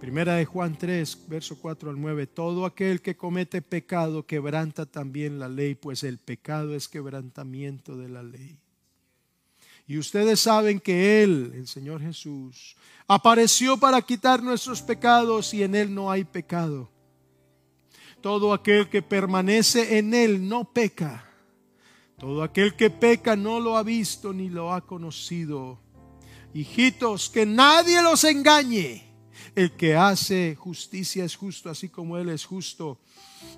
Primera 0.00 0.34
de 0.34 0.44
Juan 0.44 0.76
3, 0.76 1.28
verso 1.28 1.58
4 1.58 1.88
al 1.88 1.98
9. 1.98 2.26
Todo 2.26 2.66
aquel 2.66 3.00
que 3.00 3.16
comete 3.16 3.62
pecado 3.62 4.26
quebranta 4.26 4.84
también 4.84 5.38
la 5.38 5.48
ley, 5.48 5.74
pues 5.74 6.02
el 6.02 6.18
pecado 6.18 6.74
es 6.74 6.88
quebrantamiento 6.88 7.96
de 7.96 8.10
la 8.10 8.22
ley. 8.22 8.58
Y 9.86 9.96
ustedes 9.96 10.40
saben 10.40 10.80
que 10.80 11.22
Él, 11.22 11.52
el 11.54 11.66
Señor 11.66 12.02
Jesús, 12.02 12.76
apareció 13.06 13.78
para 13.78 14.02
quitar 14.02 14.42
nuestros 14.42 14.82
pecados 14.82 15.54
y 15.54 15.62
en 15.62 15.74
Él 15.74 15.94
no 15.94 16.10
hay 16.10 16.24
pecado. 16.24 16.90
Todo 18.20 18.52
aquel 18.52 18.88
que 18.88 19.00
permanece 19.00 19.98
en 19.98 20.12
Él 20.12 20.46
no 20.46 20.64
peca. 20.64 21.23
Todo 22.18 22.42
aquel 22.42 22.74
que 22.74 22.90
peca 22.90 23.36
no 23.36 23.60
lo 23.60 23.76
ha 23.76 23.82
visto 23.82 24.32
ni 24.32 24.48
lo 24.48 24.72
ha 24.72 24.86
conocido. 24.86 25.78
Hijitos, 26.52 27.28
que 27.28 27.44
nadie 27.44 28.00
los 28.02 28.22
engañe. 28.24 29.02
El 29.54 29.72
que 29.72 29.96
hace 29.96 30.56
justicia 30.56 31.24
es 31.24 31.36
justo, 31.36 31.68
así 31.68 31.88
como 31.88 32.16
Él 32.16 32.28
es 32.28 32.44
justo. 32.44 32.98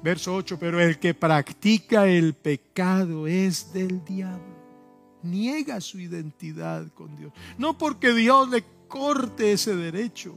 Verso 0.02 0.34
8, 0.34 0.58
pero 0.58 0.80
el 0.80 0.98
que 0.98 1.14
practica 1.14 2.06
el 2.06 2.34
pecado 2.34 3.26
es 3.26 3.72
del 3.72 4.04
diablo. 4.04 4.56
Niega 5.22 5.80
su 5.80 5.98
identidad 5.98 6.88
con 6.92 7.16
Dios. 7.16 7.32
No 7.58 7.76
porque 7.76 8.12
Dios 8.14 8.48
le 8.48 8.64
corte 8.88 9.52
ese 9.52 9.76
derecho. 9.76 10.34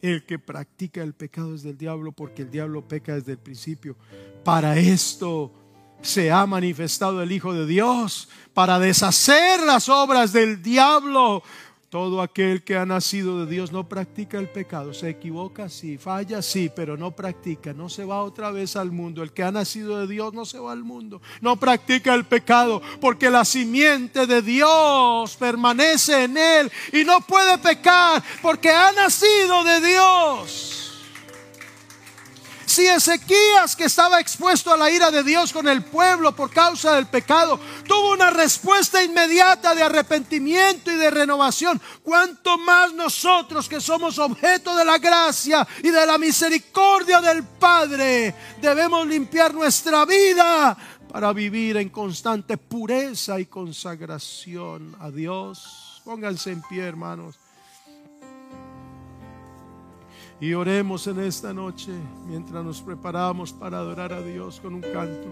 El 0.00 0.26
que 0.26 0.38
practica 0.38 1.02
el 1.02 1.14
pecado 1.14 1.54
es 1.54 1.62
del 1.62 1.78
diablo 1.78 2.12
porque 2.12 2.42
el 2.42 2.50
diablo 2.50 2.86
peca 2.86 3.14
desde 3.14 3.32
el 3.32 3.38
principio. 3.38 3.96
Para 4.44 4.76
esto 4.76 5.63
se 6.04 6.30
ha 6.30 6.46
manifestado 6.46 7.22
el 7.22 7.32
Hijo 7.32 7.54
de 7.54 7.66
Dios 7.66 8.28
para 8.52 8.78
deshacer 8.78 9.60
las 9.60 9.88
obras 9.88 10.32
del 10.32 10.62
diablo. 10.62 11.42
Todo 11.88 12.22
aquel 12.22 12.64
que 12.64 12.76
ha 12.76 12.84
nacido 12.84 13.44
de 13.44 13.50
Dios 13.50 13.70
no 13.70 13.88
practica 13.88 14.38
el 14.38 14.48
pecado. 14.48 14.92
Se 14.92 15.08
equivoca, 15.10 15.68
sí, 15.68 15.96
falla, 15.96 16.42
sí, 16.42 16.68
pero 16.74 16.96
no 16.96 17.12
practica. 17.12 17.72
No 17.72 17.88
se 17.88 18.04
va 18.04 18.24
otra 18.24 18.50
vez 18.50 18.74
al 18.74 18.90
mundo. 18.90 19.22
El 19.22 19.32
que 19.32 19.44
ha 19.44 19.52
nacido 19.52 20.00
de 20.00 20.08
Dios 20.08 20.34
no 20.34 20.44
se 20.44 20.58
va 20.58 20.72
al 20.72 20.82
mundo. 20.82 21.22
No 21.40 21.56
practica 21.56 22.12
el 22.14 22.24
pecado 22.24 22.82
porque 23.00 23.30
la 23.30 23.44
simiente 23.44 24.26
de 24.26 24.42
Dios 24.42 25.36
permanece 25.36 26.24
en 26.24 26.36
él 26.36 26.72
y 26.92 27.04
no 27.04 27.20
puede 27.20 27.58
pecar 27.58 28.22
porque 28.42 28.70
ha 28.70 28.90
nacido 28.90 29.62
de 29.62 29.80
Dios. 29.80 30.83
Si 32.74 32.84
Ezequías, 32.84 33.76
que 33.76 33.84
estaba 33.84 34.18
expuesto 34.18 34.72
a 34.72 34.76
la 34.76 34.90
ira 34.90 35.12
de 35.12 35.22
Dios 35.22 35.52
con 35.52 35.68
el 35.68 35.84
pueblo 35.84 36.34
por 36.34 36.50
causa 36.50 36.96
del 36.96 37.06
pecado, 37.06 37.60
tuvo 37.86 38.10
una 38.10 38.30
respuesta 38.30 39.00
inmediata 39.00 39.76
de 39.76 39.84
arrepentimiento 39.84 40.90
y 40.90 40.96
de 40.96 41.08
renovación, 41.08 41.80
cuanto 42.02 42.58
más 42.58 42.92
nosotros 42.92 43.68
que 43.68 43.80
somos 43.80 44.18
objeto 44.18 44.74
de 44.74 44.84
la 44.84 44.98
gracia 44.98 45.64
y 45.84 45.90
de 45.90 46.04
la 46.04 46.18
misericordia 46.18 47.20
del 47.20 47.44
Padre, 47.44 48.34
debemos 48.60 49.06
limpiar 49.06 49.54
nuestra 49.54 50.04
vida 50.04 50.76
para 51.12 51.32
vivir 51.32 51.76
en 51.76 51.90
constante 51.90 52.56
pureza 52.56 53.38
y 53.38 53.46
consagración 53.46 54.96
a 54.98 55.12
Dios. 55.12 56.02
Pónganse 56.04 56.50
en 56.50 56.62
pie, 56.62 56.82
hermanos. 56.82 57.43
Y 60.40 60.52
oremos 60.54 61.06
en 61.06 61.20
esta 61.20 61.52
noche 61.52 61.92
mientras 62.26 62.64
nos 62.64 62.82
preparamos 62.82 63.52
para 63.52 63.78
adorar 63.78 64.12
a 64.12 64.20
Dios 64.20 64.60
con 64.60 64.74
un 64.74 64.80
canto. 64.80 65.28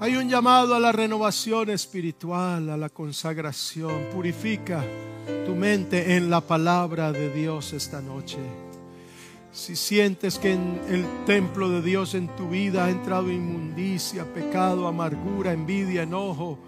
Hay 0.00 0.14
un 0.14 0.28
llamado 0.28 0.76
a 0.76 0.80
la 0.80 0.92
renovación 0.92 1.70
espiritual, 1.70 2.70
a 2.70 2.76
la 2.76 2.88
consagración. 2.88 4.04
Purifica 4.12 4.84
tu 5.44 5.56
mente 5.56 6.16
en 6.16 6.30
la 6.30 6.40
palabra 6.40 7.10
de 7.10 7.32
Dios 7.32 7.72
esta 7.72 8.00
noche. 8.00 8.38
Si 9.50 9.74
sientes 9.74 10.38
que 10.38 10.52
en 10.52 10.80
el 10.88 11.04
templo 11.26 11.68
de 11.68 11.82
Dios 11.82 12.14
en 12.14 12.28
tu 12.36 12.48
vida 12.48 12.84
ha 12.84 12.90
entrado 12.90 13.32
inmundicia, 13.32 14.24
pecado, 14.32 14.86
amargura, 14.86 15.52
envidia, 15.52 16.04
enojo, 16.04 16.58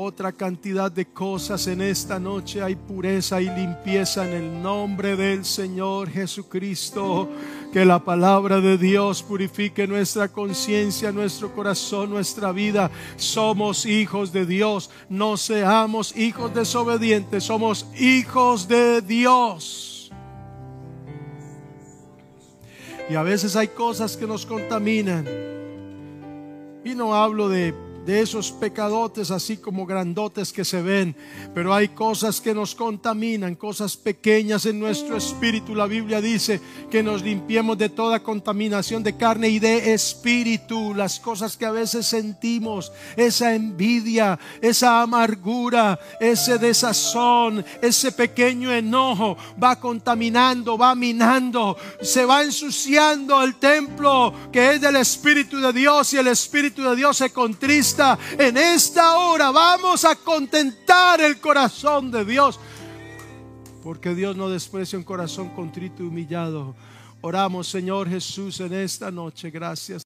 otra 0.00 0.30
cantidad 0.30 0.92
de 0.92 1.06
cosas 1.06 1.66
en 1.66 1.82
esta 1.82 2.20
noche. 2.20 2.62
Hay 2.62 2.76
pureza 2.76 3.40
y 3.40 3.50
limpieza 3.50 4.24
en 4.28 4.32
el 4.32 4.62
nombre 4.62 5.16
del 5.16 5.44
Señor 5.44 6.08
Jesucristo. 6.08 7.28
Que 7.72 7.84
la 7.84 8.04
palabra 8.04 8.60
de 8.60 8.78
Dios 8.78 9.24
purifique 9.24 9.88
nuestra 9.88 10.28
conciencia, 10.28 11.10
nuestro 11.10 11.52
corazón, 11.52 12.10
nuestra 12.10 12.52
vida. 12.52 12.92
Somos 13.16 13.86
hijos 13.86 14.32
de 14.32 14.46
Dios. 14.46 14.88
No 15.08 15.36
seamos 15.36 16.16
hijos 16.16 16.54
desobedientes. 16.54 17.42
Somos 17.42 17.84
hijos 17.98 18.68
de 18.68 19.02
Dios. 19.02 20.12
Y 23.10 23.16
a 23.16 23.24
veces 23.24 23.56
hay 23.56 23.66
cosas 23.66 24.16
que 24.16 24.28
nos 24.28 24.46
contaminan. 24.46 25.26
Y 26.84 26.94
no 26.94 27.16
hablo 27.16 27.48
de 27.48 27.87
de 28.08 28.22
esos 28.22 28.52
pecadotes 28.52 29.30
así 29.30 29.58
como 29.58 29.84
grandotes 29.84 30.50
que 30.50 30.64
se 30.64 30.80
ven, 30.80 31.14
pero 31.54 31.74
hay 31.74 31.88
cosas 31.88 32.40
que 32.40 32.54
nos 32.54 32.74
contaminan, 32.74 33.54
cosas 33.54 33.98
pequeñas 33.98 34.64
en 34.64 34.80
nuestro 34.80 35.14
espíritu. 35.14 35.74
La 35.74 35.84
Biblia 35.84 36.22
dice 36.22 36.58
que 36.90 37.02
nos 37.02 37.20
limpiemos 37.20 37.76
de 37.76 37.90
toda 37.90 38.22
contaminación 38.22 39.02
de 39.02 39.18
carne 39.18 39.50
y 39.50 39.58
de 39.58 39.92
espíritu, 39.92 40.94
las 40.94 41.20
cosas 41.20 41.58
que 41.58 41.66
a 41.66 41.70
veces 41.70 42.06
sentimos, 42.06 42.92
esa 43.14 43.54
envidia, 43.54 44.38
esa 44.62 45.02
amargura, 45.02 46.00
ese 46.18 46.56
desazón, 46.56 47.62
ese 47.82 48.10
pequeño 48.12 48.72
enojo 48.72 49.36
va 49.62 49.78
contaminando, 49.78 50.78
va 50.78 50.94
minando, 50.94 51.76
se 52.00 52.24
va 52.24 52.42
ensuciando 52.42 53.42
el 53.42 53.56
templo 53.56 54.32
que 54.50 54.70
es 54.70 54.80
del 54.80 54.96
Espíritu 54.96 55.60
de 55.60 55.74
Dios 55.74 56.14
y 56.14 56.16
el 56.16 56.28
Espíritu 56.28 56.82
de 56.84 56.96
Dios 56.96 57.18
se 57.18 57.28
contrista 57.28 57.97
en 58.38 58.56
esta 58.56 59.18
hora 59.18 59.50
vamos 59.50 60.04
a 60.04 60.14
contentar 60.14 61.20
el 61.20 61.40
corazón 61.40 62.10
de 62.10 62.24
Dios. 62.24 62.58
porque 63.82 64.14
Dios 64.14 64.36
no 64.36 64.50
desprecia 64.50 64.98
un 64.98 65.04
corazón 65.04 65.48
contrito 65.50 66.02
y 66.02 66.06
humillado. 66.06 66.74
Oramos, 67.20 67.68
Señor 67.68 68.08
Jesús, 68.08 68.60
en 68.60 68.74
esta 68.74 69.10
noche. 69.10 69.50
Gracias. 69.50 70.02